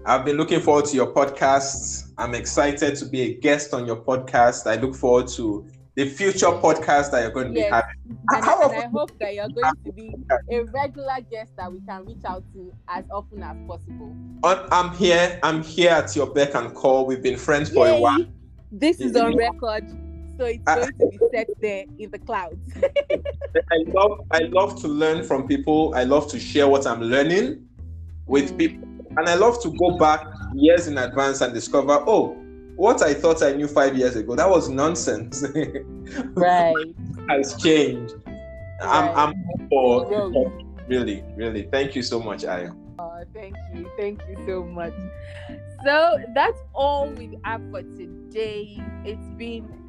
I've 0.06 0.26
been 0.26 0.38
looking 0.38 0.60
forward 0.60 0.86
to 0.86 0.96
your 0.96 1.14
podcast. 1.14 2.12
I'm 2.18 2.36
excited 2.36 2.96
to 2.98 3.06
be 3.06 3.22
a 3.22 3.34
guest 3.36 3.74
on 3.74 3.86
your 3.86 3.96
podcast. 3.96 4.68
I 4.68 4.76
look 4.76 4.96
forward 4.96 5.28
to 5.30 5.68
the 5.96 6.08
future 6.08 6.48
podcast 6.48 7.12
that 7.12 7.22
you're 7.22 7.32
going 7.32 7.54
to 7.54 7.60
yes. 7.60 7.70
be 7.70 7.74
having. 7.74 8.20
And, 8.30 8.44
and 8.44 8.84
I 8.84 8.88
hope 8.88 9.12
that 9.20 9.34
you're 9.34 9.50
going 9.50 9.74
to 9.86 9.92
be 9.92 10.16
a 10.52 10.64
regular 10.66 11.18
guest 11.30 11.52
that 11.58 11.72
we 11.72 11.82
can 11.82 12.06
reach 12.06 12.24
out 12.26 12.44
to 12.54 12.74
as 12.88 13.06
often 13.12 13.44
as 13.44 13.58
possible. 13.68 14.16
I'm 14.44 14.94
here. 14.96 15.40
I'm 15.44 15.64
here 15.64 15.92
at 15.92 16.16
your 16.16 16.28
beck 16.28 16.56
and 16.56 16.74
call. 16.74 17.06
We've 17.06 17.22
been 17.22 17.38
friends 17.38 17.70
for 17.70 17.88
Yay. 17.88 17.98
a 17.98 18.02
while. 18.02 18.26
This 18.72 19.02
is 19.02 19.16
on 19.16 19.36
record 19.36 19.86
so 20.42 20.48
it's 20.48 20.64
going 20.64 20.88
to 20.88 21.08
be 21.20 21.20
set 21.32 21.50
there 21.62 21.86
in 22.00 22.10
the 22.10 22.18
clouds. 22.18 22.74
I 23.72 23.78
love 23.88 24.26
I 24.32 24.40
love 24.40 24.82
to 24.82 24.88
learn 24.88 25.24
from 25.24 25.48
people. 25.48 25.94
I 25.96 26.04
love 26.04 26.30
to 26.32 26.40
share 26.40 26.68
what 26.68 26.88
I'm 26.88 27.02
learning 27.02 27.68
with 28.26 28.54
mm. 28.54 28.58
people. 28.58 28.88
And 29.18 29.30
I 29.30 29.36
love 29.36 29.62
to 29.62 29.72
go 29.78 29.98
back 29.98 30.26
years 30.56 30.88
in 30.88 30.98
advance 30.98 31.42
and 31.42 31.54
discover, 31.54 32.04
oh, 32.08 32.30
what 32.76 33.04
I 33.04 33.14
thought 33.14 33.44
I 33.44 33.52
knew 33.52 33.68
five 33.68 33.96
years 33.96 34.16
ago, 34.16 34.36
that 34.36 34.50
was 34.50 34.68
nonsense. 34.68 35.44
right. 36.34 36.76
has 37.30 37.56
changed. 37.62 38.16
Right. 38.26 38.40
I'm 38.82 39.30
I'm 39.30 39.68
for 39.70 40.52
really, 40.88 41.24
really. 41.36 41.68
Thank 41.72 41.96
you 41.96 42.02
so 42.02 42.20
much, 42.20 42.44
Ayo. 42.44 42.76
Uh, 42.98 43.26
thank 43.32 43.56
you. 43.76 43.90
Thank 43.96 44.22
you 44.28 44.38
so 44.48 44.64
much. 44.64 44.94
So 45.84 46.18
that's 46.34 46.60
all 46.74 47.10
we 47.10 47.38
have 47.44 47.62
for 47.70 47.82
today. 47.84 48.82
It's 49.04 49.30
been 49.38 49.81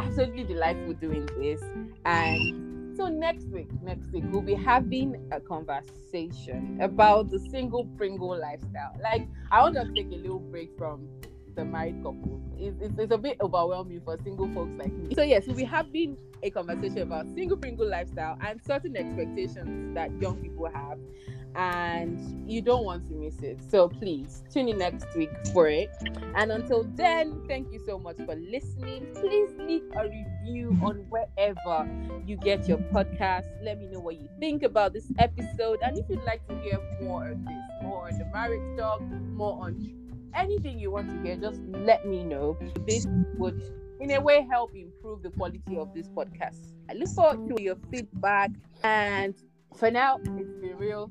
absolutely 0.00 0.44
delightful 0.44 0.94
doing 0.94 1.26
this. 1.38 1.62
And 2.04 2.96
so 2.96 3.08
next 3.08 3.46
week, 3.48 3.68
next 3.82 4.10
week, 4.12 4.24
we'll 4.30 4.42
be 4.42 4.54
having 4.54 5.28
a 5.32 5.40
conversation 5.40 6.78
about 6.80 7.30
the 7.30 7.38
single 7.38 7.84
Pringle 7.96 8.38
lifestyle. 8.38 8.96
Like, 9.02 9.28
I 9.50 9.62
want 9.62 9.74
to 9.76 9.90
take 9.94 10.12
a 10.12 10.16
little 10.16 10.38
break 10.38 10.76
from 10.76 11.08
the 11.54 11.64
married 11.64 11.96
couple. 12.02 12.40
It's, 12.58 12.76
it's, 12.80 12.98
it's, 12.98 13.12
a 13.12 13.18
bit 13.18 13.38
overwhelming 13.40 14.00
for 14.04 14.18
single 14.22 14.48
folks 14.52 14.72
like 14.78 14.92
me. 14.92 15.14
So 15.14 15.22
yes, 15.22 15.46
we'll 15.46 15.56
be 15.56 15.64
having 15.64 16.16
a 16.42 16.50
conversation 16.50 17.02
about 17.02 17.26
single 17.34 17.56
Pringle 17.56 17.88
lifestyle 17.88 18.38
and 18.46 18.60
certain 18.64 18.96
expectations 18.96 19.94
that 19.94 20.10
young 20.20 20.36
people 20.36 20.70
have 20.72 20.98
and 21.54 22.50
you 22.50 22.62
don't 22.62 22.84
want 22.84 23.08
to 23.08 23.14
miss 23.14 23.40
it. 23.42 23.58
So 23.70 23.88
please 23.88 24.44
tune 24.52 24.68
in 24.68 24.78
next 24.78 25.06
week 25.16 25.30
for 25.52 25.68
it. 25.68 25.90
And 26.34 26.52
until 26.52 26.84
then, 26.94 27.42
thank 27.48 27.72
you 27.72 27.80
so 27.86 27.98
much 27.98 28.16
for 28.16 28.34
listening. 28.34 29.06
Please 29.14 29.50
leave 29.58 29.82
a 29.96 30.08
review 30.08 30.76
on 30.82 31.06
wherever 31.08 31.88
you 32.26 32.36
get 32.36 32.68
your 32.68 32.78
podcast. 32.78 33.46
Let 33.62 33.78
me 33.78 33.86
know 33.86 34.00
what 34.00 34.20
you 34.20 34.28
think 34.38 34.62
about 34.62 34.92
this 34.92 35.10
episode. 35.18 35.80
And 35.82 35.98
if 35.98 36.06
you'd 36.08 36.24
like 36.24 36.46
to 36.48 36.58
hear 36.60 36.78
more 37.02 37.28
of 37.28 37.44
this, 37.44 37.62
more 37.82 38.08
on 38.08 38.18
the 38.18 38.26
marriage 38.26 38.78
talk, 38.78 39.00
more 39.00 39.64
on 39.64 39.94
anything 40.34 40.78
you 40.78 40.90
want 40.90 41.10
to 41.10 41.22
hear, 41.22 41.36
just 41.36 41.60
let 41.68 42.06
me 42.06 42.24
know. 42.24 42.58
This 42.86 43.06
would 43.36 43.60
in 44.00 44.12
a 44.12 44.20
way 44.20 44.46
help 44.48 44.74
improve 44.74 45.22
the 45.22 45.30
quality 45.30 45.76
of 45.76 45.92
this 45.94 46.08
podcast. 46.08 46.72
I 46.88 46.94
look 46.94 47.08
forward 47.08 47.54
to 47.54 47.62
your 47.62 47.76
feedback 47.90 48.50
and 48.82 49.34
for 49.76 49.90
now, 49.90 50.18
it's 50.18 50.52
been 50.60 50.76
real. 50.76 51.10